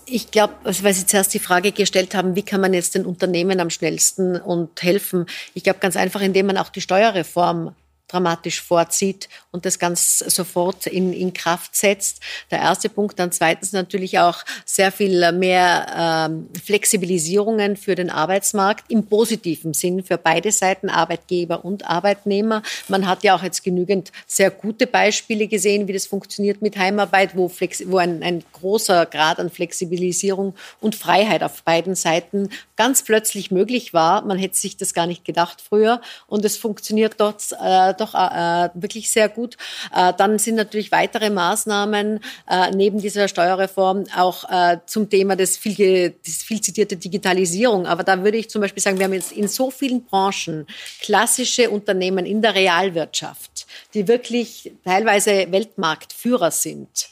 Ich 0.08 0.30
glaube, 0.30 0.54
also 0.62 0.84
weil 0.84 0.94
Sie 0.94 1.06
zuerst 1.06 1.34
die 1.34 1.40
Frage 1.40 1.72
gestellt 1.72 2.14
haben, 2.14 2.36
wie 2.36 2.44
kann 2.44 2.60
man 2.60 2.74
jetzt 2.74 2.94
den 2.94 3.06
Unternehmen 3.06 3.58
am 3.60 3.70
schnellsten 3.70 4.36
und 4.36 4.80
helfen? 4.82 5.26
Ich 5.54 5.64
glaube 5.64 5.80
ganz 5.80 5.96
einfach, 5.96 6.20
indem 6.20 6.46
man 6.46 6.58
auch 6.58 6.68
die 6.68 6.80
Steuerreform 6.80 7.74
dramatisch 8.08 8.62
vorzieht 8.62 9.28
und 9.50 9.66
das 9.66 9.78
ganz 9.78 10.18
sofort 10.18 10.86
in, 10.86 11.12
in 11.12 11.32
Kraft 11.32 11.74
setzt. 11.74 12.20
Der 12.50 12.60
erste 12.60 12.88
Punkt. 12.88 13.18
Dann 13.18 13.32
zweitens 13.32 13.72
natürlich 13.72 14.18
auch 14.18 14.44
sehr 14.64 14.92
viel 14.92 15.32
mehr 15.32 16.28
ähm, 16.28 16.48
Flexibilisierungen 16.64 17.76
für 17.76 17.94
den 17.94 18.10
Arbeitsmarkt 18.10 18.90
im 18.90 19.06
positiven 19.06 19.74
Sinn 19.74 20.04
für 20.04 20.18
beide 20.18 20.52
Seiten, 20.52 20.88
Arbeitgeber 20.88 21.64
und 21.64 21.88
Arbeitnehmer. 21.88 22.62
Man 22.88 23.06
hat 23.06 23.24
ja 23.24 23.34
auch 23.34 23.42
jetzt 23.42 23.64
genügend 23.64 24.12
sehr 24.26 24.50
gute 24.50 24.86
Beispiele 24.86 25.48
gesehen, 25.48 25.88
wie 25.88 25.92
das 25.92 26.06
funktioniert 26.06 26.62
mit 26.62 26.76
Heimarbeit, 26.76 27.36
wo, 27.36 27.48
Flex 27.48 27.82
wo 27.86 27.98
ein, 27.98 28.22
ein 28.22 28.44
großer 28.52 29.06
Grad 29.06 29.40
an 29.40 29.50
Flexibilisierung 29.50 30.54
und 30.80 30.94
Freiheit 30.94 31.42
auf 31.42 31.62
beiden 31.62 31.94
Seiten 31.94 32.50
ganz 32.76 33.02
plötzlich 33.02 33.50
möglich 33.50 33.92
war. 33.92 34.22
Man 34.22 34.38
hätte 34.38 34.56
sich 34.56 34.76
das 34.76 34.94
gar 34.94 35.06
nicht 35.06 35.24
gedacht 35.24 35.62
früher 35.66 36.00
und 36.26 36.44
es 36.44 36.56
funktioniert 36.56 37.14
dort 37.18 37.52
äh, 37.52 37.95
doch 38.00 38.14
äh, 38.14 38.68
wirklich 38.74 39.10
sehr 39.10 39.28
gut. 39.28 39.56
Äh, 39.94 40.12
dann 40.16 40.38
sind 40.38 40.56
natürlich 40.56 40.92
weitere 40.92 41.30
Maßnahmen 41.30 42.20
äh, 42.48 42.70
neben 42.70 43.00
dieser 43.00 43.28
Steuerreform 43.28 44.04
auch 44.16 44.48
äh, 44.50 44.78
zum 44.86 45.10
Thema 45.10 45.36
des 45.36 45.56
viel, 45.56 46.10
des 46.26 46.42
viel 46.42 46.60
zitierte 46.60 46.96
Digitalisierung. 46.96 47.86
Aber 47.86 48.04
da 48.04 48.22
würde 48.22 48.38
ich 48.38 48.50
zum 48.50 48.60
Beispiel 48.60 48.82
sagen, 48.82 48.98
wir 48.98 49.04
haben 49.04 49.12
jetzt 49.12 49.32
in 49.32 49.48
so 49.48 49.70
vielen 49.70 50.04
Branchen 50.04 50.66
klassische 51.00 51.70
Unternehmen 51.70 52.26
in 52.26 52.42
der 52.42 52.54
Realwirtschaft, 52.54 53.66
die 53.94 54.08
wirklich 54.08 54.72
teilweise 54.84 55.50
Weltmarktführer 55.50 56.50
sind. 56.50 57.08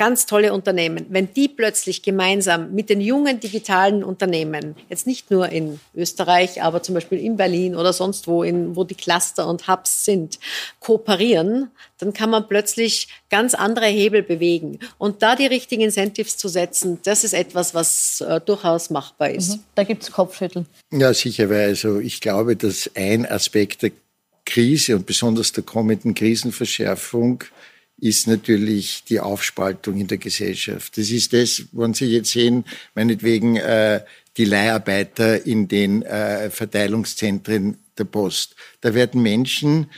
Ganz 0.00 0.24
tolle 0.24 0.54
Unternehmen, 0.54 1.04
wenn 1.10 1.34
die 1.34 1.46
plötzlich 1.46 2.00
gemeinsam 2.00 2.72
mit 2.72 2.88
den 2.88 3.02
jungen 3.02 3.38
digitalen 3.38 4.02
Unternehmen, 4.02 4.74
jetzt 4.88 5.06
nicht 5.06 5.30
nur 5.30 5.50
in 5.50 5.78
Österreich, 5.94 6.62
aber 6.62 6.82
zum 6.82 6.94
Beispiel 6.94 7.18
in 7.18 7.36
Berlin 7.36 7.76
oder 7.76 7.92
sonst 7.92 8.26
wo, 8.26 8.42
in, 8.42 8.76
wo 8.76 8.84
die 8.84 8.94
Cluster 8.94 9.46
und 9.46 9.68
Hubs 9.68 10.06
sind, 10.06 10.38
kooperieren, 10.78 11.68
dann 11.98 12.14
kann 12.14 12.30
man 12.30 12.48
plötzlich 12.48 13.08
ganz 13.28 13.52
andere 13.52 13.88
Hebel 13.88 14.22
bewegen. 14.22 14.78
Und 14.96 15.20
da 15.20 15.36
die 15.36 15.44
richtigen 15.44 15.82
Incentives 15.82 16.38
zu 16.38 16.48
setzen, 16.48 16.98
das 17.02 17.22
ist 17.22 17.34
etwas, 17.34 17.74
was 17.74 18.22
äh, 18.22 18.40
durchaus 18.40 18.88
machbar 18.88 19.28
ist. 19.28 19.56
Mhm. 19.56 19.60
Da 19.74 19.84
gibt 19.84 20.02
es 20.02 20.10
Kopfschütteln. 20.10 20.64
Ja, 20.90 21.12
sicher, 21.12 21.50
weil 21.50 21.68
also 21.68 21.98
ich 21.98 22.22
glaube, 22.22 22.56
dass 22.56 22.90
ein 22.94 23.26
Aspekt 23.26 23.82
der 23.82 23.90
Krise 24.46 24.96
und 24.96 25.04
besonders 25.04 25.52
der 25.52 25.62
kommenden 25.62 26.14
Krisenverschärfung 26.14 27.44
ist 28.00 28.26
natürlich 28.26 29.04
die 29.08 29.20
Aufspaltung 29.20 29.98
in 29.98 30.06
der 30.06 30.18
Gesellschaft. 30.18 30.96
Das 30.96 31.10
ist 31.10 31.32
das, 31.32 31.64
wenn 31.72 31.94
Sie 31.94 32.06
jetzt 32.06 32.30
sehen, 32.30 32.64
meinetwegen 32.94 33.56
äh, 33.56 34.00
die 34.36 34.44
Leiharbeiter 34.44 35.46
in 35.46 35.68
den 35.68 36.02
äh, 36.02 36.50
Verteilungszentren 36.50 37.78
der 37.98 38.04
Post. 38.04 38.56
Da 38.80 38.94
werden 38.94 39.22
Menschen 39.22 39.90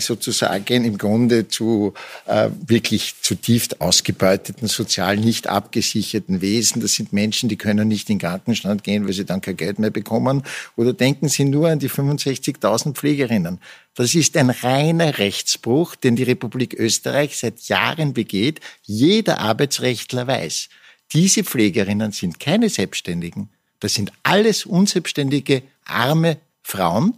sozusagen 0.00 0.84
im 0.84 0.98
Grunde 0.98 1.48
zu 1.48 1.94
äh, 2.26 2.50
wirklich 2.66 3.14
zutiefst 3.22 3.80
ausgebeuteten, 3.80 4.66
sozial 4.66 5.16
nicht 5.16 5.46
abgesicherten 5.46 6.40
Wesen. 6.40 6.82
Das 6.82 6.94
sind 6.94 7.12
Menschen, 7.12 7.48
die 7.48 7.56
können 7.56 7.88
nicht 7.88 8.10
in 8.10 8.18
den 8.18 8.28
Krankenstand 8.28 8.82
gehen, 8.82 9.06
weil 9.06 9.12
sie 9.12 9.24
dann 9.24 9.40
kein 9.40 9.56
Geld 9.56 9.78
mehr 9.78 9.90
bekommen. 9.90 10.42
Oder 10.76 10.92
denken 10.92 11.28
Sie 11.28 11.44
nur 11.44 11.68
an 11.68 11.78
die 11.78 11.88
65.000 11.88 12.94
Pflegerinnen. 12.94 13.60
Das 13.94 14.14
ist 14.14 14.36
ein 14.36 14.50
reiner 14.50 15.18
Rechtsbruch, 15.18 15.94
den 15.94 16.16
die 16.16 16.22
Republik 16.24 16.74
Österreich 16.74 17.36
seit 17.36 17.60
Jahren 17.68 18.12
begeht. 18.12 18.60
Jeder 18.82 19.38
Arbeitsrechtler 19.38 20.26
weiß, 20.26 20.68
diese 21.12 21.44
Pflegerinnen 21.44 22.12
sind 22.12 22.40
keine 22.40 22.68
Selbstständigen 22.68 23.50
Das 23.80 23.94
sind 23.94 24.12
alles 24.22 24.66
unselbstständige, 24.66 25.62
arme 25.84 26.36
Frauen, 26.62 27.14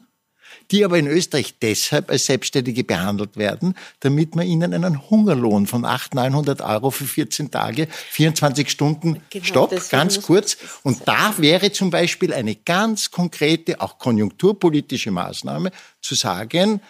die 0.73 0.85
aber 0.85 0.99
in 0.99 1.07
Österreich 1.07 1.55
deshalb 1.61 2.11
als 2.11 2.27
Selbstständige 2.27 2.83
behandelt 2.83 3.37
werden, 3.37 3.75
damit 4.01 4.35
man 4.35 4.47
ihnen 4.47 4.73
einen 4.73 5.11
Hungerlohn 5.11 5.67
von 5.67 5.85
800, 5.85 6.33
900 6.33 6.61
Euro 6.63 6.91
für 6.91 7.05
14 7.05 7.51
Tage, 7.51 7.89
24 8.11 8.71
Stunden, 8.71 9.23
genau, 9.31 9.45
stopp, 9.45 9.91
ganz 9.91 10.23
kurz. 10.23 10.57
Und 10.83 11.07
da 11.07 11.35
wäre 11.39 11.71
zum 11.73 11.91
Beispiel 11.91 12.33
eine 12.33 12.57
ganz 12.57 13.11
konkrete, 13.11 13.81
auch 13.81 13.99
konjunkturpolitische 13.99 15.11
Maßnahme, 15.11 15.71
zu 16.01 16.15
sagen, 16.15 16.81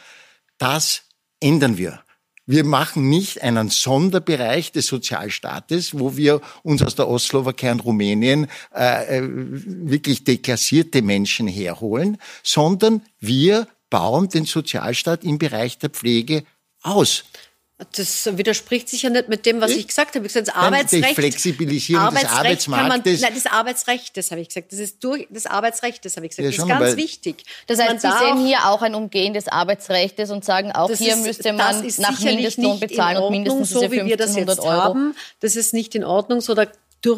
das 0.59 1.03
ändern 1.41 1.77
wir. 1.77 2.03
Wir 2.45 2.65
machen 2.65 3.09
nicht 3.09 3.43
einen 3.43 3.69
Sonderbereich 3.71 4.73
des 4.73 4.89
Sozialstaates, 4.89 5.99
wo 5.99 6.17
wir 6.17 6.41
uns 6.65 6.83
aus 6.83 6.97
der 6.97 7.09
Ostslowakei 7.09 7.71
und 7.71 7.85
Rumänien 7.85 8.49
äh, 8.75 9.19
äh, 9.19 9.23
wirklich 9.25 10.25
deklassierte 10.25 11.03
Menschen 11.03 11.47
herholen, 11.47 12.19
sondern 12.43 13.03
wir 13.21 13.69
bauen 13.93 14.31
den 14.31 14.47
Sozialstaat 14.47 15.23
im 15.23 15.39
Bereich 15.39 15.77
der 15.77 15.91
Pflege 15.91 16.45
aus. 16.83 17.25
Das 17.95 18.39
widerspricht 18.39 18.89
sich 18.89 19.03
ja 19.03 19.11
nicht 19.11 19.29
mit 19.29 19.45
dem, 19.45 19.61
was 19.61 19.73
ich, 19.73 19.87
gesagt 19.87 20.15
habe. 20.15 20.25
Ich 20.25 20.33
gesagt, 20.33 20.49
das 20.49 20.55
Arbeitsrecht. 20.55 21.11
Die 21.11 21.15
Flexibilisierung 21.15 22.05
Arbeitsrecht 22.05 22.31
des 22.31 22.39
Arbeitsmarktes. 22.39 23.21
Man, 23.21 23.33
nein, 23.33 23.43
das 23.43 23.53
Arbeitsrecht, 23.53 24.17
das 24.17 24.31
habe 24.31 24.41
ich 24.41 24.49
gesagt. 24.49 24.73
Das 24.73 24.79
ist 24.79 25.05
durch 25.05 25.27
das 25.29 25.45
Arbeitsrecht, 25.47 26.05
das 26.05 26.17
habe 26.17 26.27
ich 26.27 26.31
gesagt. 26.31 26.45
Ja, 26.45 26.51
das 26.51 26.65
ist 26.65 26.69
ganz 26.69 26.97
wichtig. 26.97 27.45
Das 27.67 27.81
heißt, 27.81 28.01
Sie 28.01 28.09
sehen 28.09 28.47
hier 28.47 28.67
auch 28.67 28.81
ein 28.81 28.95
Umgehen 28.95 29.35
des 29.35 29.49
Arbeitsrechts 29.49 30.31
und 30.31 30.43
sagen, 30.45 30.73
auch 30.73 30.91
hier 30.91 31.15
ist, 31.15 31.25
müsste 31.25 31.53
man 31.53 31.85
nach 31.99 32.21
Mindestlohn 32.21 32.81
bezahlen 32.81 33.19
und 33.19 33.31
mindestens 33.33 33.71
so, 33.71 33.83
wie 33.91 34.07
wir 34.07 34.17
das 34.17 34.37
jetzt 34.37 34.61
Euro. 34.61 34.71
haben. 34.71 35.17
Das 35.41 35.57
ist 35.57 35.75
nicht 35.75 35.95
in 35.95 36.05
Ordnung. 36.05 36.41
So, 36.41 36.55
da 36.55 36.67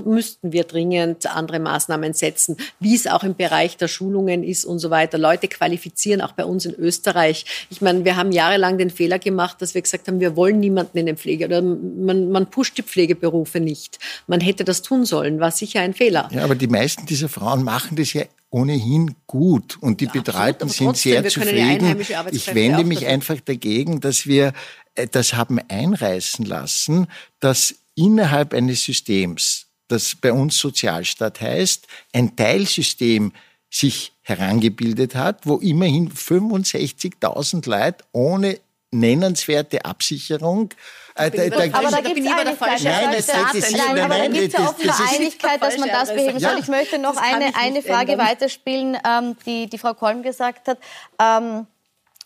müssten 0.04 0.52
wir 0.52 0.64
dringend 0.64 1.26
andere 1.26 1.58
Maßnahmen 1.58 2.14
setzen, 2.14 2.56
wie 2.80 2.94
es 2.94 3.06
auch 3.06 3.22
im 3.22 3.34
Bereich 3.34 3.76
der 3.76 3.88
Schulungen 3.88 4.42
ist 4.42 4.64
und 4.64 4.78
so 4.78 4.90
weiter. 4.90 5.18
Leute 5.18 5.48
qualifizieren, 5.48 6.20
auch 6.20 6.32
bei 6.32 6.44
uns 6.44 6.64
in 6.66 6.74
Österreich. 6.74 7.44
Ich 7.70 7.80
meine, 7.80 8.04
wir 8.04 8.16
haben 8.16 8.32
jahrelang 8.32 8.78
den 8.78 8.90
Fehler 8.90 9.18
gemacht, 9.18 9.60
dass 9.60 9.74
wir 9.74 9.82
gesagt 9.82 10.08
haben, 10.08 10.20
wir 10.20 10.36
wollen 10.36 10.60
niemanden 10.60 10.98
in 10.98 11.06
den 11.06 11.16
Pflege 11.16 11.46
oder 11.46 11.62
man, 11.62 12.30
man 12.30 12.50
pusht 12.50 12.78
die 12.78 12.82
Pflegeberufe 12.82 13.60
nicht. 13.60 13.98
Man 14.26 14.40
hätte 14.40 14.64
das 14.64 14.82
tun 14.82 15.04
sollen, 15.04 15.40
war 15.40 15.50
sicher 15.50 15.80
ein 15.80 15.94
Fehler. 15.94 16.28
Ja, 16.32 16.44
aber 16.44 16.54
die 16.54 16.68
meisten 16.68 17.06
dieser 17.06 17.28
Frauen 17.28 17.62
machen 17.62 17.96
das 17.96 18.12
ja 18.12 18.22
ohnehin 18.54 19.16
gut 19.26 19.76
und 19.80 20.00
die 20.00 20.04
ja, 20.04 20.12
Betreuten 20.12 20.68
sind 20.68 20.96
sehr 20.96 21.26
zufrieden. 21.28 22.00
Ich 22.30 22.54
wende 22.54 22.84
mich 22.84 23.04
einfach 23.04 23.40
dagegen, 23.40 24.00
dass 24.00 24.26
wir 24.26 24.52
äh, 24.94 25.08
das 25.10 25.34
haben 25.34 25.58
einreißen 25.68 26.44
lassen, 26.44 27.08
dass 27.40 27.74
innerhalb 27.96 28.54
eines 28.54 28.84
Systems 28.84 29.63
das 29.88 30.14
bei 30.14 30.32
uns 30.32 30.58
Sozialstaat 30.58 31.40
heißt, 31.40 31.86
ein 32.12 32.36
Teilsystem 32.36 33.32
sich 33.70 34.12
herangebildet 34.22 35.14
hat, 35.14 35.46
wo 35.46 35.56
immerhin 35.56 36.10
65.000 36.10 37.68
Leute 37.68 38.04
ohne 38.12 38.60
nennenswerte 38.94 39.84
Absicherung. 39.84 40.70
Äh, 41.16 41.30
da, 41.30 41.48
da, 41.48 41.78
aber 41.78 41.90
da 41.90 42.00
gibt 42.00 42.18
es 42.18 42.32
Einigkeit. 42.32 42.82
Nein, 42.82 43.12
das, 43.12 43.26
das, 43.26 43.52
das, 43.52 43.70
nein, 43.72 43.98
aber 43.98 44.18
da 44.18 44.28
gibt 44.28 44.46
es 44.46 44.52
ja 44.52 44.68
offene 44.68 44.92
Einigkeit, 45.12 45.62
dass 45.62 45.78
man 45.78 45.88
das 45.88 46.14
beheben 46.14 46.38
soll. 46.38 46.58
Ich 46.58 46.68
möchte 46.68 46.98
noch 46.98 47.16
eine, 47.16 47.54
eine 47.56 47.82
Frage 47.82 48.12
ändern. 48.12 48.28
weiterspielen, 48.28 48.98
ähm, 49.06 49.36
die 49.44 49.68
die 49.68 49.78
Frau 49.78 49.94
Kolm 49.94 50.22
gesagt 50.22 50.68
hat. 50.68 50.78
Ähm, 51.20 51.66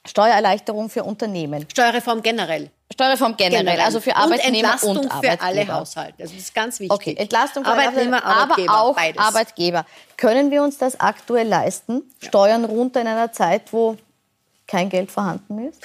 Steuererleichterung 0.06 0.88
für 0.88 1.04
Unternehmen. 1.04 1.66
Steuerreform 1.70 2.22
generell. 2.22 2.70
Steuerreform 2.92 3.36
generell, 3.36 3.64
generell, 3.64 3.80
also 3.84 4.00
für 4.00 4.16
Arbeitnehmer 4.16 4.82
und, 4.82 4.96
und 4.96 5.10
Arbeitgeber. 5.10 5.36
für 5.36 5.40
alle 5.42 5.68
Haushalte. 5.68 6.22
Also 6.22 6.34
das 6.34 6.42
ist 6.42 6.54
ganz 6.54 6.80
wichtig. 6.80 6.92
Okay, 6.92 7.14
Entlastung 7.16 7.64
für 7.64 7.70
Arbeitnehmer, 7.70 8.24
Arbeitgeber, 8.24 8.72
aber 8.72 8.82
auch 8.82 8.96
beides. 8.96 9.18
Arbeitgeber. 9.18 9.86
Können 10.16 10.50
wir 10.50 10.62
uns 10.62 10.78
das 10.78 10.98
aktuell 10.98 11.46
leisten? 11.46 12.02
Ja. 12.22 12.28
Steuern 12.28 12.64
runter 12.64 13.00
in 13.00 13.06
einer 13.06 13.32
Zeit, 13.32 13.72
wo 13.72 13.96
kein 14.66 14.88
Geld 14.88 15.10
vorhanden 15.10 15.68
ist? 15.68 15.82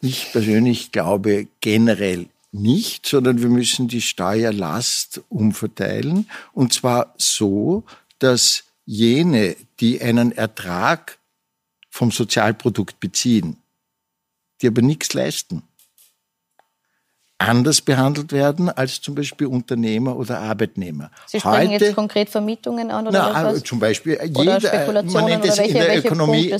Ich 0.00 0.32
persönlich 0.32 0.92
glaube 0.92 1.46
generell 1.60 2.26
nicht, 2.52 3.06
sondern 3.06 3.42
wir 3.42 3.48
müssen 3.48 3.88
die 3.88 4.00
Steuerlast 4.00 5.20
umverteilen. 5.28 6.28
Und 6.52 6.72
zwar 6.72 7.14
so, 7.18 7.84
dass 8.18 8.64
jene, 8.86 9.56
die 9.78 10.00
einen 10.00 10.32
Ertrag 10.32 11.18
vom 11.90 12.10
Sozialprodukt 12.10 12.98
beziehen, 12.98 13.58
die 14.62 14.68
aber 14.68 14.82
nichts 14.82 15.12
leisten, 15.12 15.62
anders 17.40 17.80
behandelt 17.80 18.32
werden 18.32 18.68
als 18.68 19.00
zum 19.00 19.14
Beispiel 19.14 19.46
Unternehmer 19.46 20.14
oder 20.16 20.38
Arbeitnehmer. 20.38 21.10
Sie 21.26 21.40
sprechen 21.40 21.70
Heute, 21.72 21.84
jetzt 21.84 21.94
konkret 21.94 22.28
Vermietungen 22.28 22.90
an 22.90 23.06
oder 23.06 23.32
na, 23.32 23.44
was? 23.44 23.62
Zum 23.62 23.78
Beispiel 23.78 24.16
oder 24.34 24.58
jeder, 24.58 25.02
man 25.04 25.24
nennt 25.24 25.44
es 25.46 25.58
in 25.58 25.72
der 25.72 25.98
Ökonomie 25.98 26.54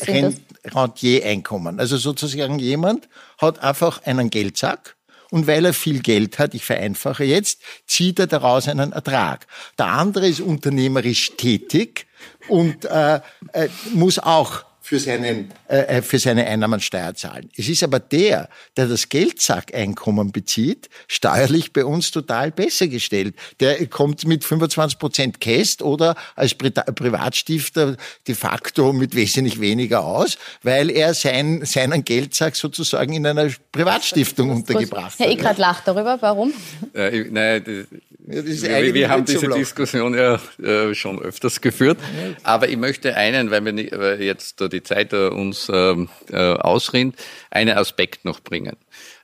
Rentier-Einkommen. 0.64 1.78
Also 1.78 1.98
sozusagen 1.98 2.58
jemand 2.58 3.08
hat 3.38 3.62
einfach 3.62 4.02
einen 4.04 4.30
Geldsack 4.30 4.96
und 5.30 5.46
weil 5.46 5.66
er 5.66 5.74
viel 5.74 6.00
Geld 6.00 6.38
hat, 6.38 6.54
ich 6.54 6.64
vereinfache 6.64 7.24
jetzt, 7.24 7.60
zieht 7.86 8.18
er 8.18 8.26
daraus 8.26 8.66
einen 8.66 8.92
Ertrag. 8.92 9.46
Der 9.78 9.86
andere 9.86 10.28
ist 10.28 10.40
unternehmerisch 10.40 11.32
tätig 11.36 12.06
und 12.48 12.86
äh, 12.86 13.20
äh, 13.52 13.68
muss 13.92 14.18
auch 14.18 14.64
für, 14.90 14.98
seinen, 14.98 15.52
äh, 15.68 15.98
äh, 15.98 16.02
für 16.02 16.18
seine 16.18 16.48
Einnahmensteuer 16.48 17.14
zahlen. 17.14 17.48
Es 17.56 17.68
ist 17.68 17.84
aber 17.84 18.00
der, 18.00 18.48
der 18.76 18.88
das 18.88 19.08
Geldsackeinkommen 19.08 20.32
bezieht, 20.32 20.90
steuerlich 21.06 21.72
bei 21.72 21.84
uns 21.84 22.10
total 22.10 22.50
besser 22.50 22.88
gestellt. 22.88 23.36
Der 23.60 23.86
kommt 23.86 24.26
mit 24.26 24.42
25 24.42 24.98
Prozent 24.98 25.40
Käst 25.40 25.82
oder 25.82 26.16
als 26.34 26.54
Pri 26.54 26.72
Privatstifter 26.72 27.96
de 28.26 28.34
facto 28.34 28.92
mit 28.92 29.14
wesentlich 29.14 29.60
weniger 29.60 30.04
aus, 30.04 30.38
weil 30.64 30.90
er 30.90 31.14
sein, 31.14 31.64
seinen 31.64 32.02
Geldsack 32.02 32.56
sozusagen 32.56 33.12
in 33.12 33.24
einer 33.24 33.48
Privatstiftung 33.70 34.50
untergebracht 34.50 35.20
hat. 35.20 35.20
Herr 35.20 35.30
Eckert 35.30 35.58
lacht 35.58 35.86
darüber. 35.86 36.18
Warum? 36.20 36.52
Äh, 36.94 37.26
nein, 37.30 37.86
ja, 38.30 38.82
wir, 38.82 38.94
wir 38.94 39.08
haben 39.08 39.24
diese 39.24 39.48
Diskussion 39.48 40.14
ja 40.14 40.40
äh, 40.62 40.94
schon 40.94 41.20
öfters 41.20 41.60
geführt. 41.60 41.98
Aber 42.42 42.68
ich 42.68 42.76
möchte 42.76 43.16
einen, 43.16 43.50
weil 43.50 43.64
wir 43.64 43.72
nicht, 43.72 43.92
weil 43.92 44.22
jetzt 44.22 44.60
die 44.72 44.82
Zeit 44.82 45.12
äh, 45.12 45.28
uns 45.28 45.70
ähm, 45.72 46.08
äh, 46.30 46.36
ausrinnt, 46.36 47.16
einen 47.50 47.76
Aspekt 47.76 48.24
noch 48.24 48.40
bringen. 48.40 48.76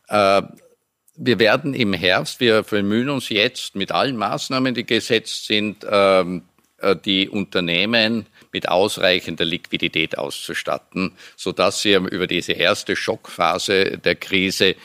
Äh, 0.09 0.43
wir 1.17 1.39
werden 1.39 1.75
im 1.75 1.93
Herbst, 1.93 2.41
wir 2.41 2.63
bemühen 2.63 3.09
uns 3.09 3.29
jetzt 3.31 3.75
mit 3.75 3.91
allen 3.93 4.17
Maßnahmen, 4.17 4.75
die 4.75 4.85
gesetzt 4.85 5.47
sind, 5.47 5.87
ähm, 5.91 6.43
äh, 6.79 6.95
die 6.97 7.29
Unternehmen 7.29 8.27
mit 8.53 8.69
ausreichender 8.69 9.45
Liquidität 9.45 10.19
auszustatten, 10.19 11.13
sodass 11.37 11.83
sie 11.83 11.95
über 11.95 12.27
diese 12.27 12.53
erste 12.53 12.97
Schockphase 12.97 13.99
der 13.99 14.15
Krise 14.15 14.77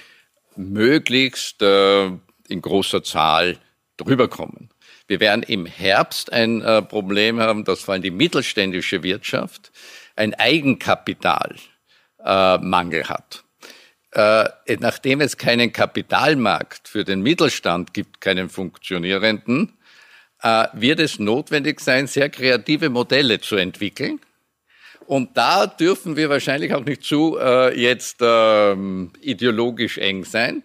möglichst 0.55 1.61
äh, 1.61 2.05
in 2.47 2.61
großer 2.61 3.03
Zahl 3.03 3.57
drüber 4.03 4.27
kommen. 4.27 4.69
Wir 5.07 5.19
werden 5.19 5.43
im 5.43 5.65
Herbst 5.65 6.31
ein 6.31 6.61
äh, 6.61 6.81
Problem 6.81 7.39
haben, 7.39 7.63
dass 7.63 7.81
vor 7.81 7.93
allem 7.93 8.03
die 8.03 8.11
mittelständische 8.11 9.03
Wirtschaft 9.03 9.71
ein 10.15 10.33
Eigenkapitalmangel 10.33 13.01
äh, 13.01 13.05
hat. 13.05 13.43
Äh, 14.13 14.49
nachdem 14.79 15.21
es 15.21 15.37
keinen 15.37 15.71
Kapitalmarkt 15.71 16.87
für 16.87 17.05
den 17.05 17.21
Mittelstand 17.21 17.93
gibt, 17.93 18.21
keinen 18.21 18.49
funktionierenden, 18.49 19.73
äh, 20.41 20.67
wird 20.73 20.99
es 20.99 21.19
notwendig 21.19 21.79
sein, 21.79 22.07
sehr 22.07 22.29
kreative 22.29 22.89
Modelle 22.89 23.39
zu 23.39 23.55
entwickeln. 23.55 24.19
Und 25.07 25.37
da 25.37 25.67
dürfen 25.67 26.15
wir 26.15 26.29
wahrscheinlich 26.29 26.73
auch 26.73 26.85
nicht 26.85 27.03
zu 27.03 27.37
äh, 27.39 27.79
jetzt 27.79 28.17
ähm, 28.21 29.11
ideologisch 29.21 29.97
eng 29.97 30.25
sein 30.25 30.63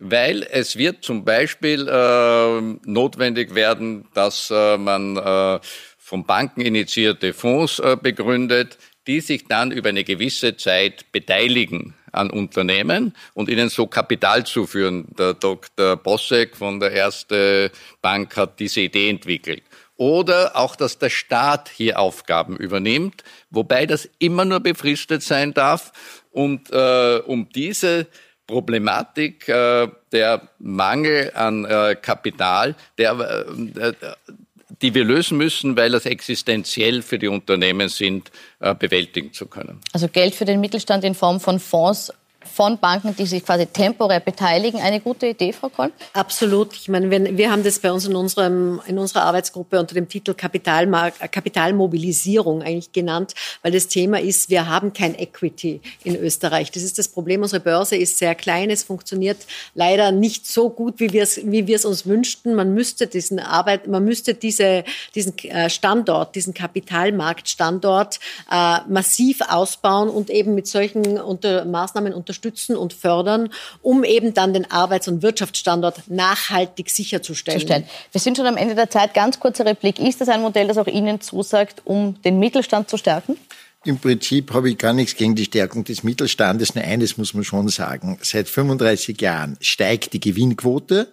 weil 0.00 0.46
es 0.50 0.76
wird 0.76 1.04
zum 1.04 1.24
Beispiel 1.24 1.86
äh, 1.86 2.60
notwendig 2.84 3.54
werden, 3.54 4.08
dass 4.14 4.50
äh, 4.50 4.78
man 4.78 5.16
äh, 5.16 5.60
von 5.98 6.24
Banken 6.24 6.62
initiierte 6.62 7.32
Fonds 7.34 7.78
äh, 7.78 7.96
begründet, 8.00 8.78
die 9.06 9.20
sich 9.20 9.46
dann 9.46 9.70
über 9.70 9.90
eine 9.90 10.04
gewisse 10.04 10.56
Zeit 10.56 11.12
beteiligen 11.12 11.94
an 12.12 12.30
Unternehmen 12.30 13.14
und 13.34 13.48
ihnen 13.48 13.68
so 13.68 13.86
Kapital 13.86 14.44
zuführen. 14.44 15.06
Der 15.18 15.34
Dr. 15.34 15.96
Bossek 15.96 16.56
von 16.56 16.80
der 16.80 16.92
Erste 16.92 17.70
Bank 18.02 18.36
hat 18.36 18.58
diese 18.58 18.80
Idee 18.80 19.10
entwickelt. 19.10 19.62
Oder 19.96 20.56
auch, 20.56 20.76
dass 20.76 20.98
der 20.98 21.10
Staat 21.10 21.68
hier 21.68 21.98
Aufgaben 21.98 22.56
übernimmt, 22.56 23.22
wobei 23.50 23.84
das 23.84 24.08
immer 24.18 24.46
nur 24.46 24.60
befristet 24.60 25.22
sein 25.22 25.52
darf. 25.52 25.92
Und 26.30 26.70
äh, 26.72 27.18
um 27.26 27.50
diese 27.50 28.06
Problematik, 28.50 29.48
äh, 29.48 29.88
der 30.12 30.42
Mangel 30.58 31.32
an 31.34 31.64
äh, 31.64 31.96
Kapital, 32.00 32.74
der, 32.98 33.12
äh, 33.20 33.92
die 34.82 34.94
wir 34.94 35.04
lösen 35.04 35.38
müssen, 35.38 35.76
weil 35.76 35.90
das 35.90 36.04
existenziell 36.06 37.02
für 37.02 37.18
die 37.18 37.28
Unternehmen 37.28 37.88
sind, 37.88 38.30
bewältigen 38.78 39.32
zu 39.32 39.46
können. 39.46 39.80
Also 39.92 40.08
Geld 40.08 40.34
für 40.34 40.46
den 40.46 40.60
Mittelstand 40.60 41.04
in 41.04 41.14
Form 41.14 41.38
von 41.38 41.58
Fonds 41.60 42.10
von 42.44 42.78
Banken, 42.78 43.14
die 43.14 43.26
sich 43.26 43.44
quasi 43.44 43.66
temporär 43.66 44.20
beteiligen, 44.20 44.80
eine 44.80 45.00
gute 45.00 45.26
Idee, 45.26 45.52
Frau 45.52 45.68
Koll? 45.68 45.92
Absolut. 46.14 46.74
Ich 46.74 46.88
meine, 46.88 47.10
wir, 47.10 47.36
wir 47.36 47.50
haben 47.50 47.62
das 47.62 47.78
bei 47.78 47.92
uns 47.92 48.06
in, 48.06 48.16
unserem, 48.16 48.80
in 48.86 48.98
unserer 48.98 49.24
Arbeitsgruppe 49.24 49.78
unter 49.78 49.94
dem 49.94 50.08
Titel 50.08 50.32
Kapitalmarkt, 50.32 51.20
äh, 51.20 51.28
Kapitalmobilisierung 51.28 52.62
eigentlich 52.62 52.92
genannt, 52.92 53.34
weil 53.62 53.72
das 53.72 53.88
Thema 53.88 54.20
ist, 54.20 54.48
wir 54.48 54.68
haben 54.68 54.94
kein 54.94 55.18
Equity 55.18 55.80
in 56.02 56.16
Österreich. 56.16 56.70
Das 56.70 56.82
ist 56.82 56.98
das 56.98 57.08
Problem. 57.08 57.42
Unsere 57.42 57.60
Börse 57.60 57.96
ist 57.96 58.16
sehr 58.16 58.34
klein. 58.34 58.70
Es 58.70 58.84
funktioniert 58.84 59.46
leider 59.74 60.10
nicht 60.10 60.46
so 60.46 60.70
gut, 60.70 60.98
wie 60.98 61.12
wir 61.12 61.24
es, 61.24 61.40
wie 61.44 61.66
wir 61.66 61.76
es 61.76 61.84
uns 61.84 62.06
wünschten. 62.06 62.54
Man 62.54 62.72
müsste 62.72 63.06
diesen 63.06 63.38
Arbeit, 63.38 63.86
man 63.86 64.04
müsste 64.04 64.32
diese, 64.32 64.84
diesen 65.14 65.36
äh, 65.40 65.68
Standort, 65.68 66.34
diesen 66.34 66.54
Kapitalmarktstandort 66.54 68.18
äh, 68.50 68.78
massiv 68.88 69.42
ausbauen 69.46 70.08
und 70.08 70.30
eben 70.30 70.54
mit 70.54 70.66
solchen 70.66 71.18
unter, 71.20 71.66
Maßnahmen 71.66 72.14
unterstützen 72.14 72.29
unterstützen 72.30 72.76
und 72.76 72.92
fördern, 72.92 73.50
um 73.82 74.04
eben 74.04 74.34
dann 74.34 74.54
den 74.54 74.70
Arbeits- 74.70 75.08
und 75.08 75.22
Wirtschaftsstandort 75.22 76.08
nachhaltig 76.08 76.90
sicherzustellen. 76.90 77.84
Wir 78.12 78.20
sind 78.20 78.36
schon 78.36 78.46
am 78.46 78.56
Ende 78.56 78.74
der 78.74 78.88
Zeit. 78.88 79.14
Ganz 79.14 79.40
kurzer 79.40 79.66
Replik. 79.66 79.98
Ist 79.98 80.20
das 80.20 80.28
ein 80.28 80.40
Modell, 80.40 80.68
das 80.68 80.78
auch 80.78 80.86
Ihnen 80.86 81.20
zusagt, 81.20 81.82
um 81.84 82.20
den 82.22 82.38
Mittelstand 82.38 82.88
zu 82.88 82.96
stärken? 82.96 83.36
Im 83.84 83.98
Prinzip 83.98 84.52
habe 84.52 84.70
ich 84.70 84.78
gar 84.78 84.92
nichts 84.92 85.16
gegen 85.16 85.34
die 85.34 85.44
Stärkung 85.44 85.84
des 85.84 86.02
Mittelstandes. 86.02 86.74
Nur 86.74 86.84
eines 86.84 87.16
muss 87.16 87.34
man 87.34 87.44
schon 87.44 87.68
sagen. 87.68 88.18
Seit 88.22 88.48
35 88.48 89.20
Jahren 89.20 89.56
steigt 89.60 90.12
die 90.12 90.20
Gewinnquote 90.20 91.12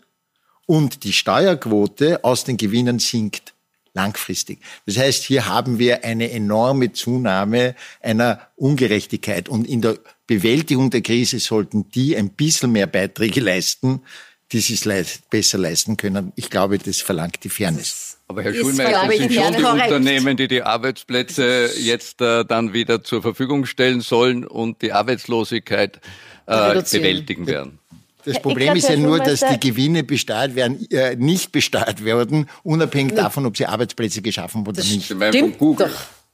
und 0.66 1.04
die 1.04 1.14
Steuerquote 1.14 2.24
aus 2.24 2.44
den 2.44 2.58
Gewinnen 2.58 3.00
sinkt 3.00 3.54
langfristig. 3.94 4.60
Das 4.86 4.98
heißt, 4.98 5.24
hier 5.24 5.48
haben 5.48 5.80
wir 5.80 6.04
eine 6.04 6.30
enorme 6.30 6.94
Zunahme 6.94 7.74
einer 8.02 8.42
Ungerechtigkeit. 8.56 9.50
Und 9.50 9.68
in 9.68 9.82
der 9.82 9.98
Bewältigung 10.28 10.90
der 10.90 11.02
Krise 11.02 11.40
sollten 11.40 11.90
die 11.92 12.16
ein 12.16 12.30
bisschen 12.30 12.72
mehr 12.72 12.88
Beiträge 12.88 13.40
leisten, 13.40 14.02
die 14.52 14.60
sich 14.60 14.82
besser 15.30 15.58
leisten 15.58 15.98
können. 15.98 16.32
Ich 16.36 16.50
glaube, 16.50 16.78
das 16.78 17.02
verlangt 17.02 17.44
die 17.44 17.50
Fairness. 17.50 18.18
Aber 18.30 18.44
Herr 18.44 18.54
Schulmeister, 18.54 19.08
das 19.08 19.18
sind 19.18 19.34
schon 19.34 19.54
die 19.54 19.62
korrekt. 19.62 19.86
Unternehmen, 19.86 20.38
die 20.38 20.48
die 20.50 20.62
Arbeitsplätze 20.62 21.70
jetzt 21.80 22.22
äh, 22.22 22.44
dann 22.44 22.74
wieder 22.74 23.04
zur 23.04 23.22
Verfügung 23.22 23.66
stellen 23.66 24.02
sollen 24.02 24.46
und 24.46 24.82
die 24.82 24.92
Arbeitslosigkeit 24.92 26.02
äh, 26.46 26.82
bewältigen 26.82 27.48
werden. 27.48 27.80
Das 28.26 28.42
Problem 28.42 28.76
ist 28.76 28.90
ja 28.90 28.98
nur, 28.98 29.20
dass 29.20 29.40
die 29.40 29.60
Gewinne 29.60 30.04
besteuert 30.04 30.56
werden, 30.56 30.86
äh, 30.92 31.16
nicht 31.16 31.54
besteuert 31.54 32.04
werden, 32.04 32.50
unabhängig 32.64 33.16
davon, 33.16 33.46
ob 33.46 33.56
sie 33.56 33.66
Arbeitsplätze 33.66 34.22
geschaffen 34.22 34.60
haben 34.60 34.68
oder 34.68 34.84
nicht. 34.84 35.06
Stimmt 35.06 35.62
doch. 35.62 35.90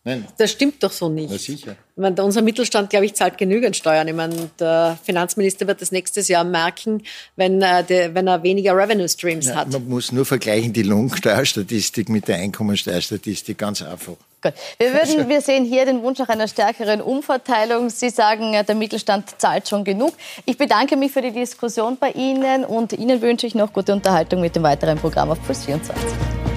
Nein. 0.06 0.28
Das 0.38 0.52
stimmt 0.52 0.84
doch 0.84 0.92
so 0.92 1.08
nicht. 1.08 1.30
Na 1.32 1.38
sicher. 1.38 1.78
Ich 1.96 2.02
meine, 2.02 2.22
unser 2.24 2.42
Mittelstand, 2.42 2.90
glaube 2.90 3.06
ich, 3.06 3.14
zahlt 3.14 3.38
genügend 3.38 3.78
Steuern. 3.78 4.06
Ich 4.08 4.14
meine, 4.14 4.50
der 4.60 4.98
Finanzminister 5.02 5.66
wird 5.66 5.82
das 5.82 5.94
nächstes 5.94 6.28
Jahr 6.28 6.44
merken, 6.44 7.04
wenn, 7.38 7.62
äh, 7.62 7.86
der, 7.86 8.14
wenn 8.14 8.28
er 8.28 8.44
weniger 8.44 8.76
Revenue 8.76 9.08
Streams 9.08 9.48
ja, 9.48 9.56
hat. 9.56 9.72
Man 9.72 9.88
muss 9.88 10.12
nur 10.12 10.26
vergleichen 10.26 10.74
die 10.74 10.84
Lohnsteuerstatistik 10.84 12.10
mit 12.10 12.28
der 12.28 12.38
Einkommensteuerstatistik, 12.38 13.58
ganz 13.58 13.82
einfach. 13.82 14.16
Gut. 14.42 14.54
Wir, 14.78 14.94
würden, 14.94 15.30
wir 15.30 15.40
sehen 15.40 15.64
hier 15.64 15.86
den 15.86 16.02
Wunsch 16.02 16.20
nach 16.20 16.28
einer 16.28 16.50
stärkeren 16.50 17.00
Umverteilung. 17.00 17.90
Sie 17.90 18.10
sagen, 18.10 18.52
der 18.52 18.76
Mittelstand 18.76 19.40
zahlt 19.40 19.70
schon 19.70 19.86
genug. 19.86 20.14
Ich 20.46 20.58
bedanke 20.58 20.98
mich 20.98 21.14
für 21.14 21.22
die 21.22 21.32
Diskussion 21.32 21.96
bei 21.98 22.12
Ihnen 22.12 22.66
und 22.66 22.92
Ihnen 22.92 23.22
wünsche 23.22 23.48
ich 23.48 23.56
noch 23.56 23.72
gute 23.72 23.94
Unterhaltung 23.94 24.42
mit 24.42 24.54
dem 24.58 24.64
weiteren 24.64 24.98
Programm 24.98 25.30
auf 25.30 25.42
Plus 25.46 25.64
24. 25.64 26.53